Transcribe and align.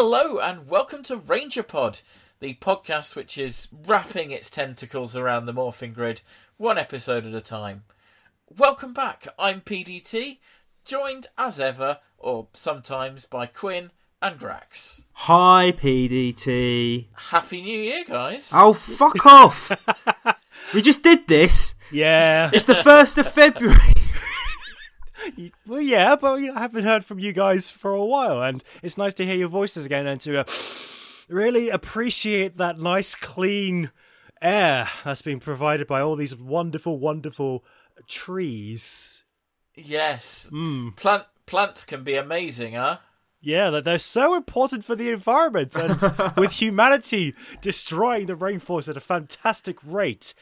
Hello 0.00 0.38
and 0.38 0.70
welcome 0.70 1.02
to 1.02 1.16
RangerPod, 1.16 2.02
the 2.38 2.54
podcast 2.54 3.16
which 3.16 3.36
is 3.36 3.66
wrapping 3.84 4.30
its 4.30 4.48
tentacles 4.48 5.16
around 5.16 5.46
the 5.46 5.52
morphing 5.52 5.92
grid 5.92 6.22
one 6.56 6.78
episode 6.78 7.26
at 7.26 7.34
a 7.34 7.40
time. 7.40 7.82
Welcome 8.56 8.94
back. 8.94 9.26
I'm 9.36 9.60
PDT, 9.60 10.38
joined 10.84 11.26
as 11.36 11.58
ever, 11.58 11.98
or 12.16 12.46
sometimes 12.52 13.26
by 13.26 13.46
Quinn 13.46 13.90
and 14.22 14.38
Grax. 14.38 15.06
Hi, 15.14 15.72
PDT. 15.76 17.06
Happy 17.30 17.60
New 17.60 17.80
Year, 17.80 18.04
guys. 18.06 18.52
Oh, 18.54 18.74
fuck 18.74 19.26
off. 19.26 19.72
we 20.74 20.80
just 20.80 21.02
did 21.02 21.26
this. 21.26 21.74
Yeah. 21.90 22.50
It's 22.52 22.66
the 22.66 22.74
1st 22.74 23.18
of 23.18 23.32
February. 23.32 23.97
Well, 25.66 25.80
yeah, 25.80 26.16
but 26.16 26.38
I 26.38 26.60
haven't 26.60 26.84
heard 26.84 27.04
from 27.04 27.18
you 27.18 27.32
guys 27.32 27.70
for 27.70 27.90
a 27.90 28.04
while, 28.04 28.42
and 28.42 28.62
it's 28.82 28.98
nice 28.98 29.14
to 29.14 29.26
hear 29.26 29.36
your 29.36 29.48
voices 29.48 29.84
again 29.84 30.06
and 30.06 30.20
to 30.22 30.40
uh, 30.40 30.44
really 31.28 31.68
appreciate 31.70 32.56
that 32.56 32.78
nice, 32.78 33.14
clean 33.14 33.90
air 34.40 34.88
that's 35.04 35.22
been 35.22 35.40
provided 35.40 35.86
by 35.86 36.00
all 36.00 36.16
these 36.16 36.36
wonderful, 36.36 36.98
wonderful 36.98 37.64
trees. 38.06 39.24
Yes. 39.74 40.50
Mm. 40.52 40.96
Plant 40.96 41.24
plants 41.46 41.84
can 41.84 42.04
be 42.04 42.14
amazing, 42.14 42.74
huh? 42.74 42.98
Yeah, 43.40 43.70
that 43.70 43.84
they're 43.84 44.00
so 44.00 44.34
important 44.34 44.84
for 44.84 44.96
the 44.96 45.10
environment, 45.10 45.76
and 45.76 46.00
with 46.36 46.52
humanity 46.52 47.34
destroying 47.60 48.26
the 48.26 48.36
rainforest 48.36 48.88
at 48.88 48.96
a 48.96 49.00
fantastic 49.00 49.76
rate, 49.84 50.34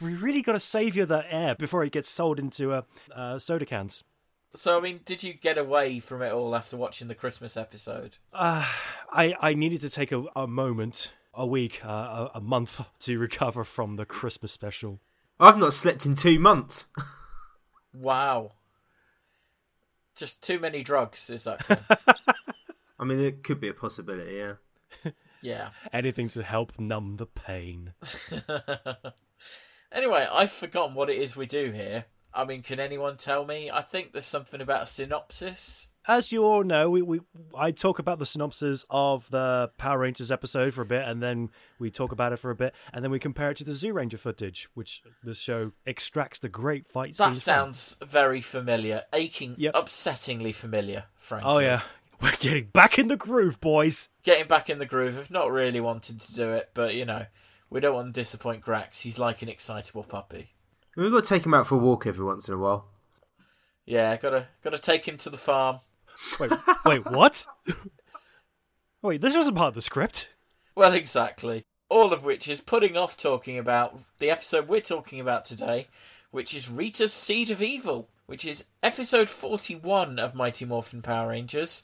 we 0.00 0.14
really 0.14 0.40
got 0.40 0.52
to 0.52 0.60
savour 0.60 1.04
that 1.04 1.26
air 1.28 1.54
before 1.54 1.84
it 1.84 1.92
gets 1.92 2.08
sold 2.08 2.38
into 2.38 2.72
uh, 2.72 2.82
uh, 3.14 3.38
soda 3.38 3.66
cans. 3.66 4.04
So, 4.54 4.76
I 4.76 4.80
mean, 4.80 5.00
did 5.04 5.22
you 5.22 5.32
get 5.32 5.58
away 5.58 6.00
from 6.00 6.22
it 6.22 6.32
all 6.32 6.56
after 6.56 6.76
watching 6.76 7.08
the 7.08 7.14
Christmas 7.14 7.56
episode? 7.56 8.18
Uh, 8.32 8.66
I 9.10 9.34
I 9.40 9.54
needed 9.54 9.80
to 9.82 9.90
take 9.90 10.10
a, 10.12 10.24
a 10.34 10.46
moment, 10.46 11.12
a 11.32 11.46
week, 11.46 11.84
uh, 11.84 12.28
a, 12.34 12.38
a 12.38 12.40
month 12.40 12.80
to 13.00 13.18
recover 13.18 13.64
from 13.64 13.96
the 13.96 14.04
Christmas 14.04 14.52
special. 14.52 14.98
I've 15.38 15.58
not 15.58 15.72
slept 15.72 16.04
in 16.06 16.14
two 16.14 16.38
months. 16.38 16.86
Wow. 17.92 18.52
Just 20.14 20.44
too 20.44 20.60
many 20.60 20.84
drugs, 20.84 21.28
is 21.28 21.42
that? 21.42 21.60
I 23.00 23.04
mean, 23.04 23.18
it 23.18 23.42
could 23.42 23.58
be 23.58 23.66
a 23.66 23.74
possibility, 23.74 24.36
yeah. 24.36 25.10
yeah. 25.42 25.68
Anything 25.92 26.28
to 26.28 26.44
help 26.44 26.78
numb 26.78 27.16
the 27.16 27.26
pain. 27.26 27.94
Anyway, 29.92 30.24
I've 30.32 30.52
forgotten 30.52 30.94
what 30.94 31.10
it 31.10 31.18
is 31.18 31.36
we 31.36 31.46
do 31.46 31.72
here. 31.72 32.04
I 32.32 32.44
mean, 32.44 32.62
can 32.62 32.78
anyone 32.80 33.16
tell 33.16 33.44
me? 33.44 33.70
I 33.70 33.80
think 33.80 34.12
there's 34.12 34.24
something 34.24 34.60
about 34.60 34.82
a 34.82 34.86
synopsis. 34.86 35.88
As 36.08 36.32
you 36.32 36.44
all 36.44 36.64
know, 36.64 36.88
we, 36.88 37.02
we 37.02 37.20
I 37.54 37.72
talk 37.72 37.98
about 37.98 38.18
the 38.18 38.26
synopsis 38.26 38.84
of 38.88 39.28
the 39.30 39.70
Power 39.76 39.98
Rangers 39.98 40.30
episode 40.32 40.72
for 40.72 40.82
a 40.82 40.86
bit, 40.86 41.06
and 41.06 41.22
then 41.22 41.50
we 41.78 41.90
talk 41.90 42.10
about 42.10 42.32
it 42.32 42.38
for 42.38 42.50
a 42.50 42.54
bit, 42.54 42.74
and 42.92 43.04
then 43.04 43.10
we 43.10 43.18
compare 43.18 43.50
it 43.50 43.58
to 43.58 43.64
the 43.64 43.72
Zyuranger 43.72 44.18
footage, 44.18 44.68
which 44.74 45.02
the 45.22 45.34
show 45.34 45.72
extracts 45.86 46.38
the 46.38 46.48
great 46.48 46.86
fight 46.88 47.14
scene. 47.14 47.26
That 47.26 47.34
scenes 47.34 47.44
from. 47.44 47.54
sounds 47.54 47.96
very 48.02 48.40
familiar, 48.40 49.02
aching, 49.12 49.54
Yep. 49.58 49.74
upsettingly 49.74 50.54
familiar, 50.54 51.04
frankly. 51.16 51.50
Oh 51.52 51.58
yeah, 51.58 51.82
we're 52.22 52.32
getting 52.40 52.64
back 52.72 52.98
in 52.98 53.08
the 53.08 53.16
groove, 53.16 53.60
boys. 53.60 54.08
Getting 54.22 54.46
back 54.48 54.70
in 54.70 54.78
the 54.78 54.86
groove. 54.86 55.18
I've 55.18 55.30
not 55.30 55.50
really 55.50 55.80
wanted 55.80 56.18
to 56.20 56.34
do 56.34 56.50
it, 56.52 56.70
but 56.72 56.94
you 56.94 57.04
know, 57.04 57.26
we 57.68 57.80
don't 57.80 57.94
want 57.94 58.06
to 58.14 58.18
disappoint 58.20 58.64
Grax. 58.64 59.02
He's 59.02 59.18
like 59.18 59.42
an 59.42 59.50
excitable 59.50 60.04
puppy. 60.04 60.54
We've 60.96 61.12
got 61.12 61.24
to 61.24 61.28
take 61.28 61.46
him 61.46 61.54
out 61.54 61.66
for 61.66 61.76
a 61.76 61.78
walk 61.78 62.06
every 62.06 62.24
once 62.24 62.48
in 62.48 62.54
a 62.54 62.58
while. 62.58 62.86
Yeah, 63.86 64.16
gotta 64.16 64.46
gotta 64.62 64.78
take 64.78 65.08
him 65.08 65.16
to 65.18 65.30
the 65.30 65.36
farm. 65.36 65.80
Wait, 66.38 66.52
wait, 66.84 67.04
what? 67.10 67.46
Wait, 69.02 69.20
this 69.20 69.36
wasn't 69.36 69.56
part 69.56 69.68
of 69.68 69.74
the 69.74 69.82
script. 69.82 70.28
Well, 70.74 70.92
exactly. 70.92 71.64
All 71.88 72.12
of 72.12 72.24
which 72.24 72.48
is 72.48 72.60
putting 72.60 72.96
off 72.96 73.16
talking 73.16 73.58
about 73.58 73.98
the 74.18 74.30
episode 74.30 74.68
we're 74.68 74.80
talking 74.80 75.18
about 75.18 75.44
today, 75.44 75.88
which 76.30 76.54
is 76.54 76.70
Rita's 76.70 77.12
Seed 77.12 77.50
of 77.50 77.60
Evil, 77.60 78.08
which 78.26 78.46
is 78.46 78.66
episode 78.82 79.28
41 79.28 80.18
of 80.18 80.34
Mighty 80.34 80.64
Morphin 80.64 81.02
Power 81.02 81.30
Rangers. 81.30 81.82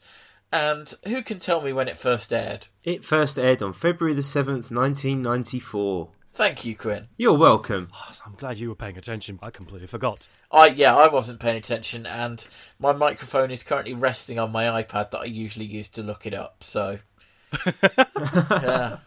And 0.51 0.93
who 1.05 1.21
can 1.21 1.39
tell 1.39 1.61
me 1.61 1.73
when 1.73 1.89
it 1.89 1.97
first 1.97 2.31
aired? 2.31 2.67
It 2.85 3.03
first 3.03 3.37
aired 3.37 3.61
on 3.61 3.73
February 3.73 4.13
the 4.13 4.21
7th, 4.21 4.71
1994. 4.71 6.09
Thank 6.37 6.65
you, 6.65 6.75
Quinn. 6.75 7.07
You're 7.17 7.37
welcome. 7.37 7.89
Oh, 8.09 8.13
I'm 8.25 8.35
glad 8.35 8.57
you 8.59 8.69
were 8.69 8.75
paying 8.75 8.97
attention. 8.97 9.39
I 9.41 9.49
completely 9.49 9.87
forgot. 9.87 10.27
I 10.51 10.67
yeah, 10.67 10.95
I 10.95 11.07
wasn't 11.07 11.39
paying 11.39 11.57
attention, 11.57 12.05
and 12.05 12.45
my 12.77 12.91
microphone 12.91 13.51
is 13.51 13.63
currently 13.63 13.93
resting 13.93 14.37
on 14.37 14.51
my 14.51 14.65
iPad 14.65 15.11
that 15.11 15.21
I 15.21 15.25
usually 15.25 15.65
use 15.65 15.87
to 15.89 16.03
look 16.03 16.25
it 16.25 16.33
up. 16.33 16.63
So, 16.63 16.97
yeah, 18.51 18.97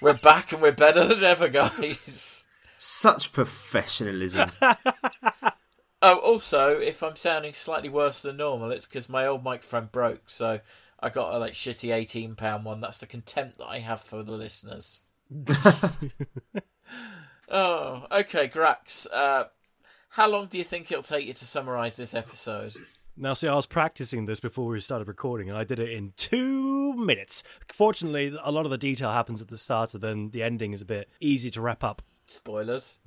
we're 0.00 0.14
back 0.14 0.52
and 0.52 0.62
we're 0.62 0.72
better 0.72 1.04
than 1.04 1.24
ever, 1.24 1.48
guys. 1.48 2.46
Such 2.78 3.32
professionalism. 3.32 4.50
Oh, 6.06 6.18
also, 6.18 6.78
if 6.78 7.02
I'm 7.02 7.16
sounding 7.16 7.54
slightly 7.54 7.88
worse 7.88 8.20
than 8.20 8.36
normal, 8.36 8.72
it's 8.72 8.86
because 8.86 9.08
my 9.08 9.24
old 9.24 9.42
microphone 9.42 9.88
broke. 9.90 10.28
So 10.28 10.60
I 11.00 11.08
got 11.08 11.32
a 11.32 11.38
like 11.38 11.54
shitty 11.54 11.94
eighteen 11.94 12.34
pound 12.34 12.66
one. 12.66 12.82
That's 12.82 12.98
the 12.98 13.06
contempt 13.06 13.56
that 13.56 13.68
I 13.68 13.78
have 13.78 14.02
for 14.02 14.22
the 14.22 14.32
listeners. 14.32 15.00
oh, 17.48 18.06
okay, 18.12 18.48
Grax. 18.48 19.06
Uh, 19.12 19.44
how 20.10 20.28
long 20.28 20.46
do 20.46 20.58
you 20.58 20.64
think 20.64 20.90
it'll 20.90 21.02
take 21.02 21.26
you 21.26 21.32
to 21.32 21.44
summarise 21.44 21.96
this 21.96 22.14
episode? 22.14 22.74
Now, 23.16 23.34
see, 23.34 23.46
I 23.46 23.54
was 23.54 23.66
practicing 23.66 24.26
this 24.26 24.40
before 24.40 24.66
we 24.66 24.80
started 24.80 25.06
recording, 25.06 25.48
and 25.48 25.56
I 25.56 25.62
did 25.64 25.78
it 25.78 25.90
in 25.90 26.12
two 26.16 26.94
minutes. 26.94 27.44
Fortunately, 27.72 28.36
a 28.42 28.50
lot 28.50 28.64
of 28.64 28.70
the 28.70 28.78
detail 28.78 29.12
happens 29.12 29.40
at 29.40 29.48
the 29.48 29.58
start, 29.58 29.94
and 29.94 30.02
then 30.02 30.30
the 30.30 30.42
ending 30.42 30.72
is 30.72 30.82
a 30.82 30.84
bit 30.86 31.08
easy 31.20 31.50
to 31.50 31.60
wrap 31.60 31.84
up. 31.84 32.02
Spoilers. 32.26 33.00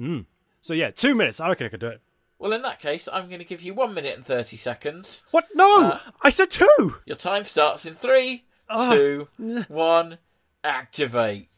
So, 0.61 0.73
yeah, 0.73 0.91
two 0.91 1.13
minutes. 1.13 1.39
I 1.39 1.49
reckon 1.49 1.65
I 1.65 1.69
could 1.69 1.81
do 1.81 1.87
it. 1.87 2.01
Well, 2.39 2.53
in 2.53 2.61
that 2.61 2.79
case, 2.79 3.09
I'm 3.11 3.27
going 3.27 3.39
to 3.39 3.45
give 3.45 3.61
you 3.63 3.73
one 3.73 3.93
minute 3.93 4.15
and 4.15 4.25
thirty 4.25 4.57
seconds. 4.57 5.25
What? 5.31 5.47
No! 5.55 5.79
Uh, 5.81 5.99
I 6.21 6.29
said 6.29 6.51
two! 6.51 6.97
Your 7.05 7.15
time 7.15 7.43
starts 7.43 7.85
in 7.85 7.95
three, 7.95 8.45
two, 8.89 9.27
one. 9.67 10.19
Activate. 10.63 11.49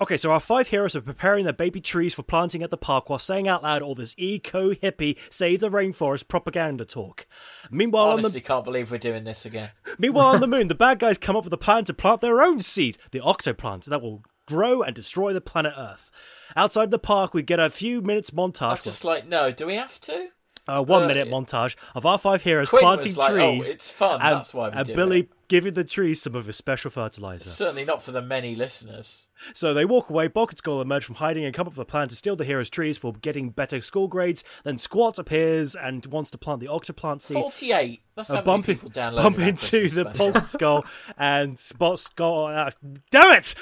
Okay, 0.00 0.16
so 0.16 0.30
our 0.30 0.40
five 0.40 0.68
heroes 0.68 0.94
are 0.96 1.00
preparing 1.00 1.44
their 1.44 1.52
baby 1.52 1.80
trees 1.80 2.14
for 2.14 2.22
planting 2.22 2.62
at 2.62 2.70
the 2.70 2.76
park 2.76 3.08
while 3.08 3.18
saying 3.18 3.48
out 3.48 3.62
loud 3.62 3.82
all 3.82 3.94
this 3.94 4.14
eco 4.16 4.74
hippie 4.74 5.18
save 5.30 5.60
the 5.60 5.70
rainforest 5.70 6.28
propaganda 6.28 6.84
talk. 6.84 7.26
Meanwhile, 7.70 8.04
on 8.04 8.16
the 8.16 8.24
Honestly, 8.24 8.40
can't 8.40 8.64
believe 8.64 8.90
we're 8.90 8.98
doing 8.98 9.24
this 9.24 9.44
again. 9.44 9.70
Meanwhile, 9.98 10.28
on 10.28 10.40
the 10.40 10.46
moon, 10.46 10.68
the 10.68 10.74
bad 10.74 10.98
guys 10.98 11.18
come 11.18 11.36
up 11.36 11.44
with 11.44 11.52
a 11.52 11.58
plan 11.58 11.84
to 11.86 11.94
plant 11.94 12.20
their 12.20 12.42
own 12.42 12.62
seed, 12.62 12.98
the 13.10 13.20
octoplant, 13.20 13.84
that 13.86 14.02
will 14.02 14.22
grow 14.46 14.82
and 14.82 14.94
destroy 14.94 15.32
the 15.32 15.40
planet 15.40 15.74
Earth. 15.76 16.10
Outside 16.56 16.90
the 16.90 16.98
park, 16.98 17.34
we 17.34 17.42
get 17.42 17.60
a 17.60 17.70
few 17.70 18.02
minutes 18.02 18.30
montage. 18.30 18.62
I 18.62 18.70
was 18.70 18.84
just 18.84 19.04
like, 19.04 19.26
no, 19.26 19.50
do 19.50 19.66
we 19.66 19.76
have 19.76 19.98
to? 20.00 20.28
A 20.68 20.82
one 20.82 21.04
uh, 21.04 21.08
minute 21.08 21.28
montage 21.28 21.74
of 21.94 22.06
our 22.06 22.18
five 22.18 22.42
heroes 22.42 22.68
Quinn 22.68 22.82
planting 22.82 23.14
like, 23.14 23.32
oh, 23.32 23.54
trees. 23.56 23.70
it's 23.70 23.90
fun, 23.90 24.20
and, 24.20 24.36
that's 24.36 24.54
why 24.54 24.68
and 24.68 24.86
Billy 24.86 25.20
it. 25.20 25.30
giving 25.48 25.74
the 25.74 25.84
trees 25.84 26.22
some 26.22 26.34
of 26.34 26.46
his 26.46 26.56
special 26.56 26.90
fertilizer. 26.90 27.48
Certainly 27.48 27.84
not 27.84 28.02
for 28.02 28.12
the 28.12 28.22
many 28.22 28.54
listeners. 28.54 29.28
So 29.54 29.74
they 29.74 29.84
walk 29.84 30.08
away. 30.08 30.28
Bulk 30.28 30.52
and 30.52 30.58
Skull 30.58 30.80
emerge 30.80 31.04
from 31.04 31.16
hiding 31.16 31.44
and 31.44 31.54
come 31.54 31.66
up 31.66 31.72
with 31.72 31.82
a 31.82 31.84
plan 31.84 32.08
to 32.08 32.14
steal 32.14 32.36
the 32.36 32.44
heroes' 32.44 32.70
trees 32.70 32.96
for 32.96 33.12
getting 33.12 33.50
better 33.50 33.80
school 33.80 34.06
grades. 34.06 34.44
Then 34.62 34.78
Squat 34.78 35.18
appears 35.18 35.74
and 35.74 36.06
wants 36.06 36.30
to 36.30 36.38
plant 36.38 36.60
the 36.60 36.66
octoplant 36.66 37.22
seed. 37.22 37.38
48. 37.38 38.02
That's 38.14 38.28
how 38.28 38.34
uh, 38.34 38.36
many 38.36 38.46
bump, 38.46 38.68
in- 38.68 38.74
people 38.76 38.90
downloaded 38.90 39.22
bump 39.22 39.38
into 39.40 39.88
the. 39.88 40.04
Bulk 40.04 40.36
and 40.36 40.48
Skull 40.48 40.84
and 41.18 41.58
Spot 41.58 41.98
Skull. 41.98 42.46
Uh, 42.46 42.70
damn 43.10 43.36
it! 43.36 43.54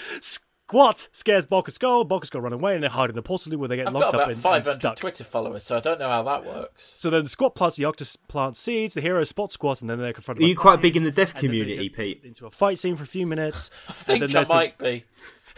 Squat 0.70 1.08
scares 1.10 1.46
Bulk 1.46 1.66
and 1.66 1.74
Skull. 1.74 2.04
Bulk 2.04 2.22
and 2.22 2.26
Skull 2.28 2.42
run 2.42 2.52
away 2.52 2.74
and 2.76 2.84
they 2.84 2.86
hide 2.86 3.10
in 3.10 3.16
the 3.16 3.22
portal 3.22 3.58
where 3.58 3.68
they 3.68 3.74
get 3.74 3.88
I've 3.88 3.92
locked 3.94 4.12
got 4.12 4.14
up 4.14 4.14
about 4.14 4.28
and, 4.28 4.36
and 4.36 4.42
500 4.64 4.74
stuck. 4.74 4.96
Twitter 4.96 5.24
followers, 5.24 5.64
so 5.64 5.78
I 5.78 5.80
don't 5.80 5.98
know 5.98 6.08
how 6.08 6.22
that 6.22 6.44
works. 6.46 6.84
So 6.96 7.10
then 7.10 7.24
the 7.24 7.28
Squat 7.28 7.56
plants 7.56 7.76
the 7.76 7.82
octoplant 7.82 8.56
seeds. 8.56 8.94
The 8.94 9.00
heroes 9.00 9.28
spot 9.30 9.50
Squat 9.50 9.80
and 9.80 9.90
then 9.90 9.98
they're 9.98 10.12
confronted. 10.12 10.42
Are 10.42 10.44
by 10.44 10.48
you 10.48 10.54
quite 10.56 10.76
puppies, 10.76 10.82
big 10.82 10.96
in 10.98 11.02
the 11.02 11.10
deaf 11.10 11.34
and 11.34 11.42
then 11.42 11.50
they 11.50 11.58
community, 11.58 11.88
Pete? 11.88 12.20
Into 12.24 12.46
a 12.46 12.52
fight 12.52 12.78
scene 12.78 12.94
for 12.94 13.02
a 13.02 13.06
few 13.06 13.26
minutes. 13.26 13.72
I 13.88 13.92
think 13.94 14.22
I 14.22 14.26
there's 14.28 14.48
a- 14.48 14.54
might 14.54 14.78
be. 14.78 15.04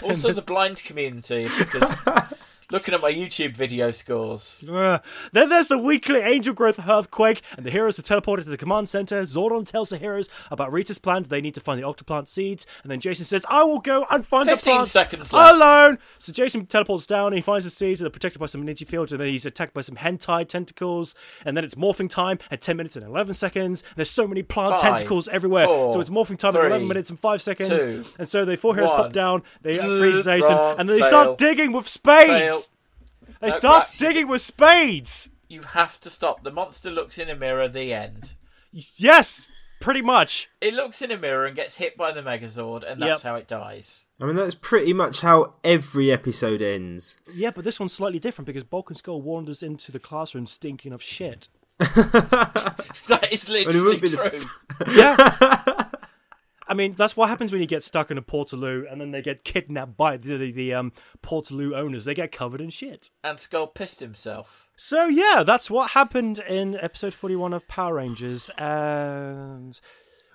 Also, 0.02 0.32
the 0.32 0.40
blind 0.40 0.82
community, 0.82 1.42
because 1.42 1.94
looking 2.72 2.94
at 2.94 3.02
my 3.02 3.12
YouTube 3.12 3.56
video 3.56 3.90
scores. 3.90 4.68
Uh, 4.68 4.98
then 5.32 5.48
there's 5.48 5.68
the 5.68 5.78
weekly 5.78 6.20
Angel 6.20 6.54
Grove 6.54 6.80
Earthquake, 6.88 7.42
and 7.56 7.64
the 7.66 7.70
heroes 7.70 7.98
are 7.98 8.02
teleported 8.02 8.44
to 8.44 8.50
the 8.50 8.56
command 8.56 8.88
center. 8.88 9.22
Zordon 9.22 9.66
tells 9.66 9.90
the 9.90 9.98
heroes 9.98 10.28
about 10.50 10.72
Rita's 10.72 10.98
plan. 10.98 11.24
They 11.24 11.40
need 11.40 11.54
to 11.54 11.60
find 11.60 11.80
the 11.80 11.86
octoplant 11.86 12.28
seeds, 12.28 12.66
and 12.82 12.90
then 12.90 13.00
Jason 13.00 13.24
says, 13.24 13.44
"I 13.48 13.62
will 13.64 13.80
go 13.80 14.06
and 14.10 14.26
find 14.26 14.46
the 14.48 14.52
15 14.52 14.74
plants 14.74 14.90
seconds 14.90 15.32
left. 15.32 15.54
alone." 15.54 15.98
So 16.18 16.32
Jason 16.32 16.66
teleports 16.66 17.06
down, 17.06 17.28
and 17.28 17.34
he 17.36 17.40
finds 17.42 17.64
the 17.64 17.70
seeds, 17.70 18.00
and 18.00 18.06
they're 18.06 18.10
protected 18.10 18.40
by 18.40 18.46
some 18.46 18.62
energy 18.62 18.84
fields, 18.84 19.12
and 19.12 19.20
then 19.20 19.28
he's 19.28 19.46
attacked 19.46 19.74
by 19.74 19.82
some 19.82 19.96
hentai 19.96 20.48
tentacles, 20.48 21.14
and 21.44 21.56
then 21.56 21.64
it's 21.64 21.74
morphing 21.74 22.08
time 22.08 22.38
at 22.50 22.60
10 22.60 22.76
minutes 22.76 22.96
and 22.96 23.04
11 23.06 23.34
seconds. 23.34 23.84
There's 23.96 24.10
so 24.10 24.26
many 24.26 24.42
plant 24.42 24.72
Five, 24.72 24.80
tentacles 24.80 25.28
everywhere, 25.28 25.66
four, 25.66 25.92
so 25.92 26.00
it's 26.00 26.10
morphing 26.10 26.38
time 26.38 26.56
at 26.56 26.64
11 26.64 26.88
minutes 26.88 27.10
and 27.10 27.20
5 27.20 27.42
seconds. 27.42 27.68
two, 27.68 28.04
and 28.18 28.28
so 28.28 28.44
the 28.44 28.56
four 28.56 28.74
heroes 28.74 28.90
one. 28.90 28.98
pop 29.02 29.12
down, 29.12 29.42
they 29.62 29.76
freeze 29.76 30.24
Jason, 30.24 30.52
and 30.52 30.88
then 30.88 30.96
they 30.96 31.00
fail. 31.00 31.08
start 31.08 31.38
digging 31.38 31.72
with 31.72 31.88
spades. 31.88 32.28
Fail. 32.28 32.58
They 33.42 33.48
No, 33.48 33.56
start 33.58 33.82
actually- 33.88 34.06
digging 34.08 34.28
with 34.28 34.40
spades. 34.40 35.28
You 35.48 35.60
have 35.62 36.00
to 36.00 36.08
stop. 36.08 36.42
The 36.44 36.50
monster 36.50 36.90
looks 36.90 37.18
in 37.18 37.28
a 37.28 37.34
mirror, 37.34 37.68
the 37.68 37.92
end. 37.92 38.34
Yes, 38.72 39.46
Pretty 39.80 40.00
much. 40.00 40.48
It 40.60 40.74
looks 40.74 41.02
in 41.02 41.10
a 41.10 41.16
mirror 41.16 41.44
and 41.44 41.56
gets 41.56 41.78
hit 41.78 41.96
by 41.96 42.12
the 42.12 42.22
Megazord, 42.22 42.84
and 42.84 43.02
that's 43.02 43.24
Yep. 43.24 43.28
how 43.28 43.34
it 43.34 43.48
dies. 43.48 44.06
I 44.20 44.26
mean, 44.26 44.36
that's 44.36 44.54
pretty 44.54 44.92
much 44.92 45.22
how 45.22 45.54
every 45.64 46.12
episode 46.12 46.62
ends. 46.62 47.16
Yeah, 47.34 47.50
but 47.50 47.64
this 47.64 47.80
one's 47.80 47.92
slightly 47.92 48.20
different 48.20 48.46
because 48.46 48.62
Bulk 48.62 48.90
and 48.90 48.96
Skull 48.96 49.20
wanders 49.20 49.60
into 49.60 49.90
the 49.90 49.98
classroom 49.98 50.46
stinking 50.46 50.92
of 50.92 51.02
shit. 51.02 51.48
That 51.80 53.28
is 53.32 53.42
it 53.44 53.48
literally 53.66 53.82
wouldn't 53.82 54.02
be 54.02 54.08
the 54.08 54.16
true. 54.86 54.94
Yeah. 54.94 55.88
I 56.72 56.74
mean, 56.74 56.94
that's 56.94 57.14
what 57.18 57.28
happens 57.28 57.52
when 57.52 57.60
you 57.60 57.66
get 57.66 57.82
stuck 57.82 58.10
in 58.10 58.16
a 58.16 58.22
Portaloo 58.22 58.90
and 58.90 58.98
then 58.98 59.10
they 59.10 59.20
get 59.20 59.44
kidnapped 59.44 59.94
by 59.94 60.16
the, 60.16 60.38
the, 60.38 60.50
the 60.52 60.72
um, 60.72 60.92
Portaloo 61.22 61.76
owners. 61.76 62.06
They 62.06 62.14
get 62.14 62.32
covered 62.32 62.62
in 62.62 62.70
shit. 62.70 63.10
and 63.22 63.38
Skull 63.38 63.66
pissed 63.66 64.00
himself. 64.00 64.70
So, 64.74 65.04
yeah, 65.06 65.42
that's 65.46 65.70
what 65.70 65.90
happened 65.90 66.38
in 66.38 66.76
episode 66.80 67.12
41 67.12 67.52
of 67.52 67.68
Power 67.68 67.96
Rangers. 67.96 68.50
And. 68.56 69.78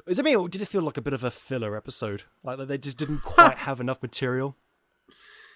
Is 0.06 0.19
it 0.19 0.24
me, 0.25 0.36
or 0.36 0.48
did 0.48 0.62
it 0.62 0.68
feel 0.68 0.84
like 0.84 0.98
a 0.98 1.01
bit 1.01 1.13
of 1.13 1.24
a 1.24 1.31
filler 1.31 1.75
episode? 1.75 2.24
Like 2.44 2.60
they 2.68 2.78
just 2.78 2.98
didn't 3.00 3.22
quite 3.24 3.57
have 3.57 3.80
enough 3.81 4.04
material? 4.04 4.56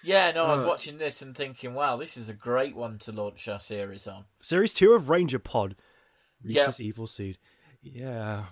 Yeah, 0.02 0.32
no, 0.32 0.46
I 0.46 0.52
was 0.52 0.64
Uh. 0.64 0.66
watching 0.66 0.98
this 0.98 1.22
and 1.22 1.36
thinking, 1.36 1.74
wow, 1.74 1.96
this 1.96 2.16
is 2.16 2.28
a 2.28 2.34
great 2.34 2.74
one 2.74 2.98
to 2.98 3.12
launch 3.12 3.46
our 3.46 3.60
series 3.60 4.08
on. 4.08 4.24
Series 4.40 4.74
2 4.74 4.92
of 4.94 5.04
RangerPod 5.04 5.74
Yeah. 6.42 6.62
Rita's 6.62 6.80
Evil 6.80 7.06
Seed. 7.06 7.38
Yeah. 7.82 8.46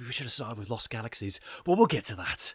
Maybe 0.00 0.08
we 0.08 0.12
should 0.12 0.24
have 0.24 0.32
started 0.32 0.58
with 0.58 0.70
Lost 0.70 0.88
Galaxies, 0.88 1.40
but 1.62 1.76
we'll 1.76 1.84
get 1.84 2.04
to 2.04 2.16
that. 2.16 2.54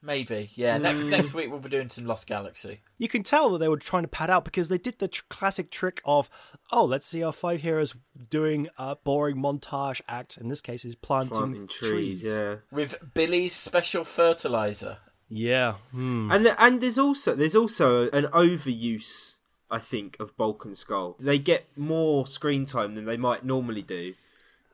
Maybe, 0.00 0.48
yeah. 0.54 0.78
Next 0.78 1.00
next 1.00 1.34
week 1.34 1.50
we'll 1.50 1.60
be 1.60 1.68
doing 1.68 1.90
some 1.90 2.06
Lost 2.06 2.26
Galaxy. 2.26 2.80
You 2.96 3.06
can 3.06 3.22
tell 3.22 3.50
that 3.50 3.58
they 3.58 3.68
were 3.68 3.76
trying 3.76 4.04
to 4.04 4.08
pad 4.08 4.30
out 4.30 4.46
because 4.46 4.70
they 4.70 4.78
did 4.78 4.98
the 4.98 5.08
tr- 5.08 5.24
classic 5.28 5.70
trick 5.70 6.00
of, 6.06 6.30
oh, 6.72 6.86
let's 6.86 7.06
see 7.06 7.22
our 7.22 7.32
five 7.32 7.60
heroes 7.60 7.94
doing 8.30 8.68
a 8.78 8.96
boring 8.96 9.36
montage 9.36 10.00
act. 10.08 10.38
In 10.38 10.48
this 10.48 10.62
case, 10.62 10.86
is 10.86 10.94
planting, 10.94 11.36
Planting 11.36 11.68
trees, 11.68 12.22
yeah. 12.22 12.56
With 12.70 13.12
Billy's 13.12 13.54
special 13.54 14.04
fertilizer. 14.04 14.96
Yeah. 15.28 15.74
Hmm. 15.90 16.30
And 16.32 16.54
and 16.58 16.80
there's 16.80 16.98
also 16.98 17.34
there's 17.34 17.56
also 17.56 18.08
an 18.10 18.24
overuse, 18.28 19.36
I 19.70 19.80
think, 19.80 20.16
of 20.18 20.34
Bulk 20.38 20.64
and 20.64 20.78
Skull. 20.78 21.16
They 21.20 21.38
get 21.38 21.66
more 21.76 22.26
screen 22.26 22.64
time 22.64 22.94
than 22.94 23.04
they 23.04 23.18
might 23.18 23.44
normally 23.44 23.82
do, 23.82 24.14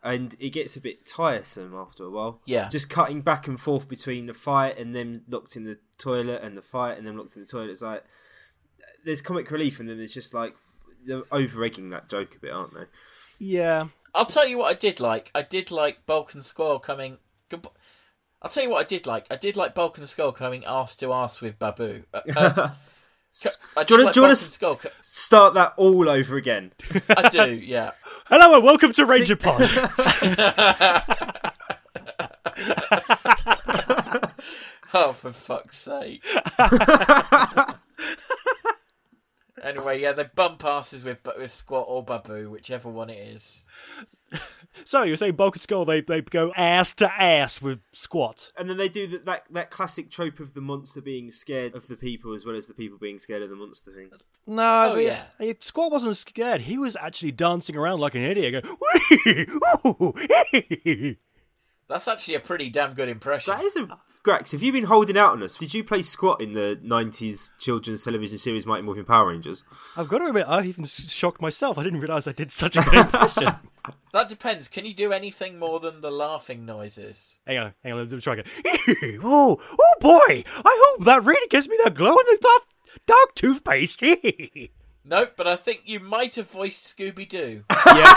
and 0.02 0.34
it 0.40 0.50
gets 0.50 0.76
a 0.76 0.80
bit 0.80 1.06
tiresome 1.06 1.74
after 1.74 2.04
a 2.04 2.10
while. 2.10 2.40
Yeah. 2.44 2.68
just 2.68 2.90
cutting 2.90 3.20
back 3.22 3.46
and 3.46 3.60
forth 3.60 3.88
between 3.88 4.26
the 4.26 4.34
fight 4.34 4.76
and 4.78 4.94
them 4.94 5.22
locked 5.28 5.56
in 5.56 5.64
the 5.64 5.78
toilet 5.98 6.42
and 6.42 6.56
the 6.56 6.62
fight 6.62 6.98
and 6.98 7.06
them 7.06 7.16
locked 7.16 7.36
in 7.36 7.42
the 7.42 7.48
toilet. 7.48 7.70
It's 7.70 7.82
like 7.82 8.02
there's 9.04 9.20
comic 9.20 9.50
relief, 9.50 9.80
and 9.80 9.88
then 9.88 9.98
there's 9.98 10.14
just 10.14 10.34
like 10.34 10.54
they're 11.04 11.22
over 11.32 11.64
egging 11.64 11.90
that 11.90 12.08
joke 12.08 12.34
a 12.36 12.38
bit, 12.38 12.52
aren't 12.52 12.74
they? 12.74 12.84
Yeah. 13.38 13.88
I'll 14.14 14.26
tell 14.26 14.46
you 14.46 14.58
what 14.58 14.70
I 14.70 14.74
did 14.74 15.00
like. 15.00 15.30
I 15.34 15.42
did 15.42 15.70
like 15.70 16.04
Bulk 16.06 16.34
and 16.34 16.44
Skull 16.44 16.78
coming. 16.78 17.18
goodb- 17.48 17.72
I'll 18.42 18.50
tell 18.50 18.62
you 18.64 18.70
what 18.70 18.80
I 18.80 18.84
did 18.84 19.06
like. 19.06 19.26
I 19.30 19.36
did 19.36 19.56
like 19.56 19.74
Bulk 19.74 19.98
and 19.98 20.08
Skull 20.08 20.32
coming 20.32 20.66
arse 20.66 20.96
to 20.96 21.10
arse 21.12 21.40
with 21.40 21.58
Baboo. 21.58 22.04
Uh, 22.12 22.20
uh, 22.36 22.72
I 23.76 23.84
Do 23.84 23.94
you 23.94 23.98
wanna- 23.98 24.04
like 24.04 24.14
do 24.14 24.20
you 24.20 24.22
wanna 24.22 24.22
Bulk 24.22 24.26
and 24.26 24.30
s- 24.32 24.50
Skull. 24.52 24.76
co- 24.76 24.88
Start 25.00 25.54
that 25.54 25.72
all 25.76 26.08
over 26.08 26.36
again. 26.36 26.72
I 27.08 27.28
do, 27.30 27.50
yeah. 27.54 27.92
Hello 28.26 28.54
and 28.56 28.64
welcome 28.64 28.92
to 28.92 29.06
RangerPod. 29.06 29.68
Oh, 34.94 35.12
for 35.14 35.32
fuck's 35.32 35.78
sake. 35.78 36.22
anyway, 39.62 39.98
yeah, 40.02 40.12
they 40.12 40.24
bump 40.34 40.62
asses 40.66 41.02
with 41.02 41.26
with 41.38 41.50
Squat 41.50 41.86
or 41.88 42.04
Baboo, 42.04 42.50
whichever 42.50 42.90
one 42.90 43.08
it 43.08 43.16
is. 43.16 43.64
So 44.84 45.02
you're 45.02 45.16
saying 45.16 45.34
Bulk 45.36 45.54
and 45.56 45.62
Skull, 45.62 45.84
they, 45.84 46.00
they 46.00 46.20
go 46.22 46.52
ass 46.56 46.92
to 46.94 47.12
ass 47.12 47.60
with 47.62 47.80
Squat. 47.92 48.50
And 48.56 48.68
then 48.70 48.76
they 48.76 48.88
do 48.88 49.06
that, 49.08 49.24
that 49.26 49.44
that 49.50 49.70
classic 49.70 50.10
trope 50.10 50.40
of 50.40 50.54
the 50.54 50.60
monster 50.60 51.00
being 51.00 51.30
scared 51.30 51.74
of 51.74 51.86
the 51.88 51.96
people 51.96 52.34
as 52.34 52.44
well 52.44 52.56
as 52.56 52.66
the 52.66 52.74
people 52.74 52.98
being 52.98 53.18
scared 53.18 53.42
of 53.42 53.50
the 53.50 53.56
monster 53.56 53.90
thing. 53.92 54.10
No, 54.46 54.90
Oh, 54.92 54.94
the- 54.96 55.02
yeah. 55.04 55.22
the 55.38 55.56
Squat 55.60 55.90
wasn't 55.92 56.16
scared. 56.16 56.62
He 56.62 56.78
was 56.78 56.96
actually 56.96 57.32
dancing 57.32 57.76
around 57.76 58.00
like 58.00 58.14
an 58.14 58.22
idiot, 58.22 58.62
going, 58.64 58.76
"Wee! 59.26 59.46
Ooh! 59.86 60.12
Hee!" 60.50 61.18
That's 61.88 62.08
actually 62.08 62.36
a 62.36 62.40
pretty 62.40 62.70
damn 62.70 62.94
good 62.94 63.08
impression. 63.08 63.52
That 63.54 63.62
is 63.64 63.76
a 63.76 63.88
Grax. 64.24 64.52
Have 64.52 64.62
you 64.62 64.70
been 64.72 64.84
holding 64.84 65.18
out 65.18 65.32
on 65.32 65.42
us? 65.42 65.56
Did 65.56 65.74
you 65.74 65.82
play 65.82 66.00
Squat 66.00 66.40
in 66.40 66.52
the 66.52 66.78
'90s 66.82 67.50
children's 67.58 68.04
television 68.04 68.38
series 68.38 68.64
Mighty 68.64 68.82
Morphin 68.82 69.04
Power 69.04 69.28
Rangers? 69.28 69.64
I've 69.96 70.08
got 70.08 70.18
to 70.18 70.26
admit, 70.26 70.46
I 70.48 70.62
even 70.62 70.84
shocked 70.84 71.42
myself. 71.42 71.76
I 71.76 71.82
didn't 71.82 72.00
realise 72.00 72.28
I 72.28 72.32
did 72.32 72.52
such 72.52 72.76
a 72.76 72.82
good 72.82 72.94
impression. 73.06 73.48
That 74.12 74.28
depends. 74.28 74.68
Can 74.68 74.84
you 74.84 74.94
do 74.94 75.12
anything 75.12 75.58
more 75.58 75.80
than 75.80 76.00
the 76.00 76.10
laughing 76.10 76.64
noises? 76.66 77.40
hang 77.46 77.58
on, 77.58 77.74
hang 77.82 77.92
on, 77.92 77.98
let 77.98 78.12
me 78.12 78.20
try 78.20 78.34
again. 78.34 78.52
oh, 79.22 79.58
oh 79.58 79.94
boy! 80.00 80.44
I 80.46 80.84
hope 80.86 81.04
that 81.04 81.24
really 81.24 81.48
gives 81.48 81.68
me 81.68 81.78
that 81.84 81.94
glow 81.94 82.12
in 82.12 82.26
the 82.26 82.38
dark, 82.40 82.62
dark 83.06 83.34
toothpaste. 83.34 84.02
Nope, 85.04 85.32
but 85.36 85.48
I 85.48 85.56
think 85.56 85.82
you 85.84 85.98
might 85.98 86.36
have 86.36 86.48
voiced 86.48 86.96
Scooby 86.96 87.28
Doo. 87.28 87.64
yeah. 87.86 88.14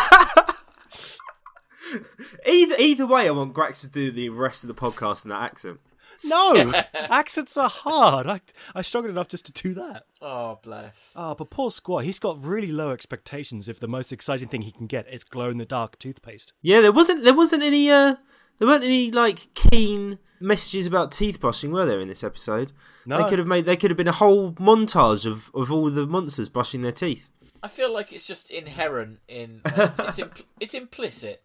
Either 2.45 2.75
either 2.77 3.07
way, 3.07 3.27
I 3.27 3.31
want 3.31 3.53
Grax 3.53 3.81
to 3.81 3.89
do 3.89 4.11
the 4.11 4.29
rest 4.29 4.63
of 4.63 4.67
the 4.67 4.75
podcast 4.75 5.25
in 5.25 5.29
that 5.29 5.41
accent. 5.41 5.79
No, 6.23 6.73
accents 6.93 7.55
are 7.57 7.69
hard. 7.69 8.27
I, 8.27 8.41
I 8.73 8.81
struggled 8.81 9.11
enough 9.11 9.27
just 9.27 9.45
to 9.47 9.51
do 9.51 9.73
that. 9.75 10.05
oh, 10.21 10.59
bless. 10.63 11.13
Ah, 11.17 11.33
but 11.35 11.49
poor 11.49 11.69
Squat, 11.71 12.03
he's 12.03 12.19
got 12.19 12.41
really 12.41 12.71
low 12.71 12.91
expectations 12.91 13.67
if 13.69 13.79
the 13.79 13.87
most 13.87 14.11
exciting 14.11 14.47
thing 14.47 14.61
he 14.63 14.71
can 14.71 14.87
get 14.87 15.07
is 15.11 15.23
glow 15.23 15.49
in 15.49 15.57
the 15.57 15.65
dark 15.65 15.99
toothpaste. 15.99 16.53
Yeah, 16.61 16.81
there 16.81 16.91
wasn't 16.91 17.23
there 17.23 17.33
wasn't 17.35 17.63
any 17.63 17.89
uh 17.89 18.15
there 18.59 18.67
weren't 18.67 18.83
any 18.83 19.11
like 19.11 19.47
keen 19.53 20.17
messages 20.39 20.87
about 20.87 21.11
teeth 21.11 21.39
brushing, 21.39 21.71
were 21.71 21.85
there 21.85 21.99
in 21.99 22.07
this 22.07 22.23
episode? 22.23 22.71
No. 23.05 23.21
They 23.21 23.29
could 23.29 23.39
have 23.39 23.47
made 23.47 23.65
they 23.65 23.77
could 23.77 23.91
have 23.91 23.97
been 23.97 24.07
a 24.07 24.11
whole 24.13 24.53
montage 24.53 25.25
of, 25.25 25.51
of 25.53 25.71
all 25.71 25.89
the 25.89 26.05
monsters 26.07 26.49
brushing 26.49 26.81
their 26.81 26.91
teeth. 26.91 27.29
I 27.63 27.67
feel 27.67 27.91
like 27.91 28.13
it's 28.13 28.27
just 28.27 28.51
inherent 28.51 29.19
in. 29.27 29.61
Uh, 29.65 29.89
it's, 29.99 30.19
impl- 30.19 30.43
it's 30.59 30.73
implicit, 30.75 31.41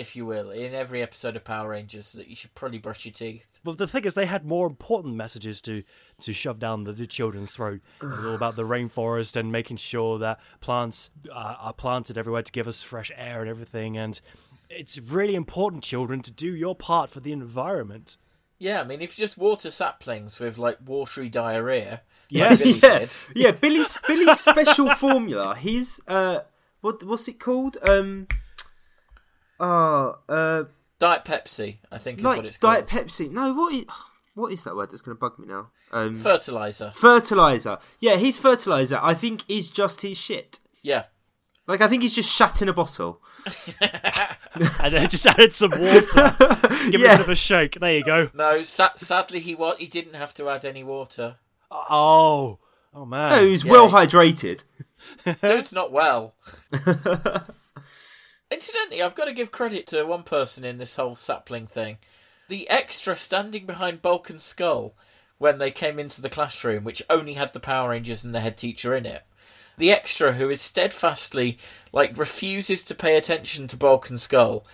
if 0.00 0.16
you 0.16 0.24
will, 0.26 0.50
in 0.50 0.74
every 0.74 1.02
episode 1.02 1.36
of 1.36 1.44
Power 1.44 1.68
Rangers 1.70 2.12
that 2.14 2.26
you 2.28 2.34
should 2.34 2.54
probably 2.54 2.78
brush 2.78 3.04
your 3.04 3.12
teeth. 3.12 3.46
But 3.62 3.78
the 3.78 3.86
thing 3.86 4.04
is, 4.04 4.14
they 4.14 4.26
had 4.26 4.44
more 4.46 4.66
important 4.66 5.14
messages 5.14 5.60
to, 5.62 5.82
to 6.22 6.32
shove 6.32 6.58
down 6.58 6.84
the, 6.84 6.92
the 6.92 7.06
children's 7.06 7.54
throat. 7.54 7.80
It 8.02 8.06
was 8.06 8.24
all 8.24 8.34
about 8.34 8.56
the 8.56 8.64
rainforest 8.64 9.36
and 9.36 9.52
making 9.52 9.76
sure 9.76 10.18
that 10.18 10.40
plants 10.60 11.10
uh, 11.30 11.56
are 11.60 11.72
planted 11.74 12.16
everywhere 12.18 12.42
to 12.42 12.52
give 12.52 12.66
us 12.66 12.82
fresh 12.82 13.12
air 13.16 13.40
and 13.40 13.48
everything. 13.50 13.96
And 13.98 14.20
it's 14.70 14.98
really 14.98 15.34
important, 15.34 15.84
children, 15.84 16.22
to 16.22 16.30
do 16.30 16.54
your 16.54 16.74
part 16.74 17.10
for 17.10 17.20
the 17.20 17.32
environment. 17.32 18.16
Yeah, 18.58 18.80
I 18.80 18.84
mean, 18.84 19.00
if 19.00 19.18
you 19.18 19.22
just 19.22 19.38
water 19.38 19.70
saplings 19.70 20.38
with 20.38 20.58
like 20.58 20.78
watery 20.84 21.28
diarrhea, 21.28 22.02
Yes. 22.28 22.50
like 22.50 22.58
Billy 22.60 22.92
yeah, 22.92 22.98
did, 22.98 23.16
yeah. 23.34 23.50
Billy's 23.52 23.98
Billy's 24.06 24.40
special 24.48 24.90
formula. 24.94 25.54
His 25.56 26.00
uh, 26.06 26.40
what 26.80 27.02
what's 27.04 27.26
it 27.28 27.40
called? 27.40 27.76
Um, 27.82 28.28
uh, 29.60 30.14
uh, 30.28 30.64
Diet 30.98 31.24
Pepsi, 31.24 31.78
I 31.92 31.98
think 31.98 32.18
is 32.18 32.24
what 32.24 32.38
like 32.38 32.46
it's 32.46 32.56
called. 32.56 32.74
Diet 32.74 32.86
Pepsi. 32.88 33.30
No, 33.30 33.52
what 33.52 33.74
is 33.74 33.84
what 34.34 34.52
is 34.52 34.64
that 34.64 34.74
word 34.74 34.90
that's 34.90 35.02
going 35.02 35.16
to 35.16 35.20
bug 35.20 35.38
me 35.38 35.46
now? 35.46 35.68
Um, 35.92 36.14
Fertilizer. 36.14 36.92
fertilizer. 36.94 37.78
Yeah, 37.98 38.16
his 38.16 38.38
fertilizer. 38.38 38.98
I 39.02 39.14
think 39.14 39.44
is 39.48 39.70
just 39.70 40.00
his 40.02 40.16
shit. 40.18 40.60
Yeah. 40.82 41.04
Like 41.66 41.80
I 41.80 41.88
think 41.88 42.02
he's 42.02 42.14
just 42.14 42.34
shat 42.34 42.62
in 42.62 42.68
a 42.68 42.72
bottle. 42.72 43.22
And 44.82 44.92
then 44.92 45.08
just 45.08 45.26
added 45.26 45.54
some 45.54 45.70
water. 45.70 46.34
Give 46.90 47.00
it 47.00 47.06
a 47.06 47.16
bit 47.16 47.20
of 47.20 47.28
a 47.28 47.36
shake. 47.36 47.78
There 47.78 47.96
you 47.96 48.04
go. 48.04 48.28
No, 48.34 48.58
sa- 48.58 48.94
sadly 48.96 49.38
he 49.40 49.54
wa- 49.54 49.76
he 49.76 49.86
didn't 49.86 50.14
have 50.14 50.34
to 50.34 50.48
add 50.48 50.64
any 50.64 50.82
water. 50.82 51.36
Oh. 51.70 52.58
Oh, 52.92 53.06
man. 53.06 53.30
No, 53.30 53.46
he's 53.46 53.64
yeah. 53.64 53.70
well 53.70 53.90
hydrated. 53.90 54.64
Dude's 55.40 55.72
not 55.72 55.92
well. 55.92 56.34
Incidentally, 58.50 59.00
I've 59.00 59.14
got 59.14 59.26
to 59.26 59.32
give 59.32 59.52
credit 59.52 59.86
to 59.88 60.04
one 60.04 60.24
person 60.24 60.64
in 60.64 60.78
this 60.78 60.96
whole 60.96 61.14
sapling 61.14 61.66
thing. 61.66 61.98
The 62.48 62.68
extra 62.68 63.14
standing 63.14 63.64
behind 63.64 64.02
Bulk 64.02 64.28
and 64.28 64.40
Skull 64.40 64.94
when 65.38 65.58
they 65.58 65.70
came 65.70 65.98
into 65.98 66.20
the 66.20 66.28
classroom, 66.28 66.82
which 66.82 67.02
only 67.08 67.34
had 67.34 67.52
the 67.52 67.60
Power 67.60 67.90
Rangers 67.90 68.24
and 68.24 68.34
the 68.34 68.40
head 68.40 68.58
teacher 68.58 68.94
in 68.94 69.06
it. 69.06 69.22
The 69.78 69.92
extra 69.92 70.32
who 70.32 70.50
is 70.50 70.60
steadfastly, 70.60 71.58
like, 71.92 72.18
refuses 72.18 72.82
to 72.84 72.94
pay 72.94 73.16
attention 73.16 73.68
to 73.68 73.76
Bulk 73.76 74.10
and 74.10 74.20
Skull, 74.20 74.66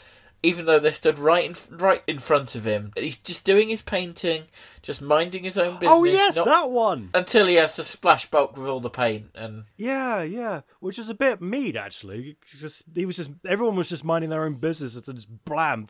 even 0.47 0.65
though 0.65 0.79
they 0.79 0.91
stood 0.91 1.19
right 1.19 1.45
in, 1.45 1.77
right 1.77 2.05
in 2.07 2.21
front 2.21 2.55
of 2.55 2.65
him. 2.65 2.93
He's 2.97 3.17
just 3.17 3.45
doing 3.45 3.69
his 3.69 3.83
painting, 3.83 4.45
just 4.81 5.03
minding 5.03 5.43
his 5.43 5.59
own 5.59 5.75
oh, 5.75 5.79
business. 5.79 5.99
Oh, 5.99 6.05
yes, 6.05 6.37
not- 6.37 6.47
that 6.47 6.71
one. 6.71 7.11
Until 7.15 7.47
he 7.47 7.57
has 7.57 7.75
to 7.77 7.85
splash 7.85 8.31
Bulk 8.31 8.57
with 8.57 8.67
all 8.67 8.79
the 8.79 8.89
paint, 8.89 9.31
and 9.35 9.65
Yeah, 9.77 10.23
yeah, 10.23 10.61
which 10.79 11.01
is 11.01 11.11
a 11.11 11.15
bit 11.15 11.43
mean 11.43 11.77
actually. 11.77 12.37
Just 12.47 12.85
he 12.95 13.05
was 13.05 13.17
just 13.17 13.33
everyone 13.45 13.75
was 13.75 13.89
just 13.89 14.05
minding 14.05 14.31
their 14.31 14.45
own 14.45 14.55
business 14.55 14.95
and 14.95 15.17
just 15.17 15.45
blam, 15.45 15.89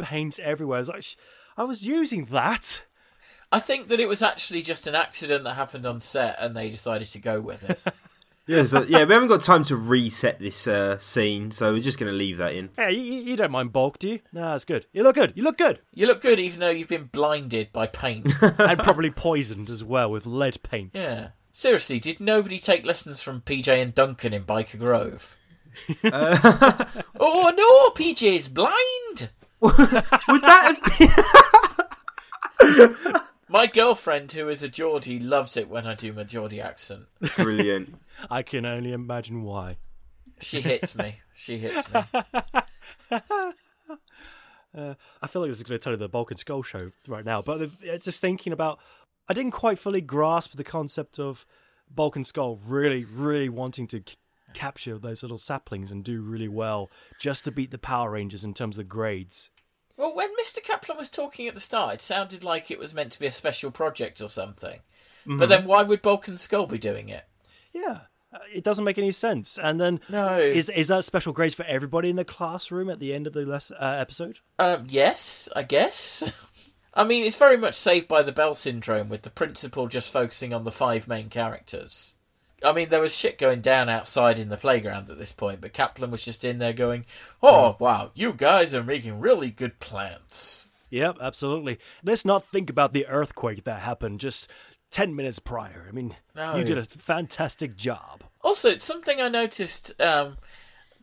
paint 0.00 0.40
everywhere. 0.40 0.80
It's 0.80 0.88
like 0.88 1.04
I 1.56 1.62
was 1.62 1.86
using 1.86 2.24
that. 2.26 2.82
I 3.52 3.60
think 3.60 3.86
that 3.88 4.00
it 4.00 4.08
was 4.08 4.20
actually 4.20 4.62
just 4.62 4.88
an 4.88 4.96
accident 4.96 5.44
that 5.44 5.54
happened 5.54 5.86
on 5.86 6.00
set, 6.00 6.36
and 6.40 6.56
they 6.56 6.70
decided 6.70 7.06
to 7.08 7.20
go 7.20 7.40
with 7.40 7.70
it. 7.70 7.78
Yeah, 8.46 8.64
so, 8.64 8.82
yeah, 8.82 9.04
we 9.04 9.14
haven't 9.14 9.28
got 9.28 9.42
time 9.42 9.64
to 9.64 9.76
reset 9.76 10.38
this 10.38 10.66
uh, 10.66 10.98
scene, 10.98 11.50
so 11.50 11.72
we're 11.72 11.82
just 11.82 11.98
going 11.98 12.12
to 12.12 12.16
leave 12.16 12.36
that 12.36 12.52
in. 12.52 12.68
Hey, 12.76 12.92
you, 12.92 13.00
you 13.00 13.20
you 13.22 13.36
don't 13.36 13.50
mind 13.50 13.72
bulk, 13.72 13.98
do 13.98 14.10
you? 14.10 14.20
No, 14.34 14.50
that's 14.52 14.66
good. 14.66 14.86
You 14.92 15.02
look 15.02 15.14
good. 15.14 15.32
You 15.34 15.42
look 15.42 15.56
good. 15.56 15.80
You 15.94 16.06
look 16.06 16.20
good 16.20 16.38
even 16.38 16.60
though 16.60 16.68
you've 16.70 16.88
been 16.88 17.04
blinded 17.04 17.72
by 17.72 17.86
paint. 17.86 18.28
and 18.42 18.78
probably 18.80 19.10
poisoned 19.10 19.70
as 19.70 19.82
well 19.82 20.10
with 20.10 20.26
lead 20.26 20.62
paint. 20.62 20.90
yeah. 20.94 21.28
Seriously, 21.56 22.00
did 22.00 22.18
nobody 22.18 22.58
take 22.58 22.84
lessons 22.84 23.22
from 23.22 23.40
PJ 23.40 23.68
and 23.68 23.94
Duncan 23.94 24.32
in 24.34 24.42
Byker 24.42 24.76
Grove? 24.76 25.36
oh 26.04 27.52
no, 27.56 27.90
PJ's 27.90 28.48
blind! 28.48 29.30
Would 29.60 30.42
that 30.42 30.76
have 30.76 30.82
been 32.98 33.14
My 33.48 33.68
girlfriend, 33.68 34.32
who 34.32 34.48
is 34.48 34.64
a 34.64 34.68
Geordie, 34.68 35.20
loves 35.20 35.56
it 35.56 35.68
when 35.68 35.86
I 35.86 35.94
do 35.94 36.12
my 36.12 36.24
Geordie 36.24 36.60
accent. 36.60 37.04
brilliant? 37.36 37.94
I 38.30 38.42
can 38.42 38.66
only 38.66 38.92
imagine 38.92 39.42
why. 39.42 39.76
She 40.40 40.60
hits 40.60 40.96
me. 40.96 41.16
She 41.34 41.58
hits 41.58 41.92
me. 41.92 42.00
I 44.76 45.26
feel 45.26 45.42
like 45.42 45.50
this 45.50 45.58
is 45.58 45.62
going 45.62 45.78
to 45.78 45.82
turn 45.82 45.92
into 45.92 46.04
the 46.04 46.08
Bulk 46.08 46.30
and 46.30 46.40
Skull 46.40 46.62
show 46.62 46.90
right 47.08 47.24
now, 47.24 47.42
but 47.42 47.62
uh, 47.62 47.98
just 47.98 48.20
thinking 48.20 48.52
about, 48.52 48.78
I 49.28 49.34
didn't 49.34 49.52
quite 49.52 49.78
fully 49.78 50.00
grasp 50.00 50.56
the 50.56 50.64
concept 50.64 51.18
of 51.18 51.46
Bulk 51.90 52.16
and 52.16 52.26
Skull 52.26 52.58
really, 52.66 53.04
really 53.04 53.48
wanting 53.48 53.86
to 53.88 53.98
c- 53.98 54.16
capture 54.52 54.98
those 54.98 55.22
little 55.22 55.38
saplings 55.38 55.92
and 55.92 56.04
do 56.04 56.20
really 56.20 56.48
well 56.48 56.90
just 57.20 57.44
to 57.44 57.52
beat 57.52 57.70
the 57.70 57.78
Power 57.78 58.10
Rangers 58.10 58.44
in 58.44 58.54
terms 58.54 58.78
of 58.78 58.88
grades. 58.88 59.50
Well, 59.96 60.14
when 60.14 60.30
Mr. 60.36 60.60
Caplan 60.60 60.98
was 60.98 61.08
talking 61.08 61.46
at 61.46 61.54
the 61.54 61.60
start, 61.60 61.94
it 61.94 62.00
sounded 62.00 62.42
like 62.42 62.70
it 62.70 62.80
was 62.80 62.94
meant 62.94 63.12
to 63.12 63.20
be 63.20 63.26
a 63.26 63.30
special 63.30 63.70
project 63.70 64.20
or 64.20 64.28
something. 64.28 64.80
But 65.26 65.48
then 65.48 65.66
why 65.66 65.82
would 65.84 66.02
Bulk 66.02 66.28
and 66.28 66.38
Skull 66.38 66.66
be 66.66 66.78
doing 66.78 67.08
it? 67.08 67.24
Yeah, 67.72 67.82
uh, 67.90 67.98
it 68.52 68.64
doesn't 68.64 68.84
make 68.84 68.98
any 68.98 69.10
sense. 69.12 69.58
And 69.58 69.80
then 69.80 70.00
No. 70.08 70.36
is 70.38 70.68
is 70.70 70.88
that 70.88 71.04
special 71.04 71.32
grades 71.32 71.54
for 71.54 71.64
everybody 71.64 72.10
in 72.10 72.16
the 72.16 72.24
classroom 72.24 72.88
at 72.90 72.98
the 72.98 73.12
end 73.14 73.26
of 73.26 73.32
the 73.32 73.46
les- 73.46 73.70
uh, 73.70 73.96
episode? 74.00 74.40
Um, 74.58 74.86
yes, 74.88 75.48
I 75.54 75.62
guess. 75.62 76.32
I 76.94 77.02
mean, 77.04 77.24
it's 77.24 77.36
very 77.36 77.56
much 77.56 77.74
Saved 77.74 78.06
by 78.06 78.22
the 78.22 78.30
Bell 78.32 78.54
syndrome 78.54 79.08
with 79.08 79.22
the 79.22 79.30
principal 79.30 79.88
just 79.88 80.12
focusing 80.12 80.52
on 80.54 80.62
the 80.64 80.70
five 80.70 81.08
main 81.08 81.28
characters. 81.28 82.14
I 82.64 82.72
mean, 82.72 82.88
there 82.88 83.00
was 83.00 83.14
shit 83.16 83.36
going 83.36 83.60
down 83.60 83.88
outside 83.88 84.38
in 84.38 84.48
the 84.48 84.56
playground 84.56 85.10
at 85.10 85.18
this 85.18 85.32
point, 85.32 85.60
but 85.60 85.74
Caplan 85.74 86.10
was 86.10 86.24
just 86.24 86.44
in 86.44 86.58
there 86.58 86.72
going, 86.72 87.04
Oh, 87.42 87.76
wow, 87.80 88.10
you 88.14 88.32
guys 88.32 88.74
are 88.74 88.82
making 88.84 89.20
really 89.20 89.50
good 89.50 89.80
plants. 89.80 90.70
Yep, 90.90 91.16
absolutely. 91.20 91.78
Let's 92.04 92.24
not 92.24 92.44
think 92.44 92.70
about 92.70 92.92
the 92.92 93.06
earthquake 93.08 93.64
that 93.64 93.80
happened 93.80 94.20
just 94.20 94.48
10 94.94 95.16
minutes 95.16 95.40
prior. 95.40 95.86
I 95.88 95.92
mean, 95.92 96.14
No. 96.36 96.54
you 96.54 96.62
did 96.62 96.78
a 96.78 96.84
fantastic 96.84 97.74
job. 97.76 98.22
Also, 98.42 98.68
it's 98.68 98.84
something 98.84 99.20
I 99.20 99.28
noticed. 99.28 100.00
Um, 100.00 100.38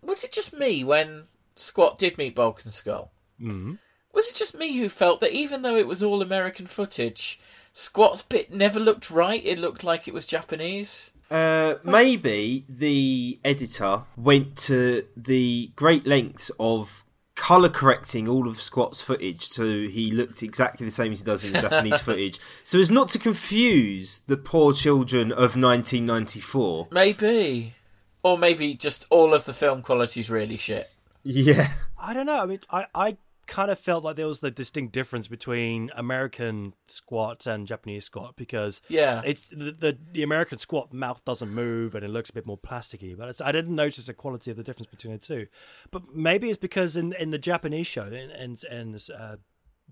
was 0.02 0.24
it 0.24 0.32
just 0.32 0.54
me 0.58 0.84
when 0.86 1.28
Squat 1.58 1.98
did 1.98 2.18
meet 2.18 2.34
Bulk 2.34 2.64
and 2.64 2.72
Skull? 2.72 3.12
Mhm. 3.42 3.80
Was 4.14 4.30
it 4.30 4.36
just 4.36 4.56
me 4.58 4.78
who 4.78 4.88
felt 4.88 5.20
that 5.20 5.34
even 5.34 5.62
though 5.62 5.76
it 5.76 5.88
was 5.88 6.02
all 6.02 6.22
American 6.22 6.68
footage, 6.68 7.38
Squat's 7.74 8.22
bit 8.22 8.50
never 8.54 8.80
looked 8.80 9.12
right? 9.12 9.44
It 9.46 9.60
looked 9.60 9.84
like 9.84 10.08
it 10.08 10.14
was 10.14 10.26
Japanese. 10.26 11.12
Uh, 11.30 11.76
maybe 11.84 12.64
the 12.70 13.40
editor 13.44 14.04
went 14.16 14.58
to 14.58 15.06
the 15.18 15.72
great 15.76 16.08
lengths 16.08 16.50
of 16.62 17.04
color 17.42 17.70
correcting 17.70 18.30
all 18.30 18.48
of 18.48 18.62
Squat's 18.62 19.02
footage 19.02 19.48
so 19.48 19.64
he 19.64 20.12
looked 20.12 20.44
exactly 20.44 20.86
the 20.86 20.92
same 20.92 21.12
as 21.12 21.22
he 21.22 21.26
does 21.26 21.44
in 21.44 21.54
the 21.54 21.62
Japanese 21.62 22.00
footage, 22.08 22.40
so 22.64 22.78
as 22.78 22.92
not 22.92 23.10
to 23.10 23.18
confuse 23.18 24.20
the 24.28 24.38
poor 24.38 24.74
children 24.74 25.32
of 25.32 25.58
1994. 25.58 26.90
Maybe. 26.92 27.74
Or 28.22 28.38
maybe 28.38 28.76
just 28.76 29.08
all 29.10 29.34
of 29.34 29.46
the 29.46 29.54
film 29.54 29.82
quality's 29.82 30.30
really 30.30 30.58
shit. 30.58 30.92
Yeah, 31.24 31.72
I 32.00 32.14
don't 32.14 32.28
know. 32.28 32.44
I 32.44 32.46
mean, 32.46 32.60
I, 32.70 32.86
I 32.94 33.18
kind 33.52 33.70
of 33.70 33.78
felt 33.78 34.04
like 34.04 34.16
there 34.16 34.28
was 34.28 34.40
the 34.40 34.50
distinct 34.50 34.94
difference 34.94 35.28
between 35.28 35.92
American 35.96 36.74
squat 36.88 37.46
and 37.46 37.68
Japanese 37.68 38.06
squat 38.06 38.36
because 38.38 38.82
Yeah. 38.88 39.22
it's 39.26 39.50
the, 39.50 39.72
the 39.84 39.98
the 40.14 40.24
American 40.24 40.58
squat 40.58 40.94
mouth 40.94 41.22
doesn't 41.26 41.50
move 41.54 41.94
and 41.96 42.04
it 42.04 42.08
looks 42.08 42.30
a 42.30 42.34
bit 42.34 42.46
more 42.46 42.58
plasticky. 42.58 43.16
But 43.18 43.30
it's, 43.30 43.42
I 43.42 43.52
didn't 43.52 43.76
notice 43.76 44.06
the 44.06 44.14
quality 44.14 44.50
of 44.52 44.58
the 44.58 44.64
difference 44.64 44.90
between 44.90 45.14
the 45.14 45.20
two. 45.20 45.48
But 45.92 46.02
maybe 46.16 46.50
it's 46.50 46.58
because 46.58 46.96
in 46.96 47.14
in 47.14 47.30
the 47.32 47.38
Japanese 47.38 47.88
show 47.88 48.04
and 48.04 48.64
in 48.72 48.98
uh, 49.16 49.36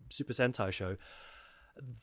Super 0.10 0.34
Sentai 0.34 0.72
show. 0.72 0.96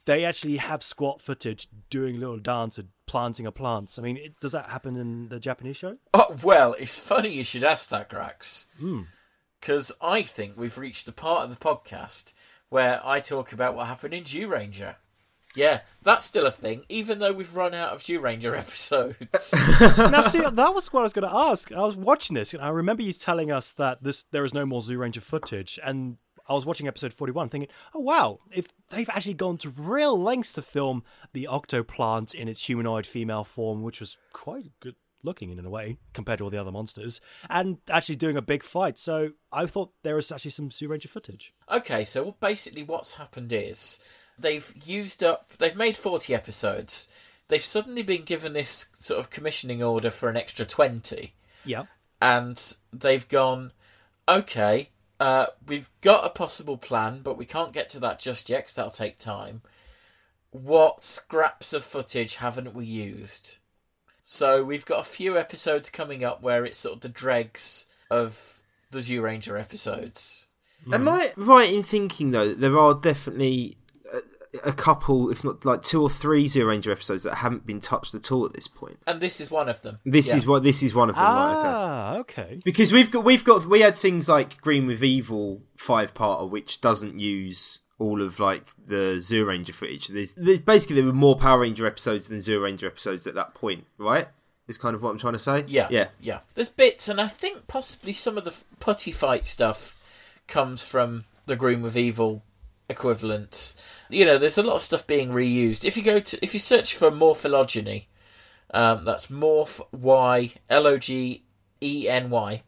They 0.06 0.25
actually 0.25 0.56
have 0.56 0.82
squat 0.82 1.20
footage 1.20 1.68
doing 1.90 2.16
a 2.16 2.18
little 2.18 2.38
dance 2.38 2.78
and 2.78 2.88
planting 3.06 3.46
a 3.46 3.52
plant. 3.52 3.94
I 3.98 4.02
mean, 4.02 4.16
it, 4.16 4.40
does 4.40 4.52
that 4.52 4.70
happen 4.70 4.96
in 4.96 5.28
the 5.28 5.38
Japanese 5.38 5.76
show? 5.76 5.98
Oh, 6.14 6.34
well, 6.42 6.75
it's 6.78 6.98
funny 6.98 7.28
you 7.30 7.44
should 7.44 7.62
ask 7.64 7.90
that, 7.90 8.08
Grax. 8.08 8.64
Because 9.60 9.92
I 10.00 10.22
think 10.22 10.56
we've 10.56 10.78
reached 10.78 11.06
the 11.06 11.12
part 11.12 11.44
of 11.44 11.50
the 11.50 11.64
podcast 11.64 12.32
where 12.68 13.00
I 13.04 13.20
talk 13.20 13.52
about 13.52 13.75
what 13.75 13.86
happened 13.86 14.14
in 14.14 14.25
Zyuranger. 14.25 14.96
Yeah, 15.56 15.80
that's 16.02 16.26
still 16.26 16.46
a 16.46 16.50
thing, 16.50 16.84
even 16.90 17.18
though 17.18 17.32
we've 17.32 17.56
run 17.56 17.72
out 17.72 17.94
of 17.94 18.02
Zyuranger 18.02 18.56
episodes. 18.58 19.54
now, 19.98 20.20
see, 20.20 20.40
that 20.40 20.75
was 20.75 20.92
what 20.92 21.00
I 21.00 21.04
was 21.04 21.14
going 21.14 21.28
to 21.28 21.34
ask. 21.34 21.72
I 21.72 21.82
was 21.82 21.96
watching 21.96 22.34
this, 22.34 22.52
and 22.52 22.62
I 22.62 22.68
remember 22.68 23.02
you 23.02 23.12
telling 23.14 23.50
us 23.50 23.72
that 23.72 24.02
this 24.02 24.25
there 24.25 24.44
is 24.44 24.52
no 24.52 24.66
more 24.66 24.82
Zyuranger 24.82 25.22
footage, 25.22 25.80
and 25.82 26.18
I 26.46 26.52
was 26.52 26.66
watching 26.66 26.86
episode 26.86 27.14
forty-one, 27.14 27.48
thinking, 27.48 27.70
"Oh 27.94 28.00
wow, 28.00 28.40
if 28.52 28.68
they've 28.90 29.08
actually 29.08 29.34
gone 29.34 29.56
to 29.58 29.70
real 29.70 30.20
lengths 30.20 30.52
to 30.54 30.62
film 30.62 31.04
the 31.32 31.48
octoplant 31.50 32.34
in 32.34 32.48
its 32.48 32.66
humanoid 32.66 33.06
female 33.06 33.44
form, 33.44 33.82
which 33.82 34.00
was 34.00 34.18
quite 34.34 34.66
good 34.80 34.96
looking 35.26 35.50
in 35.50 35.64
a 35.64 35.68
way 35.68 35.99
compared 36.14 36.38
to 36.38 36.45
all 36.45 36.50
the 36.50 36.61
other 36.61 36.73
monsters, 36.73 37.21
and 37.50 37.78
actually 37.90 38.16
doing 38.16 38.37
a 38.37 38.42
big 38.42 38.62
fight." 38.62 38.99
So 38.99 39.33
I 39.52 39.66
thought 39.66 39.92
there 40.02 40.16
was 40.16 40.33
actually 40.33 40.52
some 40.52 40.71
Zyuranger 40.71 41.09
footage. 41.09 41.52
okay, 41.71 42.04
so 42.04 42.37
basically 42.40 42.83
what's 42.83 43.14
happened 43.14 43.52
is 43.52 44.00
they've 44.38 44.73
used 44.85 45.23
up, 45.23 45.50
they've 45.59 45.76
made 45.76 45.97
40 45.97 46.35
episodes. 46.35 47.09
They've 47.49 47.62
suddenly 47.62 48.02
been 48.02 48.23
given 48.23 48.54
this 48.54 48.87
sort 48.99 49.21
of 49.21 49.30
commissioning 49.30 49.83
order 49.83 50.11
for 50.11 50.28
an 50.28 50.37
extra 50.37 50.64
20. 50.64 51.35
Yeah, 51.64 51.85
and 52.21 52.76
they've 52.92 53.28
gone, 53.28 53.73
okay, 54.28 54.90
uh, 55.21 55.47
we've 55.66 55.90
got 56.00 56.25
a 56.25 56.30
possible 56.30 56.76
plan, 56.76 57.21
but 57.23 57.38
we 57.38 57.47
can't 57.47 57.73
get 57.73 57.88
to 57.90 58.00
that 58.00 58.18
just 58.18 58.49
yet 58.49 58.64
because 58.64 58.75
that'll 58.75 58.90
take 58.90 59.18
time. 59.18 59.62
What 60.50 61.02
scraps 61.02 61.73
of 61.73 61.85
footage 61.85 62.37
haven't 62.37 62.75
we 62.75 62.85
used? 62.85 63.59
So 64.28 64.64
we've 64.64 64.85
got 64.85 64.99
a 64.99 65.04
few 65.09 65.38
episodes 65.38 65.88
coming 65.88 66.25
up 66.25 66.42
where 66.42 66.64
it's 66.64 66.76
sort 66.78 66.97
of 66.97 67.00
the 67.02 67.09
dregs 67.09 67.87
of 68.11 68.61
the 68.90 68.99
Zyuranger 68.99 69.56
episodes. 69.59 70.49
Am 70.92 71.09
I 71.09 71.30
right 71.37 71.73
in 71.73 71.85
thinking 71.85 72.33
though 72.33 72.49
that 72.49 72.59
there 72.61 72.76
are 72.76 72.92
definitely 72.95 73.76
a, 74.12 74.71
a 74.71 74.73
couple, 74.73 75.30
if 75.30 75.45
not 75.45 75.64
like 75.64 75.83
two 75.83 76.02
or 76.02 76.11
three 76.11 76.47
Zyuranger 76.47 76.90
episodes 76.90 77.23
that 77.23 77.37
haven't 77.37 77.66
been 77.66 77.80
touched 77.80 78.16
at 78.16 78.33
all 78.33 78.45
at 78.45 78.52
this 78.52 78.66
point? 78.66 78.99
And 79.06 79.21
this 79.21 79.40
is 79.40 79.49
one 79.49 79.68
of 79.68 79.83
them. 79.83 80.00
This 80.04 80.26
Yeah. 80.26 80.37
is 80.38 80.45
what 80.45 80.64
this 80.64 80.83
is 80.83 80.92
one 80.92 81.09
of 81.09 81.14
them. 81.14 81.25
right, 81.25 81.52
okay. 81.52 81.68
ah, 81.68 82.16
okay. 82.16 82.61
Because 82.64 82.92
we've 82.92 83.12
got 83.12 83.23
we've 83.23 83.45
got 83.45 83.64
we 83.66 83.83
had 83.83 83.95
things 83.95 84.28
like 84.28 84.61
Green 84.61 84.88
with 84.88 85.04
Evil 85.04 85.62
five 85.76 86.14
parter, 86.14 86.50
which 86.50 86.80
doesn't 86.80 87.21
use 87.21 87.78
all 87.98 88.20
of 88.20 88.38
like 88.38 88.70
the 88.86 89.16
Zyuranger 89.18 89.72
footage. 89.72 90.08
There's, 90.08 90.32
there's 90.34 90.60
basically 90.60 90.96
there 90.96 91.06
were 91.06 91.12
more 91.12 91.36
Power 91.36 91.60
Ranger 91.60 91.86
episodes 91.86 92.28
than 92.28 92.38
Zyuranger 92.38 92.84
episodes 92.84 93.26
at 93.26 93.34
that 93.34 93.54
point, 93.54 93.86
right? 93.98 94.28
Is 94.68 94.78
kind 94.78 94.94
of 94.94 95.02
what 95.02 95.10
I'm 95.10 95.18
trying 95.18 95.34
to 95.34 95.38
say. 95.38 95.64
Yeah, 95.68 95.86
yeah. 95.90 96.08
yeah. 96.20 96.40
There's 96.54 96.68
bits, 96.68 97.08
and 97.08 97.20
I 97.20 97.28
think 97.28 97.68
possibly 97.68 98.12
some 98.12 98.36
of 98.36 98.44
the 98.44 98.54
putty 98.80 99.12
fight 99.12 99.44
stuff 99.44 99.94
comes 100.48 100.84
from 100.84 101.24
the 101.46 101.56
Green 101.56 101.82
with 101.82 101.96
Evil 101.96 102.42
equivalents. 102.88 104.02
You 104.10 104.24
know, 104.24 104.38
there's 104.38 104.58
a 104.58 104.62
lot 104.62 104.76
of 104.76 104.82
stuff 104.82 105.06
being 105.06 105.30
reused. 105.30 105.84
If 105.84 105.96
you 105.96 106.02
go 106.02 106.18
to, 106.18 106.38
if 106.42 106.52
you 106.52 106.60
search 106.60 106.94
for 106.94 107.10
Morphylogeny, 107.10 108.06
um, 108.74 109.04
that's 109.04 109.28
morph 109.28 109.80
y 109.92 110.52
l 110.68 110.86
o 110.86 110.98
g 110.98 111.44
e 111.80 112.08
n 112.08 112.30
y. 112.30 112.62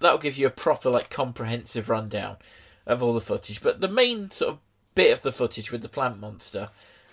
That'll 0.00 0.18
give 0.18 0.36
you 0.36 0.46
a 0.46 0.50
proper, 0.50 0.90
like, 0.90 1.10
comprehensive 1.10 1.88
rundown 1.88 2.36
of 2.86 3.02
all 3.02 3.12
the 3.12 3.20
footage. 3.20 3.60
But 3.60 3.80
the 3.80 3.88
main 3.88 4.30
sort 4.30 4.52
of 4.52 4.58
bit 4.98 5.12
of 5.12 5.22
the 5.22 5.30
footage 5.30 5.70
with 5.70 5.80
the 5.80 5.88
plant 5.88 6.18
monster 6.18 6.70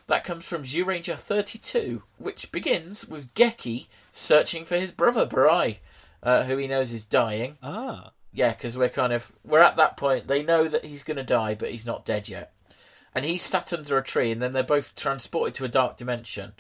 that 0.08 0.24
comes 0.24 0.50
from 0.50 0.64
Zyuranger 0.64 1.16
32, 1.16 2.02
which 2.18 2.52
begins 2.52 3.08
with 3.08 3.32
Geki 3.36 3.86
searching 4.10 4.66
for 4.66 4.76
his 4.76 4.92
brother 4.92 5.28
Burai, 5.28 5.78
uh, 6.24 6.46
who 6.46 6.58
he 6.58 6.66
knows 6.66 6.92
is 6.92 7.06
dying. 7.06 7.60
Ah, 7.62 8.10
Yeah, 8.34 8.54
because 8.54 8.76
we're 8.76 8.90
kind 8.90 9.14
of 9.14 9.34
we're 9.44 9.60
at 9.62 9.78
that 9.78 9.98
point. 9.98 10.28
They 10.28 10.42
know 10.42 10.68
that 10.68 10.84
he's 10.84 11.04
going 11.04 11.18
to 11.18 11.24
die, 11.24 11.54
but 11.54 11.70
he's 11.70 11.86
not 11.86 12.06
dead 12.06 12.28
yet. 12.28 12.54
And 13.14 13.24
he's 13.24 13.44
sat 13.44 13.72
under 13.72 14.00
a 14.00 14.04
tree, 14.04 14.32
and 14.32 14.42
then 14.42 14.54
they're 14.54 14.64
both 14.64 14.96
transported 14.96 15.54
to 15.54 15.66
a 15.66 15.68
dark 15.68 15.96
dimension, 15.96 16.54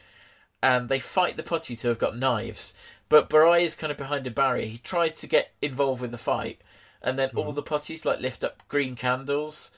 and 0.61 0.89
they 0.89 0.99
fight 0.99 1.37
the 1.37 1.43
putty 1.43 1.75
to 1.77 1.87
have 1.87 1.97
got 1.97 2.15
knives. 2.15 2.75
But 3.09 3.31
Burai 3.31 3.63
is 3.63 3.73
kind 3.73 3.89
of 3.89 3.97
behind 3.97 4.27
a 4.27 4.31
barrier. 4.31 4.67
He 4.67 4.77
tries 4.77 5.15
to 5.21 5.27
get 5.27 5.53
involved 5.59 6.03
with 6.03 6.11
the 6.11 6.19
fight, 6.19 6.61
and 7.01 7.17
then 7.17 7.31
all 7.33 7.51
the 7.51 7.63
putties 7.63 8.05
like 8.05 8.19
lift 8.19 8.43
up 8.43 8.61
green 8.67 8.95
candles, 8.95 9.71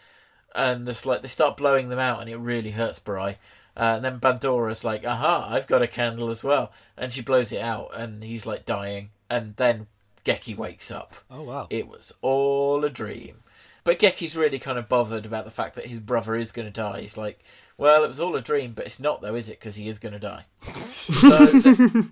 and 0.58 0.86
this 0.86 1.06
like 1.06 1.22
they 1.22 1.28
start 1.28 1.56
blowing 1.56 1.90
them 1.90 2.00
out, 2.00 2.20
and 2.20 2.30
it 2.30 2.38
really 2.38 2.72
hurts 2.72 3.00
Burai. 3.00 3.36
Uh, 3.78 3.94
and 3.96 4.04
then 4.04 4.20
Bandora's 4.20 4.84
like, 4.84 5.06
aha, 5.06 5.48
I've 5.50 5.68
got 5.68 5.84
a 5.84 5.88
candle 5.88 6.32
as 6.32 6.44
well. 6.44 6.72
And 6.98 7.14
she 7.14 7.22
blows 7.22 7.52
it 7.52 7.62
out, 7.62 7.92
and 7.96 8.24
he's 8.24 8.48
like 8.48 8.66
dying. 8.66 9.12
And 9.30 9.56
then 9.58 9.86
Geki 10.26 10.58
wakes 10.58 10.92
up. 10.92 11.16
Oh 11.30 11.44
wow. 11.44 11.68
It 11.70 11.88
was 11.88 12.14
all 12.22 12.84
a 12.84 12.90
dream. 12.90 13.44
But 13.84 14.00
Geki's 14.00 14.36
really 14.36 14.60
kind 14.60 14.78
of 14.78 14.90
bothered 14.90 15.26
about 15.26 15.46
the 15.46 15.52
fact 15.52 15.76
that 15.76 15.86
his 15.86 16.02
brother 16.02 16.36
is 16.36 16.52
going 16.52 16.66
to 16.68 16.74
die. 16.74 17.00
He's 17.02 17.18
like, 17.18 17.40
well, 17.78 18.04
it 18.04 18.10
was 18.10 18.20
all 18.20 18.36
a 18.36 18.42
dream, 18.42 18.74
but 18.74 18.86
it's 18.86 19.00
not, 19.00 19.22
though, 19.22 19.36
is 19.36 19.50
it? 19.50 19.60
Because 19.60 19.78
he 19.78 19.88
is 19.88 19.98
going 19.98 20.12
to 20.12 20.20
die. 20.20 20.44
so 20.84 21.46
th- 21.62 22.06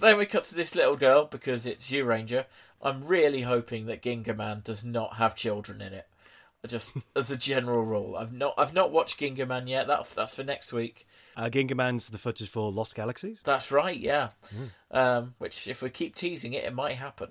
then 0.00 0.16
we 0.16 0.24
cut 0.24 0.44
to 0.44 0.54
this 0.54 0.74
little 0.74 0.96
girl 0.96 1.26
because 1.26 1.66
it's 1.66 1.92
you, 1.92 2.04
Ranger. 2.04 2.46
I'm 2.80 3.02
really 3.02 3.42
hoping 3.42 3.84
that 3.86 4.00
Gingaman 4.00 4.64
does 4.64 4.86
not 4.86 5.16
have 5.16 5.36
children 5.36 5.82
in 5.82 5.92
it. 5.92 6.06
Just 6.66 6.96
as 7.14 7.30
a 7.30 7.36
general 7.36 7.84
rule, 7.84 8.16
I've 8.16 8.32
not 8.32 8.54
I've 8.58 8.74
not 8.74 8.90
watched 8.90 9.20
Gingaman 9.20 9.68
yet. 9.68 9.86
That 9.86 10.10
that's 10.10 10.34
for 10.34 10.42
next 10.42 10.72
week. 10.72 11.06
Uh, 11.36 11.48
Gingaman's 11.48 12.08
the 12.08 12.18
footage 12.18 12.48
for 12.48 12.72
Lost 12.72 12.96
Galaxies. 12.96 13.40
That's 13.44 13.70
right, 13.70 13.96
yeah. 13.96 14.30
Um, 14.90 15.34
which, 15.38 15.68
if 15.68 15.82
we 15.82 15.90
keep 15.90 16.16
teasing 16.16 16.54
it, 16.54 16.64
it 16.64 16.74
might 16.74 16.94
happen. 16.96 17.28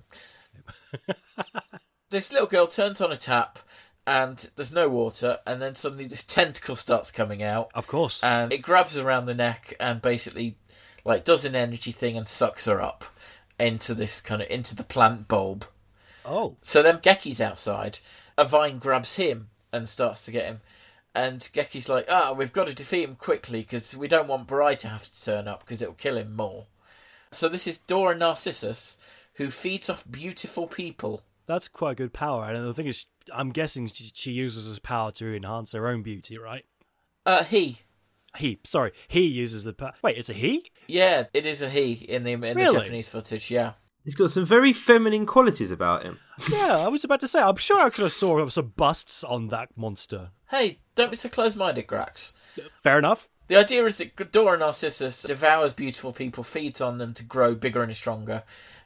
this 2.10 2.32
little 2.32 2.48
girl 2.48 2.68
turns 2.68 3.02
on 3.02 3.12
a 3.12 3.18
tap, 3.18 3.60
and 4.06 4.50
there's 4.56 4.72
no 4.72 4.88
water, 4.88 5.40
and 5.46 5.62
then 5.62 5.76
suddenly 5.76 6.06
this 6.08 6.24
tentacle 6.24 6.76
starts 6.78 7.12
coming 7.12 7.44
out, 7.44 7.70
Of 7.76 7.88
course. 7.88 8.24
and 8.24 8.54
it 8.54 8.62
grabs 8.62 8.98
around 8.98 9.26
the 9.26 9.34
neck 9.36 9.74
and 9.80 10.02
basically, 10.02 10.56
like, 11.04 11.24
does 11.26 11.44
an 11.46 11.56
energy 11.56 11.92
thing 11.92 12.16
and 12.18 12.28
sucks 12.28 12.66
her 12.66 12.82
up 12.82 13.04
into 13.60 13.94
this 13.94 14.22
kind 14.22 14.42
of 14.42 14.50
into 14.50 14.76
the 14.76 14.84
plant 14.86 15.28
bulb. 15.28 15.66
oh. 16.26 16.56
So 16.62 16.82
then 16.82 17.00
Geki's 17.00 17.42
outside. 17.42 18.00
A 18.38 18.46
vine 18.46 18.78
grabs 18.78 19.16
him 19.16 19.50
and 19.72 19.90
starts 19.90 20.26
to 20.26 20.32
get 20.32 20.46
him. 20.46 20.62
And 21.16 21.40
Geki's 21.40 21.90
like, 21.90 22.06
ah, 22.10 22.34
we've 22.38 22.54
got 22.54 22.68
to 22.68 22.76
defeat 22.76 23.08
him 23.08 23.16
quickly 23.16 23.62
because 23.62 23.98
we 23.98 24.08
don't 24.08 24.28
want 24.28 24.48
Burai 24.48 24.78
to 24.78 24.88
have 24.88 25.04
to 25.04 25.26
turn 25.26 25.48
up 25.48 25.62
because 25.62 25.82
it'll 25.82 25.96
kill 25.96 26.18
him 26.18 26.36
more. 26.36 26.68
So 27.32 27.50
this 27.50 27.66
is 27.68 27.78
Dora 27.78 28.16
Narcissus 28.16 29.00
who 29.38 29.50
feeds 29.50 29.90
off 29.90 30.04
beautiful 30.10 30.68
people. 30.68 31.24
That's 31.46 31.68
quite 31.68 31.94
a 31.94 31.96
good 31.96 32.14
power. 32.14 32.46
And 32.46 32.68
the 32.68 32.74
thing 32.74 32.88
is, 32.88 33.06
I'm 33.34 33.52
guessing 33.52 33.88
she, 33.88 34.32
uses 34.32 34.68
this 34.68 34.80
power 34.80 35.12
to 35.14 35.36
enhance 35.36 35.72
her 35.72 35.88
own 35.88 36.04
beauty, 36.04 36.38
right? 36.38 36.66
Uh, 37.26 37.44
he. 37.44 37.80
He, 38.38 38.60
sorry, 38.64 38.92
he 39.08 39.22
uses 39.22 39.64
the 39.64 39.74
power. 39.74 39.94
Wait, 40.04 40.18
it's 40.18 40.30
a 40.30 40.34
he? 40.34 40.72
Yeah, 40.88 41.26
it 41.34 41.46
is 41.46 41.62
a 41.62 41.70
he 41.70 41.94
in 41.94 42.24
the 42.24 42.34
in 42.34 42.42
the 42.42 42.72
Japanese 42.72 43.10
footage. 43.10 43.50
Yeah. 43.50 43.74
He's 44.08 44.16
got 44.16 44.32
some 44.32 44.46
very 44.46 44.72
feminine 44.72 45.26
qualities 45.26 45.70
about 45.70 46.04
him. 46.04 46.20
Yeah, 46.50 46.78
I 46.78 46.88
was 46.88 47.04
about 47.04 47.20
to 47.20 47.28
say. 47.28 47.42
I'm 47.42 47.58
sure 47.58 47.82
I 47.82 47.90
could 47.90 48.04
have 48.04 48.14
saw 48.14 48.48
some 48.48 48.72
busts 48.78 49.22
on 49.22 49.50
that 49.50 49.68
monster. 49.76 50.30
Hey, 50.50 50.80
don't 50.96 51.12
be 51.12 51.18
so 51.18 51.28
close-minded, 51.28 51.88
Grax. 51.88 52.32
Fair 52.84 53.00
enough. 53.00 53.28
The 53.48 53.58
idea 53.58 53.84
is 53.84 53.98
that 53.98 54.32
Dora 54.32 54.58
Narcissus 54.58 55.24
devours 55.24 55.74
beautiful 55.74 56.14
people, 56.14 56.46
feeds 56.46 56.80
on 56.80 57.00
them 57.00 57.14
to 57.16 57.26
grow 57.26 57.54
bigger 57.54 57.84
and 57.84 57.94
stronger. 57.94 58.44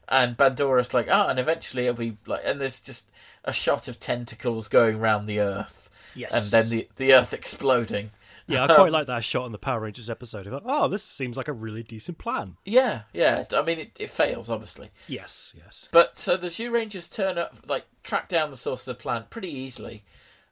And 0.09 0.35
Bandora's 0.35 0.91
like, 0.91 1.07
ah, 1.11 1.29
and 1.29 1.37
eventually 1.37 1.85
it'll 1.85 1.99
be 1.99 2.17
like, 2.25 2.41
and 2.43 2.59
there's 2.59 2.79
just 2.79 3.11
a 3.45 3.53
shot 3.53 3.87
of 3.87 3.99
tentacles 3.99 4.67
going 4.67 4.97
round 4.97 5.27
the 5.27 5.39
earth. 5.39 6.13
Yes. 6.15 6.33
And 6.33 6.51
then 6.51 6.71
the, 6.71 6.89
the 6.95 7.13
earth 7.13 7.31
exploding. 7.31 8.09
Yeah, 8.51 8.65
I 8.65 8.75
quite 8.75 8.91
like 8.91 9.07
that 9.07 9.23
shot 9.23 9.45
in 9.45 9.51
the 9.51 9.57
Power 9.57 9.81
Rangers 9.81 10.09
episode. 10.09 10.47
I 10.47 10.51
thought, 10.51 10.63
oh, 10.65 10.87
this 10.87 11.03
seems 11.03 11.37
like 11.37 11.47
a 11.47 11.53
really 11.53 11.83
decent 11.83 12.17
plan. 12.17 12.57
Yeah, 12.65 13.01
yeah. 13.13 13.43
I 13.53 13.61
mean, 13.61 13.79
it, 13.79 13.97
it 13.99 14.09
fails, 14.09 14.49
obviously. 14.49 14.89
Yes, 15.07 15.53
yes. 15.57 15.89
But 15.91 16.17
so 16.17 16.37
the 16.37 16.47
Zyurangers 16.47 17.13
turn 17.13 17.37
up, 17.37 17.55
like, 17.67 17.85
track 18.03 18.27
down 18.27 18.51
the 18.51 18.57
source 18.57 18.87
of 18.87 18.97
the 18.97 19.01
plant 19.01 19.29
pretty 19.29 19.51
easily. 19.51 20.03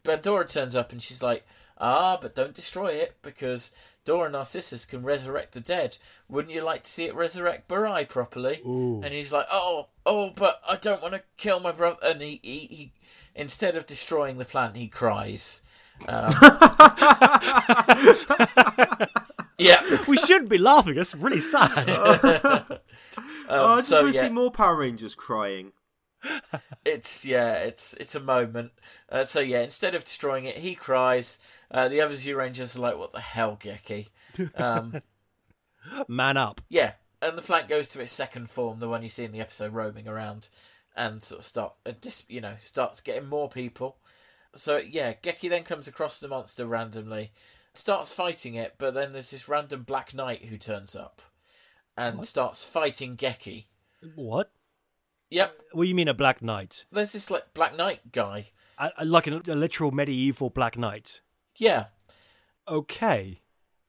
Bandora 0.04 0.48
turns 0.48 0.76
up 0.76 0.92
and 0.92 1.02
she's 1.02 1.22
like, 1.22 1.46
ah, 1.78 2.18
but 2.22 2.36
don't 2.36 2.54
destroy 2.54 2.88
it 2.88 3.16
because 3.22 3.74
Dora 4.06 4.30
Narcissus 4.30 4.86
can 4.86 5.04
resurrect 5.04 5.54
the 5.54 5.60
dead. 5.60 5.98
Wouldn't 6.28 6.54
you 6.54 6.62
like 6.64 6.84
to 6.84 6.92
see 6.92 7.06
it 7.06 7.16
resurrect 7.16 7.68
Burai 7.68 8.08
properly? 8.08 8.62
Ooh. 8.66 9.02
And 9.04 9.14
he's 9.14 9.34
like, 9.34 9.48
oh, 9.52 9.88
oh, 10.06 10.32
but 10.36 10.62
I 10.68 10.76
don't 10.76 11.02
want 11.02 11.14
to 11.16 11.24
kill 11.38 11.60
my 11.60 11.72
brother. 11.72 11.98
And 12.04 12.22
he, 12.22 12.40
he, 12.42 12.60
he 12.60 12.94
instead 13.36 13.76
of 13.76 13.86
destroying 13.86 14.38
the 14.38 14.46
plant, 14.46 14.78
he 14.78 14.88
cries. 14.88 15.62
Um, 16.08 16.34
yeah. 19.58 19.82
we 20.08 20.18
shouldn't 20.18 20.50
be 20.50 20.58
laughing. 20.58 20.98
It's 20.98 21.16
really 21.16 21.40
sad. 21.40 21.72
oh, 21.88 22.80
I 23.50 23.50
Um, 23.50 23.78
just 23.78 23.90
so 23.90 24.02
want 24.04 24.14
to 24.14 24.20
yeah, 24.20 24.28
see 24.28 24.34
more 24.34 24.52
Power 24.52 24.78
Rangers 24.78 25.16
crying. 25.16 25.72
it's 26.86 27.26
yeah, 27.26 27.54
it's 27.56 27.94
it's 27.96 28.16
a 28.16 28.20
moment. 28.20 28.72
Uh, 29.10 29.24
so 29.24 29.40
yeah, 29.40 29.62
instead 29.62 29.96
of 29.96 30.04
destroying 30.04 30.46
it, 30.46 30.58
he 30.58 30.76
cries. 30.76 31.40
Uh, 31.72 31.88
the 31.88 32.02
other 32.02 32.14
Zyurangers 32.14 32.78
are 32.78 32.82
like, 32.82 32.98
"What 32.98 33.12
the 33.12 33.22
hell, 33.22 33.58
Geki?" 33.58 34.10
Um, 34.60 35.02
Man 36.10 36.36
up. 36.36 36.60
yeah, 36.70 36.94
and 37.22 37.38
the 37.38 37.42
plant 37.42 37.70
goes 37.70 37.88
to 37.90 38.02
its 38.02 38.12
second 38.12 38.50
form, 38.50 38.80
the 38.80 38.90
one 38.90 39.02
you 39.02 39.08
see 39.10 39.24
in 39.24 39.32
the 39.32 39.40
episode, 39.40 39.74
roaming 39.74 40.10
around, 40.10 40.50
and 40.96 41.24
sort 41.24 41.40
of 41.40 41.46
start, 41.46 41.74
uh, 41.86 41.94
dis- 42.02 42.26
you 42.28 42.42
know, 42.42 42.56
starts 42.60 43.00
getting 43.00 43.30
more 43.30 43.48
people. 43.48 43.96
So 44.56 44.78
yeah, 44.78 45.14
Geki 45.14 45.50
then 45.50 45.64
comes 45.64 45.88
across 45.88 46.20
the 46.20 46.28
monster 46.28 46.66
randomly, 46.66 47.32
starts 47.74 48.14
fighting 48.14 48.56
it, 48.56 48.76
but 48.78 48.94
then 48.94 49.14
there's 49.14 49.32
this 49.32 49.48
random 49.48 49.84
Black 49.84 50.14
Knight 50.14 50.46
who 50.46 50.58
turns 50.58 50.96
up, 50.96 51.22
and 51.98 52.26
starts 52.26 52.66
fighting 52.66 53.16
Geki. 53.16 53.66
What? 54.16 54.52
Yep, 55.32 55.62
What 55.74 55.84
do 55.84 55.90
you 55.90 55.94
mean 55.96 56.08
a 56.08 56.14
Black 56.16 56.42
Knight? 56.42 56.86
there's 56.92 57.12
this 57.14 57.30
like 57.30 57.54
Black 57.54 57.78
Knight 57.78 58.12
guy. 58.12 58.48
I, 58.80 58.92
I- 58.98 59.04
like 59.04 59.28
a, 59.28 59.42
a 59.48 59.54
literal 59.56 59.92
medieval 59.92 60.50
Black 60.50 60.78
Knight. 60.78 61.22
Yeah, 61.56 61.86
Okay. 62.68 63.42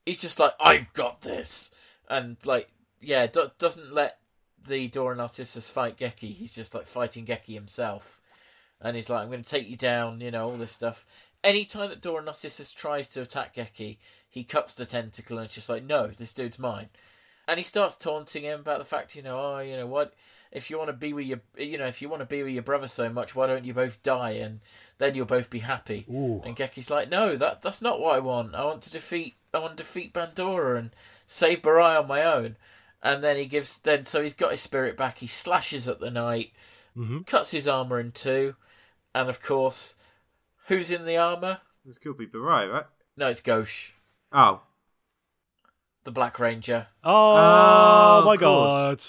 he's 0.05 0.19
just 0.21 0.39
like, 0.39 0.53
I've 0.59 0.91
got 0.93 1.21
this, 1.21 1.73
and 2.09 2.37
like, 2.45 2.69
yeah, 2.99 3.25
do- 3.27 3.51
doesn't 3.57 3.93
let 3.93 4.19
the 4.67 4.87
Dora 4.89 5.15
Narcissus 5.15 5.71
fight 5.71 5.97
Geki. 5.97 6.31
He's 6.33 6.53
just 6.53 6.75
like 6.75 6.85
fighting 6.85 7.25
Geki 7.25 7.53
himself, 7.55 8.20
and 8.81 8.95
he's 8.95 9.09
like, 9.09 9.21
I'm 9.21 9.29
going 9.29 9.43
to 9.43 9.49
take 9.49 9.69
you 9.69 9.75
down, 9.75 10.21
you 10.21 10.31
know, 10.31 10.45
all 10.49 10.57
this 10.57 10.71
stuff. 10.71 11.05
Anytime 11.43 11.89
that 11.89 12.01
Dora 12.01 12.23
Narcissus 12.23 12.73
tries 12.73 13.07
to 13.09 13.21
attack 13.21 13.55
Geki, 13.55 13.97
he 14.29 14.43
cuts 14.43 14.73
the 14.73 14.85
tentacle 14.85 15.37
and 15.37 15.45
it's 15.45 15.55
just 15.55 15.69
like, 15.69 15.83
no, 15.83 16.07
this 16.07 16.33
dude's 16.33 16.59
mine. 16.59 16.89
And 17.47 17.57
he 17.57 17.63
starts 17.63 17.97
taunting 17.97 18.43
him 18.43 18.59
about 18.59 18.77
the 18.79 18.85
fact, 18.85 19.15
you 19.15 19.23
know, 19.23 19.39
oh, 19.39 19.59
you 19.59 19.75
know 19.75 19.87
what? 19.87 20.13
If 20.51 20.69
you 20.69 20.77
want 20.77 20.89
to 20.89 20.95
be 20.95 21.11
with 21.11 21.25
your, 21.25 21.41
you 21.57 21.77
know, 21.77 21.87
if 21.87 22.01
you 22.01 22.07
want 22.07 22.21
to 22.21 22.27
be 22.27 22.43
with 22.43 22.53
your 22.53 22.63
brother 22.63 22.87
so 22.87 23.09
much, 23.09 23.35
why 23.35 23.47
don't 23.47 23.65
you 23.65 23.73
both 23.73 24.01
die 24.03 24.31
and 24.31 24.59
then 24.99 25.15
you'll 25.15 25.25
both 25.25 25.49
be 25.49 25.59
happy? 25.59 26.05
Ooh. 26.09 26.41
And 26.45 26.55
Geki's 26.55 26.91
like, 26.91 27.09
no, 27.09 27.35
that 27.35 27.61
that's 27.61 27.81
not 27.81 27.99
what 27.99 28.15
I 28.15 28.19
want. 28.19 28.53
I 28.55 28.63
want 28.63 28.83
to 28.83 28.91
defeat, 28.91 29.35
I 29.53 29.59
want 29.59 29.77
to 29.77 29.83
defeat 29.83 30.13
Bandora 30.13 30.77
and 30.77 30.91
save 31.25 31.63
Burai 31.63 31.99
on 31.99 32.07
my 32.07 32.23
own. 32.23 32.55
And 33.03 33.23
then 33.23 33.35
he 33.35 33.47
gives, 33.47 33.79
then 33.79 34.05
so 34.05 34.21
he's 34.21 34.35
got 34.35 34.51
his 34.51 34.61
spirit 34.61 34.95
back. 34.95 35.17
He 35.17 35.27
slashes 35.27 35.89
at 35.89 35.99
the 35.99 36.11
knight, 36.11 36.51
Mhm. 36.95 37.25
cuts 37.25 37.51
his 37.51 37.67
armor 37.67 37.99
in 37.99 38.11
two, 38.11 38.55
and 39.13 39.29
of 39.29 39.41
course, 39.41 39.95
who's 40.67 40.91
in 40.91 41.05
the 41.05 41.17
armor? 41.17 41.59
This 41.85 41.97
could 41.97 42.17
be 42.17 42.27
Burai, 42.27 42.71
right? 42.71 42.85
No, 43.17 43.27
it's 43.27 43.41
Goushi, 43.41 43.91
Oh, 44.31 44.61
the 46.03 46.11
Black 46.11 46.39
Ranger. 46.39 46.87
Oh, 47.03 48.21
Oh, 48.21 48.23
my 48.25 48.37
god. 48.37 49.03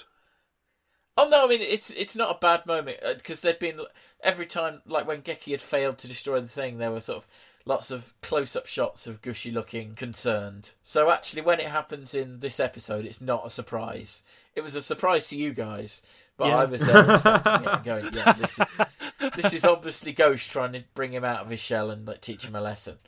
Oh 1.16 1.28
no, 1.28 1.44
I 1.44 1.48
mean 1.48 1.60
it's 1.60 1.90
it's 1.90 2.16
not 2.16 2.34
a 2.34 2.38
bad 2.40 2.64
moment 2.64 2.96
uh, 3.04 3.12
because 3.14 3.42
there'd 3.42 3.58
been 3.58 3.80
every 4.22 4.46
time 4.46 4.80
like 4.86 5.06
when 5.06 5.20
Geki 5.20 5.50
had 5.52 5.60
failed 5.60 5.98
to 5.98 6.08
destroy 6.08 6.40
the 6.40 6.48
thing, 6.48 6.78
there 6.78 6.90
were 6.90 7.00
sort 7.00 7.18
of 7.18 7.26
lots 7.66 7.90
of 7.90 8.14
close-up 8.22 8.66
shots 8.66 9.06
of 9.06 9.20
Goushi 9.20 9.52
looking 9.52 9.94
concerned. 9.94 10.72
So 10.82 11.10
actually, 11.10 11.42
when 11.42 11.60
it 11.60 11.66
happens 11.66 12.14
in 12.14 12.40
this 12.40 12.58
episode, 12.58 13.04
it's 13.04 13.20
not 13.20 13.46
a 13.46 13.50
surprise. 13.50 14.22
It 14.54 14.62
was 14.62 14.74
a 14.74 14.80
surprise 14.82 15.28
to 15.28 15.36
you 15.36 15.52
guys, 15.52 16.02
but 16.42 16.48
Yeah. 16.48 16.56
I 16.56 16.64
was 16.64 16.80
there 16.80 17.10
expecting 17.14 17.64
it 17.64 17.82
going, 17.84 18.08
"Yeah, 18.12 18.32
this 18.32 18.58
is, 18.58 18.66
this 19.36 19.54
is 19.54 19.64
obviously 19.64 20.12
Ghost 20.12 20.50
trying 20.50 20.72
to 20.72 20.84
bring 20.94 21.12
him 21.12 21.24
out 21.24 21.40
of 21.44 21.50
his 21.50 21.60
shell 21.60 21.90
and 21.90 22.06
like 22.06 22.20
teach 22.20 22.44
him 22.46 22.54
a 22.56 22.60
lesson." 22.60 22.98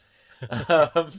Um, 0.69 1.11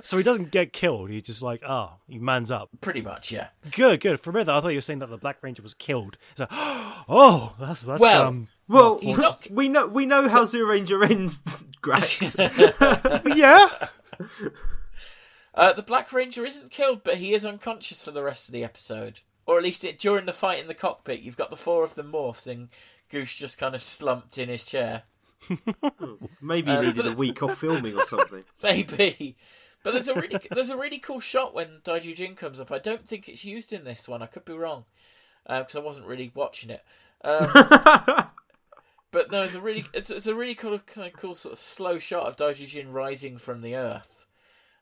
So 0.00 0.16
he 0.16 0.24
doesn't 0.24 0.50
get 0.50 0.72
killed. 0.72 1.08
He 1.10 1.20
just 1.20 1.40
like, 1.40 1.62
oh, 1.64 1.90
he 2.08 2.18
mans 2.18 2.50
up. 2.50 2.68
pretty 2.80 3.00
much, 3.00 3.30
yeah. 3.30 3.48
Good, 3.70 4.00
good. 4.00 4.18
For 4.18 4.30
a 4.30 4.32
minute, 4.32 4.48
I 4.48 4.60
thought 4.60 4.68
you 4.70 4.78
were 4.78 4.80
saying 4.80 4.98
that 5.00 5.10
the 5.10 5.18
Black 5.18 5.36
Ranger 5.40 5.62
was 5.62 5.74
killed. 5.74 6.16
So, 6.36 6.46
oh, 6.50 7.54
that's 7.60 7.82
that's 7.82 8.00
Well, 8.00 8.22
um. 8.26 8.48
well, 8.66 8.98
He's 8.98 9.18
we- 9.18 9.22
not- 9.22 9.50
we 9.50 9.68
know 9.68 9.86
we 9.86 10.04
know 10.06 10.28
how 10.28 10.44
Zyuranger 10.44 11.08
ends, 11.08 11.38
Grax. 11.82 12.34
yeah. 13.36 13.88
Uh, 15.54 15.72
the 15.74 15.82
Black 15.82 16.12
Ranger 16.12 16.44
isn't 16.46 16.70
killed, 16.70 17.04
but 17.04 17.16
he 17.16 17.34
is 17.34 17.44
unconscious 17.44 18.02
for 18.02 18.10
the 18.10 18.22
rest 18.22 18.48
of 18.48 18.52
the 18.52 18.64
episode. 18.64 19.20
Or 19.46 19.58
at 19.58 19.64
least 19.64 19.84
it, 19.84 19.98
during 19.98 20.26
the 20.26 20.32
fight 20.32 20.60
in 20.60 20.68
the 20.68 20.74
cockpit, 20.74 21.20
you've 21.20 21.36
got 21.36 21.50
the 21.50 21.56
four 21.56 21.82
of 21.84 21.94
them 21.96 22.12
morphed 22.12 22.46
and 22.46 22.68
Goose 23.10 23.36
just 23.36 23.58
kind 23.58 23.74
of 23.74 23.80
slumped 23.80 24.38
in 24.38 24.48
his 24.48 24.64
chair. 24.64 25.02
Maybe 26.40 26.70
he 26.70 26.76
Uh, 26.76 26.82
needed 26.82 27.06
a 27.06 27.12
week 27.12 27.42
off 27.42 27.58
filming 27.58 27.96
or 27.96 28.06
something. 28.06 28.44
Maybe. 28.62 29.36
But 29.82 29.92
there's 29.92 30.06
a 30.08 30.14
really 30.14 30.38
there's 30.52 30.70
a 30.70 30.76
really 30.76 30.98
cool 31.00 31.18
shot 31.20 31.54
when 31.54 31.80
Daizyujin 31.84 32.36
comes 32.36 32.60
up. 32.60 32.70
I 32.70 32.78
don't 32.78 33.06
think 33.06 33.28
it's 33.28 33.44
used 33.44 33.72
in 33.72 33.82
this 33.84 34.06
one. 34.06 34.22
I 34.22 34.26
could 34.26 34.44
be 34.44 34.52
wrong 34.52 34.84
because 35.44 35.74
I 35.74 35.80
wasn't 35.80 36.06
really 36.06 36.30
watching 36.34 36.70
it. 36.70 36.84
Um, 37.24 37.48
but 39.10 39.30
no, 39.30 39.42
it's 39.42 39.56
a 39.56 39.60
really 39.60 39.84
it's, 39.92 40.10
it's 40.10 40.26
a 40.28 40.34
really 40.34 40.54
cool 40.54 40.78
kind 40.78 41.08
of 41.08 41.14
cool 41.20 41.34
sort 41.34 41.54
of 41.54 41.58
slow 41.58 41.98
shot 41.98 42.26
of 42.26 42.36
Daizyujin 42.36 42.92
rising 42.92 43.38
from 43.38 43.60
the 43.60 43.74
earth, 43.74 44.26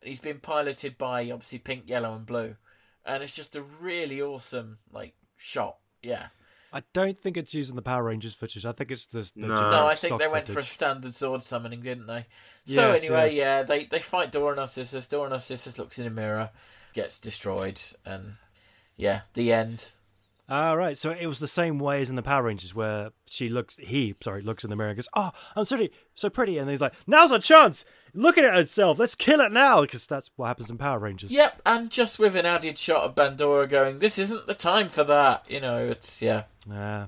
and 0.03 0.09
he's 0.11 0.21
been 0.21 0.39
piloted 0.41 0.99
by 0.99 1.23
obviously 1.31 1.59
pink, 1.59 1.85
yellow, 1.89 2.15
and 2.15 2.27
blue, 2.27 2.57
and 3.05 3.23
it's 3.23 3.35
just 3.35 3.57
a 3.57 3.63
really 3.63 4.21
awesome 4.23 4.79
like 4.93 5.15
shot. 5.37 5.77
Yeah. 6.03 6.27
I 6.73 6.83
don't 6.93 7.19
think 7.19 7.37
it's 7.37 7.53
using 7.53 7.75
the 7.75 7.83
Power 7.83 8.05
Rangers 8.05 8.35
footage. 8.35 8.65
I 8.65 8.71
think 8.71 8.93
it's 8.93 9.07
the, 9.07 9.29
the 9.35 9.49
No. 9.49 9.71
No, 9.71 9.87
I 9.89 9.97
think 9.97 10.21
they 10.21 10.29
went 10.29 10.47
for 10.49 10.61
a 10.61 10.65
standard 10.65 11.15
sword 11.15 11.43
summoning, 11.43 11.81
didn't 11.81 12.07
they? 12.07 12.27
So 12.65 12.93
Yes, 12.93 13.03
anyway, 13.03 13.27
yes. 13.27 13.35
yeah, 13.35 13.63
they 13.63 13.85
they 13.87 13.99
fight 13.99 14.31
Dora 14.31 14.55
Narcissus. 14.55 15.09
Dora 15.09 15.31
Narcissus 15.31 15.79
looks 15.79 15.99
in 15.99 16.07
a 16.07 16.11
mirror, 16.11 16.51
gets 16.95 17.19
destroyed, 17.19 17.81
and 18.07 18.35
yeah, 18.97 19.23
the 19.35 19.53
end. 19.53 19.95
Ah, 20.49 20.73
right. 20.73 20.99
So 20.99 21.11
it 21.11 21.27
was 21.27 21.39
the 21.39 21.47
same 21.49 21.79
way 21.79 22.03
as 22.03 22.11
in 22.11 22.17
the 22.17 22.23
Power 22.23 22.43
Rangers, 22.45 22.75
where 22.75 23.11
she 23.29 23.49
looks, 23.49 23.77
he, 23.77 24.17
sorry, 24.21 24.43
looks 24.43 24.65
in 24.65 24.71
the 24.71 24.77
mirror 24.77 24.91
and 24.91 24.97
goes, 24.97 25.09
"Oh, 25.15 25.31
I'm 25.57 25.65
so 25.65 25.77
pretty, 25.77 25.93
so 26.15 26.29
pretty," 26.29 26.59
and 26.59 26.69
he's 26.71 26.81
like, 26.81 26.93
"Now's 27.07 27.33
our 27.33 27.39
chance. 27.39 27.85
Look 28.15 28.39
at 28.39 28.45
it 28.45 28.59
itself. 28.59 28.99
Let's 28.99 29.15
kill 29.15 29.41
it 29.41 29.53
now," 29.53 29.83
because 29.83 30.07
that's 30.07 30.31
what 30.37 30.47
happens 30.47 30.71
in 30.71 30.79
Power 30.79 30.99
Rangers. 30.99 31.31
Yep, 31.31 31.63
and 31.65 31.91
just 31.91 32.19
with 32.19 32.35
an 32.37 32.47
added 32.47 32.79
shot 32.79 33.05
of 33.05 33.15
Bandora 33.15 33.69
going, 33.69 33.99
"This 33.99 34.19
isn't 34.19 34.47
the 34.47 34.55
time 34.55 34.89
for 34.89 35.05
that." 35.05 35.45
You 35.49 35.61
know, 35.61 35.79
it's 35.87 36.21
yeah. 36.23 36.45
Ah. 36.71 37.07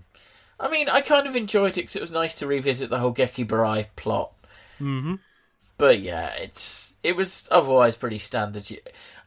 I 0.61 0.69
mean, 0.69 0.89
I 0.89 1.01
kind 1.01 1.27
of 1.27 1.35
enjoyed 1.35 1.73
it 1.73 1.83
because 1.83 1.97
it 1.97 2.03
was 2.03 2.13
nice 2.13 2.35
to 2.35 2.47
revisit 2.47 2.89
the 2.89 2.99
whole 2.99 3.13
Geki 3.13 3.47
Burai 3.47 3.87
plot. 3.97 4.33
Mm-hmm. 4.81 5.17
But 5.77 6.01
yeah, 6.01 6.33
it's 6.37 6.95
it 7.03 7.17
was 7.17 7.49
otherwise 7.51 7.97
pretty 7.97 8.19
standard. 8.19 8.71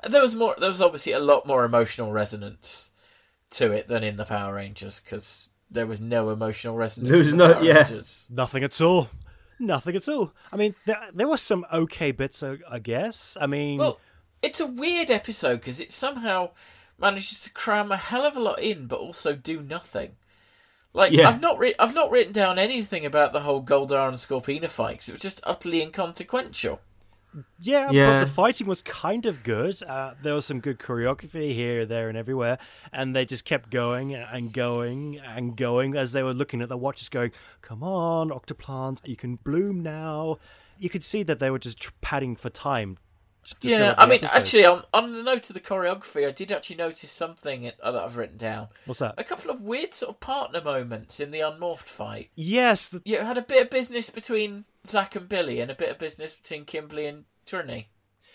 There 0.08 0.22
was 0.22 0.36
more. 0.36 0.56
There 0.58 0.70
was 0.70 0.82
obviously 0.82 1.12
a 1.12 1.20
lot 1.20 1.46
more 1.46 1.66
emotional 1.66 2.12
resonance 2.12 2.92
to 3.52 3.72
it 3.72 3.88
than 3.88 4.04
in 4.04 4.16
the 4.16 4.26
Power 4.26 4.56
Rangers 4.56 5.02
because 5.02 5.50
there 5.70 5.88
was 5.88 6.00
no 6.00 6.30
emotional 6.30 6.76
resonance. 6.76 7.12
There 7.12 7.22
was 7.22 7.32
in 7.34 7.38
the 7.38 7.48
no- 7.48 7.54
Power 7.56 7.64
yeah. 7.64 7.74
Rangers. 7.80 8.28
Nothing 8.30 8.64
at 8.64 8.80
all. 8.80 9.10
Nothing 9.60 9.96
at 9.96 10.08
all. 10.10 10.34
I 10.52 10.58
mean, 10.58 10.76
there, 10.86 11.02
there 11.14 11.28
were 11.28 11.38
some 11.38 11.66
okay 11.72 12.12
bits, 12.12 12.44
I 12.44 12.58
I 12.70 12.80
guess. 12.80 13.38
I 13.40 13.48
mean, 13.48 13.80
Well, 13.80 14.00
it's 14.42 14.60
a 14.60 14.68
weird 14.68 15.10
episode 15.10 15.62
because 15.62 15.80
it 15.80 15.92
somehow 15.92 16.52
manages 16.98 17.44
to 17.44 17.52
cram 17.54 17.92
a 17.92 17.98
hell 17.98 18.26
of 18.26 18.36
a 18.36 18.40
lot 18.40 18.60
in, 18.60 18.88
but 18.88 19.00
also 19.00 19.34
do 19.36 19.62
nothing. 19.62 20.16
Like 20.94 21.12
Yeah. 21.12 21.28
I've 21.30 21.42
not 21.42 21.58
writ- 21.58 21.76
I've 21.80 21.94
not 21.94 22.10
written 22.12 22.32
down 22.34 22.58
anything 22.58 23.06
about 23.06 23.34
the 23.34 23.42
whole 23.42 23.62
Goldar 23.62 24.08
and 24.08 24.18
Scorpina 24.18 24.70
fight 24.70 25.00
'cause 25.00 25.10
it 25.10 25.14
was 25.14 25.22
just 25.22 25.42
utterly 25.44 25.82
inconsequential. 25.82 26.80
Yeah, 27.60 27.92
Yeah. 27.92 28.20
but 28.20 28.26
the 28.26 28.32
fighting 28.32 28.68
was 28.68 28.82
kind 28.82 29.26
of 29.26 29.44
good. 29.44 29.82
Uh, 29.84 30.14
there 30.22 30.34
was 30.34 30.46
some 30.46 30.60
good 30.60 30.80
choreography 30.80 31.54
here, 31.54 31.86
there, 31.86 32.08
and 32.10 32.18
everywhere, 32.18 32.58
and 32.94 33.16
they 33.16 33.26
just 33.26 33.46
kept 33.46 33.70
going 33.70 34.14
and 34.14 34.54
going 34.54 35.20
and 35.20 35.56
going 35.58 35.96
as 35.98 36.12
they 36.14 36.24
were 36.24 36.34
looking 36.34 36.62
at 36.62 36.70
the 36.70 36.78
watches, 36.78 37.10
going, 37.10 37.32
"Come 37.62 37.84
on, 37.84 38.30
Octoplant, 38.30 39.00
you 39.06 39.16
can 39.16 39.36
bloom 39.36 39.82
now." 39.84 40.38
You 40.78 40.90
could 40.90 41.04
see 41.04 41.24
that 41.24 41.40
they 41.40 41.50
were 41.50 41.60
just 41.60 42.00
padding 42.02 42.36
for 42.36 42.50
time. 42.50 42.98
Just 43.46 43.62
to 43.62 43.70
fill 43.70 43.80
Yeah, 43.80 43.96
I 43.98 44.06
mean, 44.06 44.24
episode. 44.24 44.38
actually, 44.38 44.66
on, 44.66 44.84
on 44.94 45.14
the 45.14 45.24
note 45.24 45.50
of 45.50 45.54
the 45.54 45.60
choreography, 45.62 46.28
I 46.28 46.32
did 46.32 46.52
actually 46.52 46.76
notice 46.76 47.10
something 47.10 47.64
that 47.64 47.76
I've 47.84 48.18
written 48.18 48.38
down. 48.38 48.68
what's 48.86 49.00
that? 49.00 49.14
A 49.18 49.24
couple 49.24 49.52
of 49.52 49.62
weird 49.62 49.94
sort 49.94 50.10
of 50.16 50.20
partner 50.20 50.62
moments 50.62 51.20
in 51.20 51.32
the 51.32 51.40
unmorphed 51.40 51.88
fight. 51.88 52.30
Yes, 52.36 52.90
the, 52.90 53.02
You 53.06 53.20
had 53.20 53.38
a 53.38 53.42
bit 53.42 53.62
of 53.62 53.70
business 53.70 54.10
between 54.10 54.66
Zack 54.86 55.16
and 55.16 55.30
Billy, 55.30 55.62
and 55.62 55.72
a 55.72 55.76
bit 55.76 55.90
of 55.92 55.98
business 56.00 56.34
between 56.36 56.66
Kimberly 56.66 57.06
and 57.08 57.26
Trini. 57.46 57.86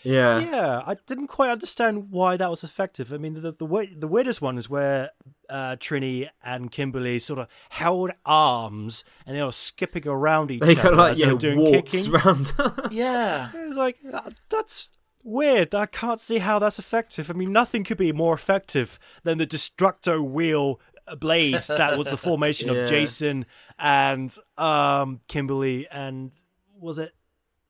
Yeah. 0.03 0.39
yeah. 0.39 0.81
I 0.83 0.95
didn't 1.05 1.27
quite 1.27 1.51
understand 1.51 2.09
why 2.09 2.35
that 2.35 2.49
was 2.49 2.63
effective. 2.63 3.13
I 3.13 3.17
mean, 3.17 3.35
the 3.35 3.51
the, 3.51 3.67
way, 3.67 3.85
the 3.85 4.07
weirdest 4.07 4.41
one 4.41 4.57
is 4.57 4.67
where 4.67 5.11
uh, 5.47 5.75
Trini 5.75 6.27
and 6.43 6.71
Kimberly 6.71 7.19
sort 7.19 7.37
of 7.37 7.47
held 7.69 8.09
arms 8.25 9.03
and 9.27 9.37
they 9.37 9.43
were 9.43 9.51
skipping 9.51 10.07
around 10.07 10.49
each 10.49 10.61
They 10.61 10.71
other 10.75 10.81
got 10.89 10.95
like 10.95 11.11
as 11.11 11.19
they 11.19 11.25
yeah 11.27 11.33
were 11.33 11.37
doing 11.37 11.59
walks 11.59 11.91
kicking. 11.91 12.11
round. 12.13 12.51
Yeah. 12.91 13.51
It 13.53 13.67
was 13.67 13.77
like 13.77 13.99
"Uh, 14.11 14.31
that's 14.49 14.91
weird. 15.23 15.73
I 15.75 15.85
can't 15.85 16.19
see 16.21 16.39
how 16.39 16.59
that's 16.59 16.79
effective. 16.79 17.29
I 17.29 17.33
mean, 17.33 17.51
nothing 17.51 17.83
could 17.83 17.97
be 17.97 18.11
more 18.11 18.33
effective 18.33 18.99
than 19.23 19.37
the 19.37 19.47
Destructo 19.47 20.21
wheel 20.23 20.79
blades. 21.19 21.67
that 21.67 21.97
was 21.97 22.09
the 22.09 22.17
formation 22.17 22.69
Yeah. 22.73 22.81
of 22.81 22.89
Jason 22.89 23.45
and 23.79 24.35
um, 24.57 25.19
Kimberly 25.27 25.87
and 25.89 26.31
was 26.79 26.97
it? 26.97 27.13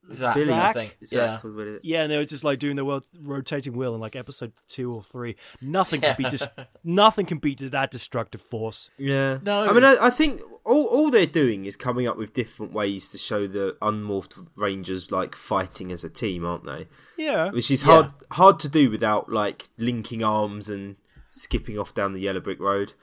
Zack, 0.10 0.36
Billy, 0.36 0.52
I 0.54 0.66
Zack? 0.68 0.74
think. 0.74 0.98
Is 1.02 1.14
Yeah. 1.14 1.40
what 1.42 1.68
it- 1.68 1.82
Yeah, 1.84 2.04
and 2.04 2.12
they 2.12 2.18
were 2.18 2.26
just 2.26 2.44
like 2.44 2.60
doing 2.60 2.76
the 2.76 2.84
world 2.86 3.06
rotating 3.22 3.74
wheel 3.74 3.94
in 3.94 4.02
like 4.02 4.16
episode 4.16 4.52
two 4.68 4.92
or 4.94 5.04
three. 5.04 5.36
Nothing 5.62 6.02
Yeah. 6.02 6.14
can 6.16 6.24
beat 6.24 6.32
dis- 6.32 6.48
nothing 6.84 7.26
can 7.26 7.38
beat 7.38 7.60
that 7.72 7.92
destructive 7.92 8.42
force. 8.42 8.90
Yeah. 8.98 9.38
No. 9.44 9.70
I 9.70 9.74
mean, 9.74 9.84
I, 9.84 9.96
I 10.08 10.10
think 10.10 10.42
all 10.66 10.86
all 10.86 11.12
they're 11.12 11.26
doing 11.26 11.66
is 11.66 11.76
coming 11.76 12.08
up 12.08 12.18
with 12.18 12.34
different 12.34 12.74
ways 12.74 13.10
to 13.10 13.18
show 13.18 13.48
the 13.48 13.78
unmorphed 13.82 14.48
Rangers 14.56 15.12
like 15.12 15.36
fighting 15.36 15.92
as 15.92 16.04
a 16.04 16.10
team, 16.10 16.46
aren't 16.46 16.66
they? 16.66 16.88
Yeah, 17.18 17.52
Which 17.52 17.70
is 17.72 17.84
Yeah. 17.84 17.94
hard 17.94 18.12
hard 18.32 18.60
to 18.62 18.70
do 18.70 18.90
without 18.90 19.32
like 19.32 19.70
linking 19.78 20.24
arms 20.24 20.70
and 20.70 20.98
skipping 21.30 21.78
off 21.78 21.94
down 21.94 22.14
the 22.14 22.20
yellow 22.22 22.40
brick 22.42 22.60
road. 22.60 22.94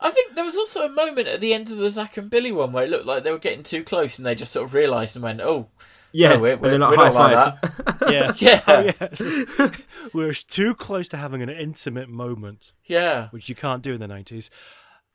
I 0.00 0.10
think 0.10 0.34
there 0.34 0.44
was 0.44 0.56
also 0.56 0.86
a 0.86 0.88
moment 0.88 1.28
at 1.28 1.40
the 1.40 1.52
end 1.52 1.70
of 1.70 1.76
the 1.76 1.90
Zack 1.90 2.16
and 2.16 2.30
Billy 2.30 2.52
one 2.52 2.72
where 2.72 2.84
it 2.84 2.90
looked 2.90 3.06
like 3.06 3.22
they 3.22 3.30
were 3.32 3.38
getting 3.38 3.62
too 3.62 3.84
close, 3.84 4.18
and 4.18 4.26
they 4.26 4.34
just 4.34 4.52
sort 4.52 4.66
of 4.66 4.74
realised 4.74 5.14
and 5.16 5.22
went, 5.22 5.40
"Oh, 5.42 5.68
Yeah, 6.12 6.30
No, 6.34 6.40
we're- 6.40 6.52
and 6.54 6.62
we're- 6.62 6.78
like 6.78 6.96
we're 6.98 7.04
high 7.12 7.32
not 7.32 7.62
like 7.62 7.62
fived. 7.62 8.10
yeah, 8.10 8.32
Yeah. 8.38 8.62
Oh, 8.66 9.64
yeah. 9.64 9.70
We're 10.14 10.32
too 10.32 10.74
close 10.74 11.06
to 11.08 11.16
having 11.16 11.40
an 11.42 11.50
intimate 11.50 12.08
moment. 12.08 12.72
yeah, 12.86 13.28
which 13.28 13.48
you 13.48 13.54
can't 13.54 13.80
do 13.82 13.94
in 13.94 14.00
the 14.00 14.08
90s. 14.08 14.50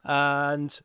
And 0.06 0.80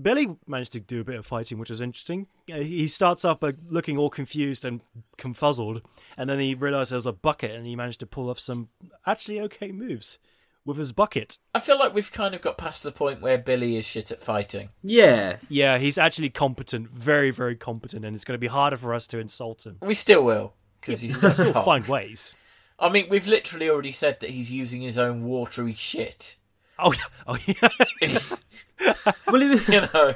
Billy 0.00 0.36
managed 0.46 0.72
to 0.72 0.80
do 0.80 1.00
a 1.00 1.04
bit 1.04 1.16
of 1.16 1.26
fighting, 1.26 1.58
which 1.58 1.68
was 1.70 1.80
interesting. 1.82 2.26
Uh, 2.50 2.56
He 2.56 2.88
starts 2.88 3.24
off 3.24 3.40
by 3.40 3.52
looking 3.68 3.98
all 3.98 4.08
confused 4.08 4.64
and 4.64 4.80
confuzzled, 5.18 5.82
and 6.16 6.30
then 6.30 6.38
he 6.38 6.54
realized 6.54 6.90
there 6.92 6.96
was 6.96 7.04
a 7.06 7.12
bucket, 7.12 7.50
and 7.50 7.66
he 7.66 7.76
managed 7.76 8.00
to 8.00 8.06
pull 8.06 8.30
off 8.30 8.38
some 8.38 8.68
actually 9.06 9.40
okay 9.42 9.72
moves 9.72 10.18
with 10.64 10.76
his 10.78 10.92
bucket. 10.92 11.38
I 11.54 11.60
feel 11.60 11.78
like 11.78 11.94
we've 11.94 12.10
kind 12.12 12.34
of 12.34 12.40
got 12.40 12.58
past 12.58 12.82
the 12.82 12.92
point 12.92 13.20
where 13.20 13.38
Billy 13.38 13.76
is 13.76 13.86
shit 13.86 14.10
at 14.10 14.20
fighting. 14.20 14.70
yeah, 14.82 15.36
Yeah, 15.48 15.78
he's 15.78 15.98
actually 15.98 16.30
competent, 16.30 16.90
very, 16.90 17.30
very 17.30 17.56
competent, 17.56 18.04
and 18.04 18.14
it's 18.14 18.24
going 18.24 18.34
to 18.36 18.40
be 18.40 18.46
harder 18.46 18.76
for 18.76 18.94
us 18.94 19.06
to 19.08 19.18
insult 19.18 19.66
him. 19.66 19.78
We 19.82 19.94
still 19.94 20.24
will 20.24 20.54
because 20.80 21.00
he's 21.00 21.22
We'll 21.22 21.32
such 21.32 21.46
a 21.46 21.50
still 21.50 21.62
find 21.64 21.86
ways. 21.86 22.34
I 22.78 22.88
mean, 22.88 23.06
we've 23.08 23.26
literally 23.26 23.68
already 23.68 23.92
said 23.92 24.20
that 24.20 24.30
he's 24.30 24.52
using 24.52 24.80
his 24.80 24.98
own 24.98 25.24
watery 25.24 25.74
shit. 25.74 26.36
Oh, 26.78 26.92
oh 27.26 27.38
yeah. 27.46 27.68
well, 29.26 29.48
was, 29.48 29.68
You 29.68 29.80
know, 29.94 30.14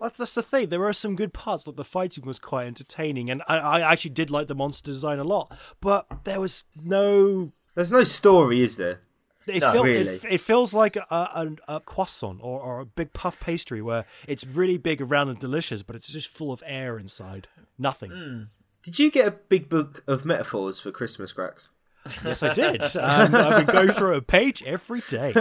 That's, 0.00 0.18
that's 0.18 0.34
the 0.34 0.42
thing. 0.42 0.68
There 0.68 0.84
are 0.84 0.92
some 0.92 1.16
good 1.16 1.32
parts. 1.32 1.66
Like 1.66 1.76
the 1.76 1.84
fighting 1.84 2.24
was 2.26 2.38
quite 2.38 2.66
entertaining, 2.66 3.30
and 3.30 3.42
I, 3.48 3.58
I 3.58 3.80
actually 3.92 4.10
did 4.10 4.30
like 4.30 4.46
the 4.46 4.54
monster 4.54 4.84
design 4.90 5.18
a 5.18 5.24
lot. 5.24 5.56
But 5.80 6.06
there 6.24 6.40
was 6.40 6.64
no 6.82 7.50
there's 7.74 7.92
no 7.92 8.04
story, 8.04 8.62
is 8.62 8.76
there? 8.76 9.00
It, 9.46 9.60
No, 9.60 9.72
feel- 9.72 9.84
really. 9.84 10.16
it, 10.16 10.24
it 10.28 10.40
feels 10.40 10.74
like 10.74 10.96
a, 10.96 11.06
a, 11.10 11.48
a 11.76 11.80
croissant 11.80 12.40
or, 12.42 12.60
or 12.60 12.80
a 12.80 12.84
big 12.84 13.12
puff 13.12 13.38
pastry 13.40 13.80
where 13.80 14.04
it's 14.26 14.44
really 14.44 14.76
big 14.76 15.00
round, 15.00 15.30
and 15.30 15.38
delicious, 15.38 15.82
but 15.82 15.94
it's 15.94 16.08
just 16.08 16.28
full 16.28 16.52
of 16.52 16.62
air 16.66 16.98
inside. 16.98 17.46
Nothing. 17.78 18.48
Did 18.82 18.98
you 18.98 19.10
get 19.10 19.28
a 19.28 19.30
big 19.30 19.68
book 19.68 20.02
of 20.06 20.24
metaphors 20.24 20.80
for 20.80 20.90
Christmas 20.90 21.32
Grax? 21.32 21.68
Yes, 22.24 22.42
I 22.42 22.52
did. 22.52 22.82
Um, 22.96 23.34
I've 23.34 23.66
been 23.66 23.74
going 23.74 23.88
through 23.92 24.14
a 24.14 24.22
page 24.22 24.62
every 24.64 25.00
day. 25.08 25.32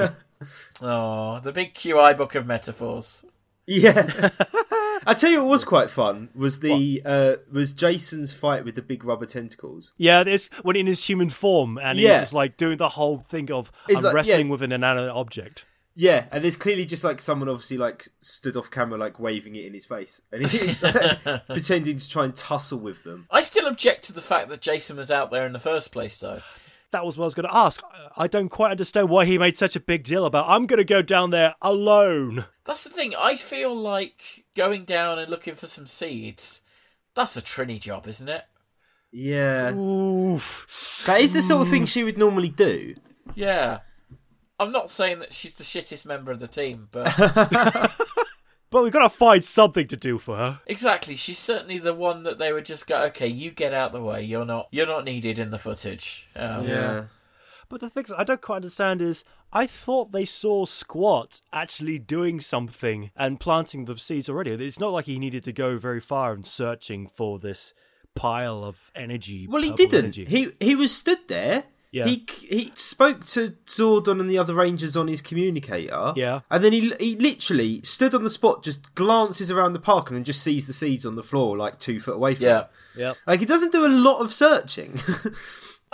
oh, 0.82 1.40
the 1.40 1.52
big 1.52 1.74
QI 1.74 2.16
book 2.18 2.36
of 2.36 2.46
metaphors. 2.46 3.26
Yeah. 3.68 4.30
I 5.08 5.14
tell 5.14 5.30
you 5.30 5.42
what 5.42 5.50
was 5.50 5.64
quite 5.64 5.90
fun 5.90 6.30
was 6.34 6.60
the 6.62 7.02
uh, 7.06 7.36
was 7.52 7.74
Jason's 7.74 8.34
fight 8.34 8.66
with 8.66 8.76
the 8.76 8.82
big 8.82 9.04
rubber 9.04 9.26
tentacles. 9.26 9.94
Yeah, 9.98 10.24
it's 10.26 10.48
when 10.64 10.76
in 10.76 10.88
his 10.88 11.08
human 11.08 11.30
form, 11.30 11.78
and 11.78 11.98
he's 11.98 12.08
Yeah. 12.08 12.20
just 12.22 12.34
like 12.34 12.58
doing 12.58 12.78
the 12.78 12.90
whole 12.90 13.18
thing 13.20 13.52
of 13.52 13.72
It's 13.88 13.98
I'm 13.98 14.04
like- 14.04 14.14
wrestling 14.16 14.48
yeah. 14.48 14.52
with 14.52 14.62
an 14.64 14.72
inanimate 14.72 15.12
object. 15.12 15.66
Yeah, 15.98 16.26
and 16.30 16.44
there's 16.44 16.58
clearly 16.58 16.86
just 16.86 17.06
like 17.06 17.22
someone 17.22 17.48
obviously 17.48 17.78
like 17.78 18.08
stood 18.20 18.58
off 18.58 18.70
camera 18.70 18.98
like 19.00 19.18
waving 19.18 19.56
it 19.56 19.66
in 19.66 19.74
his 19.74 19.86
face, 19.86 20.22
and 20.32 20.42
he's 20.42 20.84
like, 20.84 21.24
pretending 21.48 21.98
to 22.00 22.10
try 22.10 22.26
and 22.26 22.36
tussle 22.36 22.80
with 22.80 23.04
them. 23.04 23.28
I 23.32 23.40
still 23.42 23.66
object 23.68 24.04
to 24.06 24.14
the 24.14 24.22
fact 24.22 24.50
that 24.50 24.60
Jason 24.62 24.98
was 24.98 25.10
out 25.10 25.32
there 25.32 25.46
in 25.46 25.54
the 25.54 25.60
first 25.60 25.92
place, 25.94 26.20
though. 26.20 26.42
That 26.96 27.06
was 27.06 27.18
what 27.18 27.26
I 27.26 27.28
was 27.28 27.36
going 27.36 27.50
to 27.50 27.54
ask. 27.54 27.84
I 28.16 28.28
don't 28.28 28.48
quite 28.48 28.72
understand 28.72 29.10
why 29.10 29.26
he 29.26 29.38
made 29.38 29.58
such 29.58 29.76
a 29.76 29.82
big 29.82 30.06
deal 30.06 30.24
about. 30.24 30.46
I'm 30.48 30.66
going 30.66 30.78
to 30.78 30.86
go 30.86 31.02
down 31.02 31.32
there 31.32 31.54
alone. 31.62 32.46
That's 32.64 32.86
the 32.86 32.90
thing. 32.90 33.14
I 33.20 33.36
feel 33.36 33.76
like 33.76 34.46
going 34.56 34.86
down 34.86 35.20
and 35.20 35.30
looking 35.30 35.56
for 35.56 35.68
some 35.68 35.88
seeds. 35.88 36.62
That's 37.14 37.36
a 37.36 37.42
Trini 37.42 37.82
job, 37.82 38.08
isn't 38.08 38.30
it? 38.30 38.44
Yeah, 39.12 39.74
Oof. 39.76 41.04
that 41.06 41.20
is 41.20 41.34
the 41.34 41.42
sort 41.42 41.64
of 41.64 41.68
thing 41.68 41.86
she 41.86 42.06
would 42.06 42.18
normally 42.18 42.48
do. 42.48 42.96
Yeah. 43.34 43.80
I'm 44.58 44.72
not 44.72 44.90
saying 44.90 45.20
that 45.20 45.34
she's 45.34 45.56
the 45.56 45.66
shittest 45.66 46.06
member 46.06 46.32
of 46.32 46.40
the 46.40 46.48
team, 46.48 46.88
but 46.92 47.08
But 48.76 48.84
we've 48.84 48.92
got 48.92 49.04
to 49.04 49.10
find 49.10 49.46
something 49.46 49.88
to 49.88 49.96
do 49.96 50.18
for 50.18 50.36
her. 50.36 50.60
exactly, 50.68 51.16
she's 51.16 51.38
certainly 51.38 51.78
the 51.78 51.94
one 51.94 52.24
that 52.24 52.40
they 52.40 52.52
would 52.52 52.66
just 52.66 52.88
go, 52.88 53.04
okay, 53.04 53.26
you 53.26 53.50
get 53.50 53.74
out 53.74 53.94
the 53.94 54.02
way. 54.02 54.22
You're 54.22 54.44
not, 54.44 54.68
you're 54.70 54.86
not 54.86 55.06
needed 55.06 55.40
in 55.40 55.50
the 55.50 55.58
footage. 55.58 56.28
Um, 56.36 56.68
Yeah, 56.68 57.06
But 57.70 57.80
the 57.80 57.90
things 57.90 58.12
I 58.12 58.26
don't 58.26 58.42
quite 58.42 58.58
understand 58.58 59.02
is 59.02 59.24
I 59.54 59.66
thought 59.66 60.12
they 60.12 60.26
saw 60.26 60.66
Squat 60.66 61.40
actually 61.54 62.00
doing 62.00 62.42
something 62.42 63.12
and 63.16 63.40
planting 63.40 63.86
the 63.86 63.98
seeds 63.98 64.28
already. 64.28 64.52
It's 64.52 64.78
not 64.78 64.92
like 64.92 65.06
he 65.06 65.20
needed 65.20 65.46
to 65.46 65.54
go 65.54 65.78
very 65.78 66.02
far 66.02 66.34
and 66.34 66.46
searching 66.46 67.08
for 67.08 67.40
this 67.40 67.74
pile 68.14 68.62
of 68.66 68.92
energy. 68.94 69.48
Well, 69.48 69.62
he 69.62 69.72
didn't. 69.72 70.00
energy. 70.00 70.26
He 70.26 70.50
he 70.60 70.76
was 70.76 70.94
stood 70.94 71.30
there. 71.30 71.64
Yeah. 71.96 72.06
He 72.08 72.26
he 72.42 72.72
spoke 72.76 73.26
to 73.28 73.52
Zordon 73.68 74.20
and 74.20 74.30
the 74.30 74.38
other 74.38 74.54
Rangers 74.54 74.98
on 74.98 75.08
his 75.08 75.22
communicator. 75.22 76.12
Yeah. 76.18 76.42
And 76.52 76.62
then 76.62 76.74
he 76.74 76.94
he 77.00 77.16
literally 77.16 77.82
stood 77.84 78.14
on 78.14 78.24
the 78.24 78.30
spot, 78.30 78.64
just 78.66 78.94
glances 78.96 79.50
around 79.50 79.72
the 79.74 79.80
park, 79.80 80.10
and 80.10 80.18
then 80.18 80.26
just 80.26 80.44
sees 80.44 80.68
the 80.68 80.74
seeds 80.74 81.06
on 81.06 81.16
the 81.16 81.24
floor, 81.24 81.56
like 81.58 81.80
two 81.80 82.02
foot 82.02 82.16
away 82.16 82.36
from 82.36 82.44
Yeah. 82.46 82.60
him. 82.60 82.66
Yeah. 82.98 83.14
Like 83.26 83.40
he 83.40 83.46
doesn't 83.46 83.72
do 83.72 83.86
a 83.86 83.88
lot 83.88 84.20
of 84.20 84.34
searching. 84.34 85.00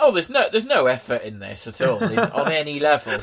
Oh, 0.04 0.10
there's 0.10 0.30
no 0.30 0.48
there's 0.50 0.66
no 0.66 0.86
effort 0.86 1.22
in 1.22 1.38
this 1.38 1.68
at 1.68 1.80
all 1.86 2.02
in, 2.02 2.18
on 2.18 2.50
any 2.50 2.80
level. 2.80 3.18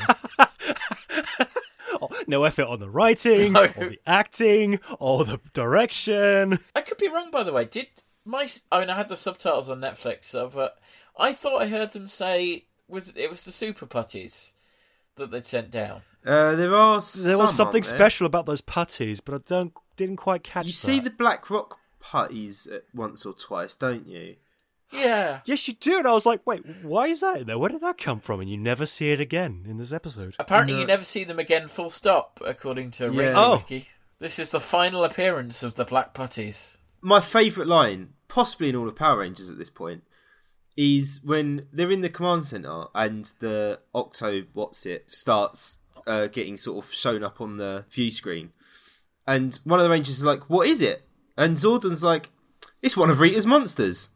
No 2.26 2.44
effort 2.44 2.66
on 2.68 2.78
the 2.80 2.88
writing, 2.88 3.52
No. 3.52 3.64
or 3.64 3.66
the 3.90 3.98
acting, 4.06 4.78
or 4.98 5.24
the 5.24 5.40
direction. 5.52 6.58
I 6.74 6.80
could 6.80 6.96
be 6.98 7.08
wrong, 7.08 7.30
by 7.30 7.42
the 7.42 7.52
way. 7.52 7.64
Did 7.64 7.88
my 8.24 8.46
I 8.70 8.80
mean 8.80 8.88
I 8.90 8.96
had 8.96 9.08
the 9.08 9.16
subtitles 9.16 9.68
on 9.68 9.80
Netflix, 9.80 10.24
so, 10.24 10.48
but 10.48 10.78
I 11.18 11.32
thought 11.32 11.60
I 11.60 11.66
heard 11.68 11.92
them 11.92 12.06
say 12.06 12.66
was 12.90 13.12
it 13.16 13.30
was 13.30 13.44
the 13.44 13.52
super 13.52 13.86
putties 13.86 14.54
that 15.16 15.30
they'd 15.30 15.44
sent 15.46 15.70
down. 15.70 16.02
uh, 16.24 16.54
there 16.54 16.74
are 16.74 17.00
There 17.24 17.38
was 17.38 17.54
something 17.54 17.82
there? 17.82 17.88
special 17.96 18.26
about 18.26 18.46
those 18.46 18.60
putties, 18.60 19.20
but 19.20 19.34
I 19.34 19.38
don't 19.46 19.72
didn't 19.96 20.16
quite 20.16 20.42
catch. 20.42 20.66
You 20.66 20.72
that. 20.72 20.76
see 20.76 21.00
the 21.00 21.10
Black 21.10 21.50
Rock 21.50 21.78
putties 22.00 22.66
once 22.94 23.24
or 23.26 23.32
twice, 23.34 23.76
don't 23.76 24.06
you? 24.06 24.36
Yeah. 24.90 25.40
Yes, 25.44 25.68
you 25.68 25.74
do. 25.74 25.98
And 25.98 26.08
I 26.08 26.12
was 26.12 26.26
like, 26.26 26.44
wait, 26.46 26.64
why 26.82 27.06
is 27.08 27.20
that 27.20 27.42
in 27.42 27.46
there? 27.46 27.58
Where 27.58 27.68
did 27.70 27.80
that 27.82 27.96
come 27.98 28.18
from? 28.18 28.40
And 28.40 28.50
you 28.50 28.56
never 28.56 28.86
see 28.86 29.12
it 29.12 29.20
again 29.20 29.64
in 29.68 29.76
this 29.78 29.92
episode. 29.92 30.34
Apparently, 30.38 30.74
No. 30.74 30.80
you 30.80 30.86
never 30.86 31.04
see 31.04 31.22
them 31.22 31.38
again. 31.38 31.68
Full 31.68 31.90
stop, 31.90 32.40
according 32.44 32.90
to 32.92 33.04
Yeah. 33.12 33.20
Ranger 33.20 33.34
Oh. 33.36 33.56
Wiki. 33.58 33.86
This 34.18 34.38
is 34.40 34.50
the 34.50 34.58
final 34.60 35.04
appearance 35.04 35.62
of 35.62 35.74
the 35.76 35.84
Black 35.84 36.12
Putties. 36.12 36.78
my 37.02 37.20
favourite 37.20 37.68
line, 37.68 38.14
possibly 38.28 38.68
in 38.68 38.76
all 38.76 38.88
of 38.88 38.96
Power 38.96 39.18
Rangers 39.18 39.48
at 39.48 39.58
this 39.58 39.70
point, 39.70 40.02
is 40.76 41.20
when 41.24 41.66
they're 41.72 41.90
in 41.90 42.00
the 42.00 42.08
command 42.08 42.44
center 42.44 42.84
and 42.94 43.32
the 43.40 43.80
Octo 43.94 44.44
what's 44.52 44.86
it 44.86 45.06
starts 45.08 45.78
uh, 46.06 46.26
getting 46.28 46.56
sort 46.56 46.84
of 46.84 46.92
shown 46.92 47.22
up 47.22 47.40
on 47.40 47.56
the 47.56 47.84
view 47.90 48.10
screen, 48.10 48.52
and 49.26 49.58
one 49.64 49.78
of 49.78 49.84
the 49.84 49.90
Rangers 49.90 50.18
is 50.18 50.24
like, 50.24 50.48
"What 50.48 50.66
is 50.66 50.82
it?" 50.82 51.02
And 51.36 51.56
Zordon's 51.56 52.02
like, 52.02 52.30
"It's 52.82 52.96
one 52.96 53.10
of 53.10 53.20
Rita's 53.20 53.46
monsters." 53.46 54.08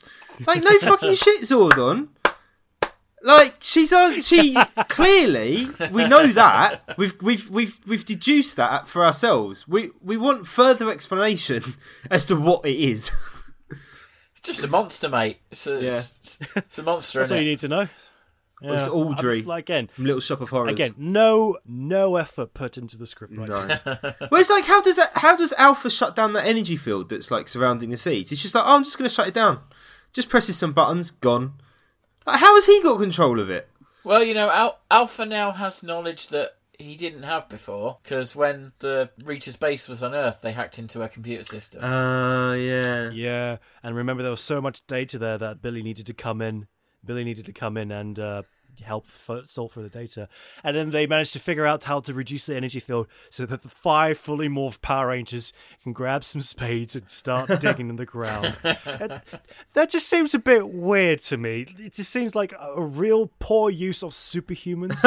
Like, 0.47 0.62
no 0.62 0.79
fucking 0.81 1.14
shit, 1.14 1.43
Zordon. 1.43 2.09
Like 3.23 3.57
she's 3.61 3.90
uh, 3.90 4.21
she 4.21 4.55
clearly 4.88 5.67
we 5.90 6.07
know 6.07 6.27
that 6.27 6.83
we've 6.99 7.21
we've 7.23 7.49
we've 7.49 7.81
we've 7.87 8.05
deduced 8.05 8.57
that 8.57 8.87
for 8.87 9.03
ourselves. 9.03 9.67
We 9.67 9.93
we 10.03 10.19
want 10.19 10.47
further 10.47 10.90
explanation 10.90 11.77
as 12.11 12.27
to 12.27 12.37
what 12.37 12.67
it 12.67 12.77
is. 12.77 13.11
It's 14.45 14.59
just 14.59 14.65
a 14.65 14.69
monster, 14.69 15.09
mate. 15.09 15.39
It's 15.51 15.67
a, 15.67 15.81
it's, 15.81 16.39
it's 16.55 16.79
a 16.79 16.83
monster, 16.83 17.21
That's 17.21 17.31
all 17.31 17.37
isn't 17.37 17.45
you 17.47 17.51
need 17.51 17.61
to 17.61 17.69
know. 17.69 17.89
It's 18.63 18.89
Audrey. 18.89 19.39
I'm- 19.39 19.47
like, 19.47 19.65
again, 19.65 19.89
From 19.89 20.05
Little 20.05 20.21
Shop 20.21 20.41
of 20.43 20.51
Horrors. 20.51 20.73
again, 20.73 20.95
no, 20.99 21.59
no 21.67 22.17
effort 22.17 22.53
put 22.55 22.77
into 22.77 22.99
the 22.99 23.07
script. 23.07 23.35
Right 23.37 23.49
no. 23.49 23.79
well, 24.31 24.41
it's 24.41 24.51
like 24.51 24.65
how 24.65 24.83
does 24.83 24.97
that? 24.97 25.13
How 25.15 25.35
does 25.35 25.53
Alpha 25.55 25.91
shut 25.91 26.15
down 26.15 26.35
that 26.35 26.47
energy 26.47 26.77
field 26.77 27.09
that's 27.09 27.31
like 27.31 27.49
surrounding 27.49 27.91
the 27.91 27.97
seeds? 27.97 28.33
It's 28.33 28.43
just 28.43 28.55
like 28.55 28.65
oh, 28.67 28.77
I'm 28.77 28.85
just 28.85 28.99
going 28.99 29.09
to 29.09 29.15
shut 29.15 29.29
it 29.29 29.35
down. 29.35 29.61
Just 30.13 30.29
presses 30.29 30.57
some 30.59 30.73
buttons, 30.73 31.11
gone. 31.11 31.55
Like, 32.27 32.41
how 32.41 32.55
has 32.55 32.67
he 32.67 32.83
got 32.83 32.99
control 33.01 33.41
of 33.41 33.49
it? 33.51 33.69
Well, 34.05 34.23
you 34.23 34.35
know, 34.35 34.51
Al- 34.51 34.79
Alpha 34.91 35.25
now 35.27 35.51
has 35.53 35.83
knowledge 35.83 36.29
that 36.29 36.57
he 36.79 36.97
didn't 36.97 37.23
have 37.23 37.49
before, 37.49 37.99
because 38.03 38.35
when 38.35 38.73
the 38.81 39.11
Reacher's 39.23 39.57
base 39.57 39.89
was 39.89 40.03
on 40.03 40.15
Earth, 40.15 40.41
they 40.43 40.53
hacked 40.53 40.79
into 40.79 41.03
a 41.03 41.09
computer 41.09 41.45
system. 41.45 41.83
Uh, 41.85 42.55
yeah. 42.55 43.11
Yeah, 43.11 43.57
and 43.83 43.95
remember 43.95 44.23
there 44.23 44.31
was 44.31 44.41
so 44.41 44.61
much 44.61 44.87
data 44.87 45.19
there 45.19 45.39
that 45.39 45.63
Billy 45.63 45.83
needed 45.83 46.07
to 46.07 46.15
come 46.15 46.41
in. 46.43 46.67
Billy 47.05 47.25
needed 47.25 47.47
to 47.47 47.53
come 47.53 47.77
in 47.77 47.93
and 47.93 48.19
uh, 48.19 48.43
help 48.83 49.07
f- 49.07 49.47
sort 49.47 49.73
through 49.73 49.85
the 49.85 49.89
data, 49.89 50.29
and 50.63 50.77
then 50.77 50.91
they 50.91 51.07
managed 51.07 51.33
to 51.35 51.39
figure 51.39 51.67
out 51.67 51.85
how 51.85 52.01
to 52.01 52.13
reduce 52.13 52.47
the 52.47 52.57
energy 52.57 52.81
field 52.81 53.07
so 53.31 53.47
that 53.47 53.63
the 53.63 53.69
five 53.69 54.19
fully 54.19 54.49
morphed 54.49 54.81
Power 54.83 55.09
Rangers 55.09 55.53
can 55.83 55.93
grab 55.93 56.25
some 56.25 56.41
spades 56.41 56.97
and 56.97 57.09
start 57.11 57.49
digging 57.61 57.89
in 57.91 57.97
the 57.97 58.07
ground. 58.07 58.57
that, 58.63 59.25
that 59.75 59.91
just 59.91 60.09
seems 60.09 60.35
a 60.35 60.39
bit 60.39 60.69
weird 60.69 61.21
to 61.23 61.37
me. 61.37 61.67
It 61.79 61.95
just 61.95 62.11
seems 62.11 62.35
like 62.35 62.53
a 62.59 62.83
real 62.83 63.31
poor 63.39 63.71
use 63.71 64.03
of 64.03 64.11
superhumans. 64.11 65.01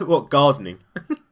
what 0.06 0.28
gardening? 0.30 0.78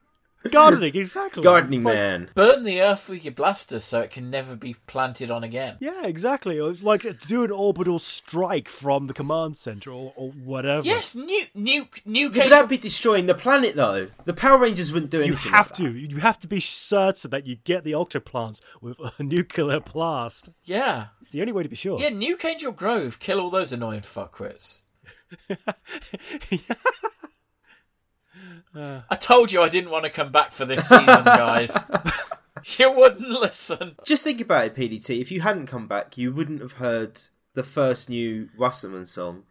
Gardening, 0.51 0.95
exactly. 0.97 1.43
Gardening 1.43 1.83
Like- 1.83 1.95
man. 1.95 2.31
Burn 2.35 2.63
the 2.65 2.81
Earth 2.81 3.09
with 3.09 3.25
your 3.25 3.35
blasters 3.35 3.83
so 3.85 4.01
it 4.01 4.11
can 4.11 4.31
never 4.31 4.55
be 4.57 4.77
planted 4.87 5.31
on 5.33 5.43
again. 5.43 5.77
Yeah, 5.81 6.07
exactly. 6.07 6.59
Or 6.61 6.73
like 6.81 7.05
do 7.27 7.43
an 7.45 7.51
orbital 7.51 7.99
strike 7.99 8.69
from 8.69 9.09
the 9.09 9.15
command 9.15 9.57
center 9.57 9.91
or, 9.91 10.13
or 10.17 10.31
whatever. 10.31 10.85
Yes, 10.87 11.15
nuke, 11.15 11.53
nuke, 11.57 12.03
nuke. 12.05 12.37
But 12.37 12.51
that'd 12.51 12.71
be 12.71 12.79
destroying 12.79 13.27
the 13.27 13.35
planet, 13.35 13.75
though. 13.75 14.09
The 14.27 14.33
Power 14.33 14.59
Rangers 14.59 14.93
wouldn't 14.93 15.11
do 15.11 15.19
You 15.19 15.25
anything. 15.25 15.51
have 15.53 15.67
like 15.71 15.75
to. 15.79 15.91
You 15.93 16.17
have 16.19 16.39
to 16.39 16.49
be 16.49 16.61
certain 16.61 17.31
that 17.33 17.47
you 17.47 17.57
get 17.57 17.83
the 17.85 17.93
octoplants 17.93 18.61
with 18.81 18.97
a 19.19 19.23
nuclear 19.23 19.81
blast. 19.81 20.51
yeah, 20.65 21.07
It's 21.21 21.31
the 21.31 21.41
only 21.41 21.53
way 21.53 21.65
to 21.65 21.69
be 21.69 21.77
sure. 21.77 21.99
yeah. 22.01 22.11
Nuke 22.11 22.45
Angel 22.45 22.71
Grove. 22.73 23.19
Kill 23.19 23.41
all 23.41 23.51
those 23.51 23.73
annoying 23.73 24.03
fuckwits. 24.03 24.83
I 29.11 29.17
told 29.17 29.53
you 29.53 29.63
I 29.63 29.69
didn't 29.69 29.91
want 29.91 30.05
to 30.05 30.11
come 30.11 30.31
back 30.33 30.53
for 30.53 30.65
this 30.65 30.89
season, 30.89 31.07
guys. 31.25 31.77
you 32.79 32.93
wouldn't 32.93 33.29
listen. 33.29 33.97
Just 34.05 34.25
think 34.25 34.41
about 34.41 34.67
it, 34.67 34.75
PDT. 34.75 35.21
If 35.21 35.31
you 35.31 35.41
hadn't 35.41 35.67
come 35.67 35.87
back, 35.87 36.17
you 36.19 36.33
wouldn't 36.33 36.61
have 36.61 36.73
heard 36.73 37.21
the 37.55 37.63
first 37.63 38.09
new 38.09 38.49
Wasserman 38.59 39.07
song. 39.07 39.45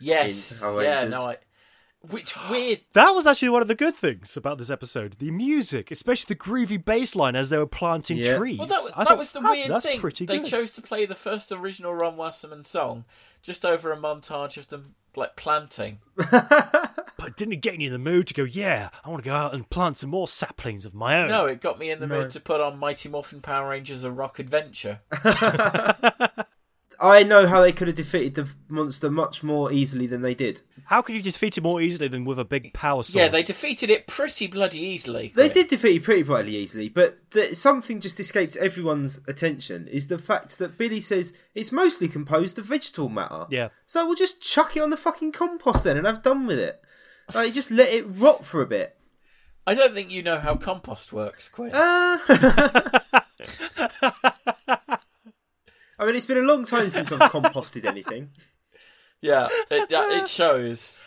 Yes, 0.00 0.62
In 0.62 0.82
yeah. 0.82 1.04
No, 1.04 1.22
I. 1.30 1.36
Which 2.10 2.34
weird. 2.50 2.80
That 2.94 3.10
was 3.10 3.28
actually 3.28 3.50
one 3.50 3.62
of 3.62 3.68
the 3.68 3.76
good 3.76 3.94
things 3.94 4.36
about 4.36 4.58
this 4.58 4.70
episode. 4.70 5.14
The 5.20 5.30
music, 5.30 5.92
especially 5.92 6.34
the 6.34 6.40
groovy 6.40 6.84
bass 6.84 7.14
line 7.14 7.36
as 7.36 7.48
they 7.48 7.56
were 7.58 7.66
planting 7.68 8.16
Yeah. 8.16 8.38
trees. 8.38 8.58
Well, 8.58 8.66
that, 8.66 8.82
was- 8.82 8.92
that 8.96 9.06
thought, 9.06 9.18
was 9.18 9.32
the 9.32 9.38
"Ah, 9.40 9.50
weird 9.52 9.70
that's 9.70 9.86
thing. 9.86 10.00
Pretty 10.00 10.24
They 10.26 10.38
good. 10.38 10.46
chose 10.48 10.72
to 10.72 10.82
play 10.82 11.06
the 11.06 11.14
first 11.14 11.52
original 11.52 11.94
Ron 11.94 12.16
Wasserman 12.16 12.64
song 12.64 13.04
just 13.40 13.64
over 13.64 13.92
a 13.92 13.96
montage 13.96 14.56
of 14.58 14.66
them 14.66 14.96
like 15.14 15.36
planting. 15.36 16.00
but 17.22 17.36
didn't 17.36 17.54
it 17.54 17.60
get 17.62 17.78
you 17.78 17.86
in 17.86 17.92
the 17.92 17.98
mood 17.98 18.26
to 18.28 18.34
go, 18.34 18.44
yeah, 18.44 18.90
I 19.04 19.08
want 19.08 19.22
to 19.22 19.28
go 19.30 19.34
out 19.34 19.54
and 19.54 19.68
plant 19.70 19.96
some 19.98 20.10
more 20.10 20.28
saplings 20.28 20.84
of 20.84 20.94
my 20.94 21.22
own? 21.22 21.28
No, 21.28 21.46
it 21.46 21.60
got 21.60 21.78
me 21.78 21.90
in 21.90 22.00
the 22.00 22.06
No. 22.06 22.20
mood 22.22 22.30
to 22.30 22.40
put 22.40 22.60
on 22.60 22.78
Mighty 22.78 23.08
Morphin 23.08 23.40
Power 23.40 23.70
Rangers: 23.70 24.04
A 24.04 24.10
Rock 24.10 24.38
Adventure. 24.38 25.00
I 27.00 27.24
know 27.24 27.48
how 27.48 27.60
they 27.60 27.72
could 27.72 27.88
have 27.88 27.96
defeated 27.96 28.36
the 28.36 28.48
monster 28.68 29.10
much 29.10 29.42
more 29.42 29.72
easily 29.72 30.06
than 30.06 30.22
they 30.22 30.36
did. 30.36 30.60
How 30.84 31.02
could 31.02 31.16
you 31.16 31.22
defeat 31.22 31.58
it 31.58 31.62
more 31.62 31.80
easily 31.80 32.06
than 32.06 32.24
with 32.24 32.38
a 32.38 32.44
big 32.44 32.72
power 32.74 33.02
sword? 33.02 33.20
Yeah, 33.20 33.28
they 33.28 33.42
defeated 33.42 33.90
it 33.90 34.06
pretty 34.06 34.46
bloody 34.46 34.78
easily. 34.78 35.32
They 35.34 35.48
Quinn. 35.48 35.64
did 35.64 35.68
defeat 35.68 35.96
it 35.96 36.04
pretty 36.04 36.22
bloody 36.22 36.52
easily, 36.54 36.88
but 36.88 37.18
the, 37.32 37.56
something 37.56 38.00
just 38.00 38.20
escaped 38.20 38.56
everyone's 38.56 39.20
attention 39.26 39.88
is 39.88 40.06
the 40.06 40.18
fact 40.18 40.58
that 40.58 40.78
Billy 40.78 41.00
says 41.00 41.32
it's 41.56 41.72
mostly 41.72 42.06
composed 42.06 42.56
of 42.58 42.66
vegetable 42.66 43.08
matter. 43.08 43.46
Yeah. 43.50 43.70
So 43.84 44.06
we'll 44.06 44.14
just 44.14 44.40
chuck 44.40 44.76
it 44.76 44.80
on 44.80 44.90
the 44.90 44.96
fucking 44.96 45.32
compost 45.32 45.82
then 45.82 45.96
and 45.96 46.06
have 46.06 46.22
done 46.22 46.46
with 46.46 46.60
it. 46.60 46.84
Like, 47.34 47.54
just 47.54 47.70
let 47.70 47.92
it 47.92 48.04
rot 48.08 48.44
for 48.44 48.62
a 48.62 48.66
bit. 48.66 48.96
I 49.66 49.74
don't 49.74 49.94
think 49.94 50.10
you 50.10 50.22
know 50.22 50.38
how 50.38 50.56
compost 50.56 51.12
works, 51.12 51.48
Quinn. 51.48 51.72
Uh, 51.72 52.18
I 55.98 56.06
mean, 56.06 56.16
it's 56.16 56.26
been 56.26 56.38
a 56.38 56.42
long 56.42 56.64
time 56.64 56.90
since 56.90 57.12
I've 57.12 57.30
composted 57.30 57.84
anything. 57.84 58.30
yeah, 59.20 59.48
it, 59.70 59.86
it 59.90 60.28
shows. 60.28 61.00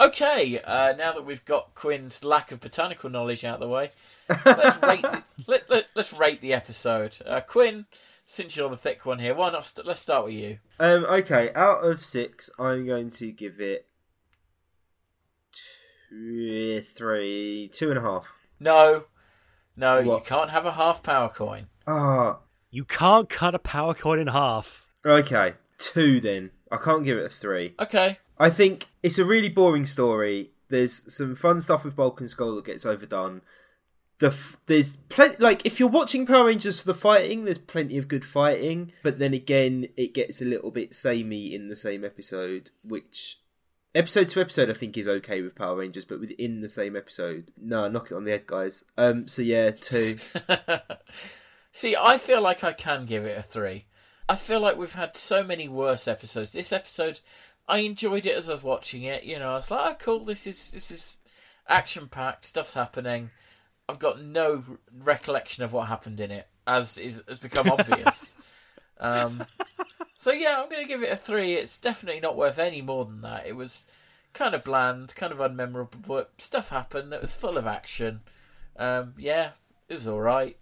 Okay, 0.00 0.60
uh, 0.60 0.94
now 0.96 1.12
that 1.12 1.24
we've 1.26 1.44
got 1.44 1.74
Quinn's 1.74 2.22
lack 2.22 2.52
of 2.52 2.60
botanical 2.60 3.10
knowledge 3.10 3.44
out 3.44 3.54
of 3.54 3.60
the 3.60 3.68
way, 3.68 3.90
let's 4.46 4.80
rate 4.80 5.02
the, 5.02 5.24
let, 5.48 5.68
let, 5.68 5.86
let's 5.96 6.12
rate 6.12 6.40
the 6.40 6.52
episode. 6.52 7.18
Uh, 7.26 7.40
Quinn, 7.40 7.86
since 8.30 8.58
you're 8.58 8.68
the 8.68 8.76
thick 8.76 9.06
one 9.06 9.18
here, 9.20 9.34
why 9.34 9.50
not? 9.50 9.64
St- 9.64 9.86
let's 9.86 10.00
start 10.00 10.26
with 10.26 10.34
you. 10.34 10.58
Um, 10.78 11.04
okay, 11.06 11.50
out 11.54 11.82
of 11.82 12.04
six, 12.04 12.50
I'm 12.58 12.84
going 12.86 13.08
to 13.10 13.32
give 13.32 13.58
it 13.58 13.86
two, 16.10 16.80
three, 16.82 17.70
two 17.72 17.88
and 17.90 17.98
a 17.98 18.02
half. 18.02 18.36
No, 18.60 19.04
no, 19.76 19.98
you 20.00 20.20
can't 20.24 20.50
have 20.50 20.66
a 20.66 20.72
half 20.72 21.02
power 21.02 21.28
coin. 21.30 21.68
Ah, 21.86 22.40
You 22.70 22.84
can't 22.84 23.28
cut 23.30 23.54
a 23.54 23.58
power 23.58 23.94
coin 23.94 24.18
in 24.18 24.26
half. 24.28 24.86
okay, 25.06 25.54
two 25.78 26.20
then. 26.20 26.50
I 26.70 26.76
can't 26.76 27.04
give 27.04 27.16
it 27.16 27.24
a 27.24 27.30
three. 27.30 27.74
Okay, 27.80 28.18
I 28.38 28.50
think 28.50 28.88
it's 29.02 29.18
a 29.18 29.24
really 29.24 29.48
boring 29.48 29.86
story. 29.86 30.50
There's 30.68 31.12
some 31.14 31.34
fun 31.34 31.62
stuff 31.62 31.82
with 31.84 31.96
Bulk 31.96 32.20
and 32.20 32.28
Skull 32.28 32.54
that 32.56 32.66
gets 32.66 32.84
overdone. 32.84 33.40
The 34.18 34.34
there's 34.66 34.96
plenty 35.08 35.36
like 35.38 35.64
if 35.64 35.78
you're 35.78 35.88
watching 35.88 36.26
Power 36.26 36.46
Rangers 36.46 36.80
for 36.80 36.86
the 36.86 36.94
fighting, 36.94 37.44
there's 37.44 37.58
plenty 37.58 37.98
of 37.98 38.08
good 38.08 38.24
fighting, 38.24 38.92
but 39.02 39.18
then 39.18 39.32
again, 39.32 39.88
it 39.96 40.14
gets 40.14 40.42
a 40.42 40.44
little 40.46 40.70
bit 40.70 40.94
samey 40.94 41.54
in 41.54 41.68
the 41.68 41.76
same 41.76 42.04
episode, 42.04 42.70
which 42.82 43.40
episode 43.94 44.28
to 44.28 44.40
episode 44.40 44.70
I 44.70 44.74
think 44.74 44.96
is 44.96 45.08
okay 45.08 45.40
with 45.40 45.54
Power 45.54 45.76
Rangers, 45.76 46.04
but 46.04 46.20
within 46.20 46.60
the 46.60 46.68
same 46.68 46.96
episode, 46.96 47.52
no, 47.56 47.88
knock 47.88 48.10
it 48.10 48.14
on 48.14 48.24
the 48.24 48.32
head, 48.32 48.46
guys. 48.46 48.84
Um, 48.96 49.28
so 49.28 49.42
yeah, 49.42 49.70
two. 49.70 50.16
See, 51.72 51.94
I 51.96 52.18
feel 52.18 52.40
like 52.40 52.64
I 52.64 52.72
can 52.72 53.06
give 53.06 53.24
it 53.24 53.38
a 53.38 53.42
three. 53.42 53.86
I 54.28 54.34
feel 54.34 54.60
like 54.60 54.76
we've 54.76 54.92
had 54.92 55.16
so 55.16 55.44
many 55.44 55.68
worse 55.68 56.08
episodes. 56.08 56.52
This 56.52 56.72
episode, 56.72 57.20
I 57.68 57.78
enjoyed 57.78 58.26
it 58.26 58.36
as 58.36 58.48
I 58.48 58.52
was 58.52 58.62
watching 58.64 59.04
it. 59.04 59.22
You 59.22 59.38
know, 59.38 59.52
I 59.52 59.54
was 59.54 59.70
like, 59.70 59.92
"Oh, 59.92 59.96
cool! 59.98 60.24
This 60.24 60.46
is 60.46 60.72
this 60.72 60.90
is 60.90 61.18
action 61.68 62.08
packed. 62.08 62.44
Stuff's 62.44 62.74
happening." 62.74 63.30
I've 63.88 63.98
got 63.98 64.20
no 64.20 64.64
recollection 65.02 65.64
of 65.64 65.72
what 65.72 65.88
happened 65.88 66.20
in 66.20 66.30
it, 66.30 66.46
as 66.66 66.98
is 66.98 67.22
has 67.28 67.38
become 67.38 67.70
obvious. 67.70 68.36
um, 68.98 69.44
so 70.14 70.32
yeah, 70.32 70.60
I'm 70.60 70.68
going 70.68 70.82
to 70.82 70.88
give 70.88 71.02
it 71.02 71.12
a 71.12 71.16
three. 71.16 71.54
It's 71.54 71.78
definitely 71.78 72.20
not 72.20 72.36
worth 72.36 72.58
any 72.58 72.82
more 72.82 73.04
than 73.04 73.22
that. 73.22 73.46
It 73.46 73.56
was 73.56 73.86
kind 74.34 74.54
of 74.54 74.64
bland, 74.64 75.14
kind 75.14 75.32
of 75.32 75.38
unmemorable, 75.38 76.06
but 76.06 76.32
stuff 76.38 76.68
happened 76.68 77.12
that 77.12 77.22
was 77.22 77.36
full 77.36 77.56
of 77.56 77.66
action. 77.66 78.20
Um, 78.76 79.14
yeah, 79.16 79.50
it 79.88 79.94
was 79.94 80.06
all 80.06 80.20
right. 80.20 80.56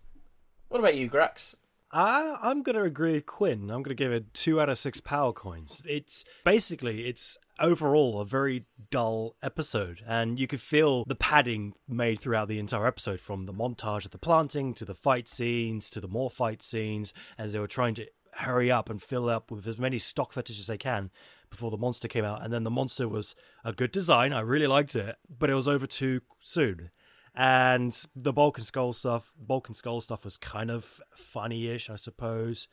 What 0.69 0.79
about 0.79 0.97
you, 0.97 1.11
Grax? 1.11 1.57
I, 1.93 2.37
I'm 2.43 2.63
going 2.63 2.77
to 2.77 2.83
agree 2.83 3.13
with 3.13 3.27
Quinn. 3.27 3.71
I'm 3.71 3.83
going 3.83 3.85
to 3.85 3.95
give 3.95 4.13
it 4.13 4.35
two 4.35 4.61
out 4.61 4.69
of 4.69 4.79
six 4.79 5.01
power 5.01 5.33
coins. 5.33 5.83
It's 5.87 6.25
basically 6.45 7.07
it's 7.07 7.39
overall 7.59 8.21
a 8.21 8.25
very 8.25 8.67
dull 8.91 9.37
episode, 9.43 10.03
and 10.07 10.39
you 10.39 10.47
could 10.47 10.61
feel 10.61 11.05
the 11.05 11.15
padding 11.15 11.75
made 11.89 12.21
throughout 12.21 12.49
the 12.49 12.59
entire 12.59 12.87
episode, 12.87 13.21
from 13.21 13.47
the 13.47 13.53
montage 13.53 14.05
of 14.05 14.11
the 14.11 14.19
planting 14.19 14.75
to 14.75 14.85
the 14.85 14.95
fight 14.95 15.29
scenes 15.29 15.91
to 15.91 16.01
the 16.01 16.09
more 16.09 16.31
fight 16.31 16.63
scenes, 16.63 17.13
as 17.39 17.53
they 17.53 17.59
were 17.59 17.67
trying 17.67 17.95
to 17.95 18.07
hurry 18.33 18.71
up 18.71 18.91
and 18.91 19.03
fill 19.03 19.29
up 19.29 19.51
with 19.51 19.67
as 19.67 19.79
many 19.79 19.99
stock 19.99 20.33
footage 20.33 20.61
as 20.61 20.67
they 20.67 20.77
can 20.77 21.11
before 21.49 21.71
the 21.71 21.79
monster 21.79 22.09
came 22.09 22.25
out. 22.25 22.43
And 22.45 22.53
then 22.53 22.65
the 22.65 22.71
monster 22.71 23.09
was 23.09 23.35
a 23.65 23.73
good 23.73 23.93
design. 23.93 24.35
I 24.35 24.41
really 24.41 24.67
liked 24.67 24.95
it, 24.95 25.17
but 25.39 25.49
it 25.49 25.55
was 25.55 25.69
over 25.69 25.87
too 25.87 26.21
soon 26.41 26.91
and 27.37 28.07
the 28.17 28.33
Bulk 28.33 28.57
and 28.57 28.67
Skull 28.67 28.95
stuff, 28.95 29.31
Bulk 29.39 29.69
and 29.69 29.77
Skull 29.77 30.01
stuff 30.01 30.25
was 30.25 30.39
kind 30.39 30.71
of 30.71 31.01
funny-ish, 31.15 31.91
I 31.91 31.97
suppose, 31.97 32.67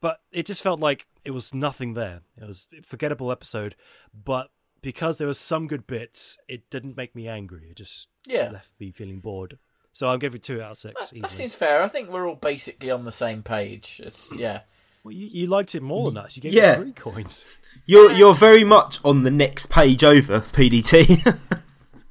but 0.00 0.20
it 0.32 0.46
just 0.46 0.62
felt 0.62 0.80
like 0.80 1.06
it 1.24 1.30
was 1.32 1.52
nothing 1.54 1.94
there. 1.94 2.20
It 2.40 2.46
was 2.46 2.66
a 2.78 2.82
forgettable 2.82 3.30
episode, 3.32 3.74
but 4.12 4.50
because 4.80 5.18
there 5.18 5.26
was 5.28 5.38
some 5.38 5.66
good 5.66 5.86
bits, 5.86 6.38
it 6.48 6.70
didn't 6.70 6.96
make 6.96 7.14
me 7.14 7.26
angry. 7.28 7.66
It 7.70 7.76
just 7.76 8.08
Yeah. 8.26 8.50
left 8.50 8.70
me 8.78 8.90
feeling 8.92 9.18
bored. 9.20 9.58
So 9.92 10.08
I'll 10.08 10.18
give 10.18 10.34
it 10.34 10.42
two 10.44 10.62
out 10.62 10.72
of 10.72 10.78
six. 10.78 11.10
That, 11.10 11.22
that 11.22 11.30
seems 11.30 11.54
fair. 11.56 11.82
I 11.82 11.88
think 11.88 12.10
we're 12.10 12.28
all 12.28 12.36
basically 12.36 12.90
on 12.90 13.04
the 13.04 13.10
same 13.12 13.42
page. 13.42 14.00
It's 14.04 14.34
yeah. 14.36 14.60
Well, 15.02 15.12
you, 15.12 15.26
you 15.26 15.46
liked 15.48 15.74
it 15.74 15.82
more 15.82 16.04
than 16.06 16.14
that. 16.14 16.32
So 16.32 16.36
you 16.36 16.42
gave 16.42 16.52
Yeah. 16.54 16.72
it 16.74 16.76
three 16.76 16.92
coins. 16.92 17.44
You're 17.86 18.12
you're 18.12 18.34
very 18.34 18.62
much 18.64 19.00
on 19.04 19.22
the 19.24 19.30
next 19.30 19.70
page 19.70 20.04
over, 20.04 20.40
PDT. 20.40 21.36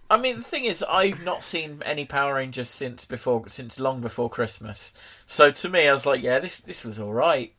I 0.09 0.17
mean, 0.17 0.37
the 0.37 0.41
thing 0.41 0.63
is, 0.63 0.83
I've 0.89 1.23
not 1.23 1.43
seen 1.43 1.81
any 1.85 2.05
Power 2.05 2.35
Rangers 2.35 2.69
since 2.69 3.03
before, 3.03 3.47
since 3.47 3.79
long 3.79 3.99
before 3.99 4.29
Christmas. 4.29 4.93
So 5.25 5.51
to 5.51 5.69
me, 5.69 5.87
I 5.87 5.91
was 5.91 6.05
like, 6.05 6.21
yeah, 6.21 6.39
this 6.39 6.59
this 6.59 6.85
was 6.85 6.99
all 6.99 7.13
right. 7.13 7.53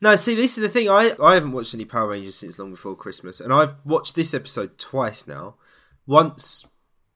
no, 0.00 0.16
see, 0.16 0.36
this 0.36 0.56
is 0.56 0.62
the 0.62 0.68
thing. 0.68 0.88
I 0.88 1.14
I 1.20 1.34
haven't 1.34 1.52
watched 1.52 1.74
any 1.74 1.84
Power 1.84 2.10
Rangers 2.10 2.36
since 2.36 2.58
long 2.58 2.70
before 2.70 2.94
Christmas, 2.94 3.40
and 3.40 3.52
I've 3.52 3.74
watched 3.84 4.14
this 4.14 4.34
episode 4.34 4.78
twice 4.78 5.26
now. 5.26 5.56
Once, 6.06 6.64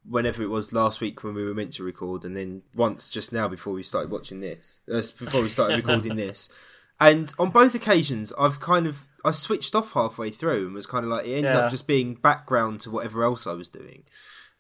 whenever 0.05 0.43
it 0.43 0.51
was 0.51 0.73
last 0.73 1.01
week 1.01 1.23
when 1.23 1.35
we 1.35 1.45
were 1.45 1.55
meant 1.55 1.73
to 1.75 1.85
record, 1.85 2.25
and 2.25 2.37
then 2.37 2.63
once 2.75 3.09
just 3.09 3.33
now 3.33 3.47
before 3.47 3.73
we 3.73 3.85
started 3.85 4.11
watching 4.11 4.41
this, 4.41 4.81
uh, 4.93 5.03
before 5.19 5.43
we 5.43 5.49
started 5.49 5.77
recording 5.87 6.17
this. 6.17 6.49
And 7.01 7.33
on 7.39 7.51
both 7.51 7.75
occasions, 7.75 8.33
I've 8.39 8.61
kind 8.61 8.87
of 8.87 9.07
I 9.25 9.31
switched 9.31 9.75
off 9.75 9.93
halfway 9.93 10.31
through 10.31 10.67
and 10.67 10.75
was 10.75 10.87
kind 10.87 11.05
of 11.05 11.11
like 11.11 11.27
it 11.27 11.35
ended 11.37 11.45
Yeah. 11.55 11.59
up 11.61 11.71
just 11.71 11.87
being 11.87 12.15
background 12.15 12.81
to 12.81 12.91
whatever 12.91 13.23
else 13.25 13.47
I 13.47 13.53
was 13.53 13.69
doing. 13.69 14.05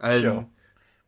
Um, 0.01 0.20
Sure, 0.20 0.46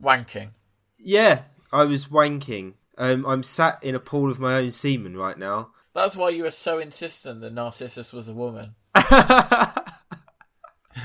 wanking. 0.02 0.50
Yeah, 0.98 1.42
I 1.72 1.84
was 1.84 2.06
wanking. 2.06 2.74
Um, 2.98 3.24
I'm 3.26 3.42
sat 3.42 3.82
in 3.82 3.94
a 3.94 4.00
pool 4.00 4.30
of 4.30 4.38
my 4.38 4.54
own 4.54 4.70
semen 4.70 5.16
right 5.16 5.38
now. 5.38 5.70
That's 5.94 6.16
why 6.16 6.30
you 6.30 6.42
were 6.44 6.50
so 6.50 6.78
insistent 6.78 7.40
that 7.42 7.52
Narcissus 7.52 8.12
was 8.12 8.28
a 8.28 8.34
woman. 8.34 8.74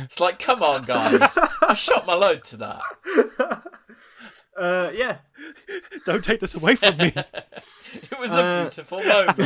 It's 0.03 0.19
like, 0.19 0.37
come 0.39 0.61
on, 0.63 0.83
guys! 0.83 1.37
I 1.67 1.73
shot 1.73 2.05
my 2.05 2.13
load 2.13 2.43
to 2.45 2.57
that. 2.57 2.81
Uh, 4.57 4.91
yeah. 4.93 5.19
Don't 6.05 6.21
take 6.21 6.41
this 6.41 6.53
away 6.53 6.75
from 6.75 6.97
me. 6.97 7.13
It 7.15 8.19
was 8.19 8.35
a 8.35 8.41
Uh, 8.41 8.61
beautiful 8.63 9.01
moment. 9.01 9.37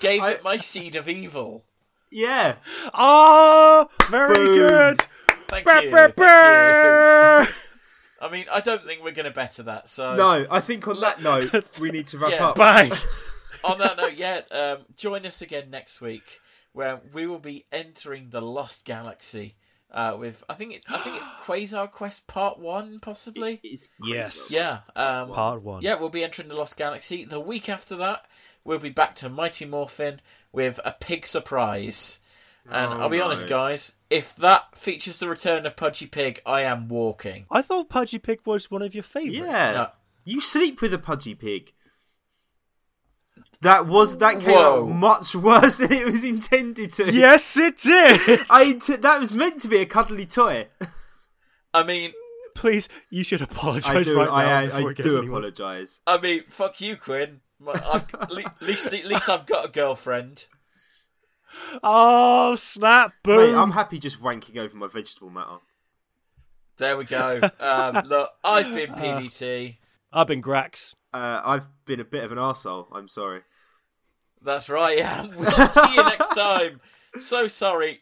I 0.00 0.06
gave 0.06 0.22
it 0.24 0.44
my 0.44 0.56
seed 0.56 0.96
of 0.96 1.08
evil. 1.08 1.64
Yeah. 2.10 2.56
oh, 2.94 3.88
very 4.08 4.34
Boom. 4.34 4.56
good. 4.56 5.00
Thank 5.48 5.64
Brr, 5.64 5.80
you. 5.80 5.90
brr, 5.90 6.08
Thank 6.10 7.48
you. 7.48 7.54
I 8.22 8.28
mean, 8.30 8.44
I 8.52 8.60
don't 8.60 8.84
think 8.84 9.02
we're 9.02 9.12
going 9.12 9.24
to 9.24 9.30
better 9.30 9.62
that. 9.64 9.88
So 9.88 10.14
No, 10.16 10.46
I 10.50 10.60
think 10.60 10.86
on 10.88 11.00
that 11.00 11.22
note, 11.22 11.78
we 11.80 11.90
need 11.90 12.06
to 12.08 12.18
wrap 12.18 12.32
Yeah. 12.32 12.48
up. 12.48 12.56
Bang. 12.56 12.92
on 13.64 13.78
that 13.78 13.96
note, 13.96 14.14
yeah, 14.14 14.40
um, 14.50 14.78
join 14.96 15.24
us 15.24 15.40
again 15.42 15.70
next 15.70 16.00
week 16.00 16.40
where 16.72 17.00
we 17.12 17.26
will 17.26 17.38
be 17.38 17.64
entering 17.72 18.28
the 18.30 18.40
Lost 18.42 18.84
Galaxy 18.84 19.54
uh, 19.92 20.14
with 20.18 20.44
I 20.48 20.54
think 20.54 20.72
it's 20.74 20.84
I 20.88 20.98
think 20.98 21.16
it's 21.16 21.26
Quasar 21.40 21.90
Quest 21.90 22.26
Part 22.28 22.58
One, 22.60 23.00
possibly. 23.00 23.58
It's 23.64 23.88
Yes. 24.04 24.48
Yeah, 24.50 24.80
um, 24.94 25.30
Part 25.32 25.62
one. 25.62 25.82
yeah, 25.82 25.94
we'll 25.96 26.10
be 26.10 26.22
entering 26.22 26.48
the 26.48 26.56
Lost 26.56 26.76
Galaxy. 26.76 27.24
The 27.24 27.40
week 27.40 27.68
after 27.68 27.96
that, 27.96 28.24
we'll 28.64 28.78
be 28.78 28.90
back 28.90 29.14
to 29.16 29.28
Mighty 29.28 29.64
Morphin 29.64 30.20
with 30.52 30.78
a 30.84 30.92
pig 30.92 31.26
surprise. 31.26 32.20
And 32.70 32.92
Oh, 32.92 33.00
I'll 33.02 33.08
be 33.08 33.18
no. 33.18 33.24
honest, 33.24 33.48
guys, 33.48 33.94
if 34.10 34.36
that 34.36 34.76
features 34.76 35.18
the 35.18 35.28
return 35.28 35.66
of 35.66 35.76
Pudgy 35.76 36.06
Pig, 36.06 36.40
I 36.44 36.60
am 36.62 36.88
walking. 36.88 37.46
I 37.50 37.62
thought 37.62 37.88
Pudgy 37.88 38.18
Pig 38.18 38.40
was 38.44 38.70
one 38.70 38.82
of 38.82 38.94
your 38.94 39.02
favourites. 39.02 39.36
Yeah. 39.38 39.72
No. 39.72 39.88
You 40.24 40.40
sleep 40.40 40.80
with 40.82 40.92
a 40.92 40.98
pudgy 40.98 41.34
pig. 41.34 41.72
That 43.62 43.86
was 43.86 44.18
that 44.18 44.40
came 44.40 44.50
Whoa. 44.54 44.82
out 44.84 44.88
much 44.90 45.34
worse 45.34 45.78
than 45.78 45.92
it 45.92 46.04
was 46.06 46.24
intended 46.24 46.92
to. 46.94 47.12
Yes, 47.12 47.56
it 47.56 47.78
did. 47.78 48.40
I 48.50 48.74
that 49.00 49.18
was 49.20 49.34
meant 49.34 49.60
to 49.62 49.68
be 49.68 49.78
a 49.78 49.86
cuddly 49.86 50.26
toy. 50.26 50.68
I 51.72 51.82
mean, 51.82 52.12
Please, 52.54 52.88
you 53.10 53.22
should 53.24 53.40
apologise 53.40 53.88
I 53.88 54.02
do. 54.02 54.16
right 54.18 54.26
now 54.28 54.58
I, 54.58 54.66
before 54.66 54.88
I, 54.88 54.92
it 54.92 54.96
do 54.98 55.18
apologise. 55.18 56.00
I 56.06 56.18
mean, 56.20 56.42
fuck 56.48 56.80
you, 56.80 56.96
Quinn. 56.96 57.40
My- 57.60 57.72
I've, 57.92 58.14
at 58.14 58.32
least, 58.62 58.86
at 58.86 59.04
least 59.04 59.28
I've 59.28 59.46
got 59.46 59.66
a 59.66 59.68
girlfriend. 59.68 60.46
Oh, 61.82 62.54
snap! 62.56 63.12
Boom! 63.22 63.52
Mate, 63.52 63.58
I'm 63.58 63.72
happy 63.72 63.98
just 63.98 64.22
wanking 64.22 64.56
over 64.56 64.76
my 64.76 64.86
vegetable 64.86 65.30
matter. 65.30 65.58
There 66.78 66.96
we 66.96 67.04
go. 67.04 67.40
Um, 67.60 68.02
look, 68.06 68.30
I've 68.42 68.72
been 68.72 68.92
PDT. 68.92 69.76
I've 70.12 70.26
been 70.26 70.42
Grax. 70.42 70.94
Uh, 71.12 71.42
I've 71.44 71.68
been 71.84 72.00
a 72.00 72.04
bit 72.04 72.24
of 72.24 72.32
an 72.32 72.38
arsehole. 72.38 72.86
I'm 72.92 73.08
sorry. 73.08 73.42
That's 74.42 74.70
right. 74.70 74.96
Yeah, 74.98 75.26
we'll 75.36 75.50
see 75.50 75.94
you 75.94 76.02
next 76.04 76.28
time. 76.34 76.80
So 77.18 77.46
sorry. 77.46 78.00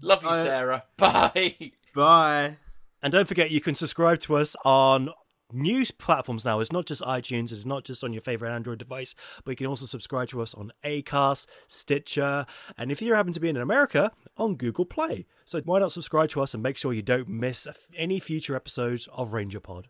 Love 0.00 0.22
you, 0.22 0.30
I- 0.30 0.42
Sarah. 0.42 0.84
Bye. 0.96 1.72
Bye. 1.94 2.56
And 3.02 3.12
don't 3.12 3.28
forget, 3.28 3.50
you 3.50 3.60
can 3.60 3.74
subscribe 3.74 4.20
to 4.20 4.36
us 4.36 4.56
on 4.64 5.10
news 5.52 5.90
platforms 5.90 6.44
now. 6.44 6.60
It's 6.60 6.72
not 6.72 6.86
just 6.86 7.02
iTunes, 7.02 7.52
it's 7.52 7.66
not 7.66 7.84
just 7.84 8.04
on 8.04 8.12
your 8.12 8.22
favorite 8.22 8.54
Android 8.54 8.78
device, 8.78 9.14
but 9.44 9.52
you 9.52 9.56
can 9.56 9.66
also 9.66 9.86
subscribe 9.86 10.28
to 10.28 10.42
us 10.42 10.54
on 10.54 10.72
Acast, 10.84 11.46
Stitcher, 11.66 12.46
and 12.76 12.92
if 12.92 13.00
you 13.02 13.14
happen 13.14 13.32
to 13.32 13.40
be 13.40 13.48
in 13.48 13.56
America, 13.56 14.12
on 14.36 14.56
Google 14.56 14.84
Play. 14.84 15.26
So 15.44 15.60
why 15.62 15.80
not 15.80 15.92
subscribe 15.92 16.30
to 16.30 16.42
us 16.42 16.54
and 16.54 16.62
make 16.62 16.76
sure 16.76 16.92
you 16.92 17.02
don't 17.02 17.28
miss 17.28 17.66
any 17.96 18.20
future 18.20 18.54
episodes 18.54 19.08
of 19.12 19.30
RangerPod? 19.30 19.86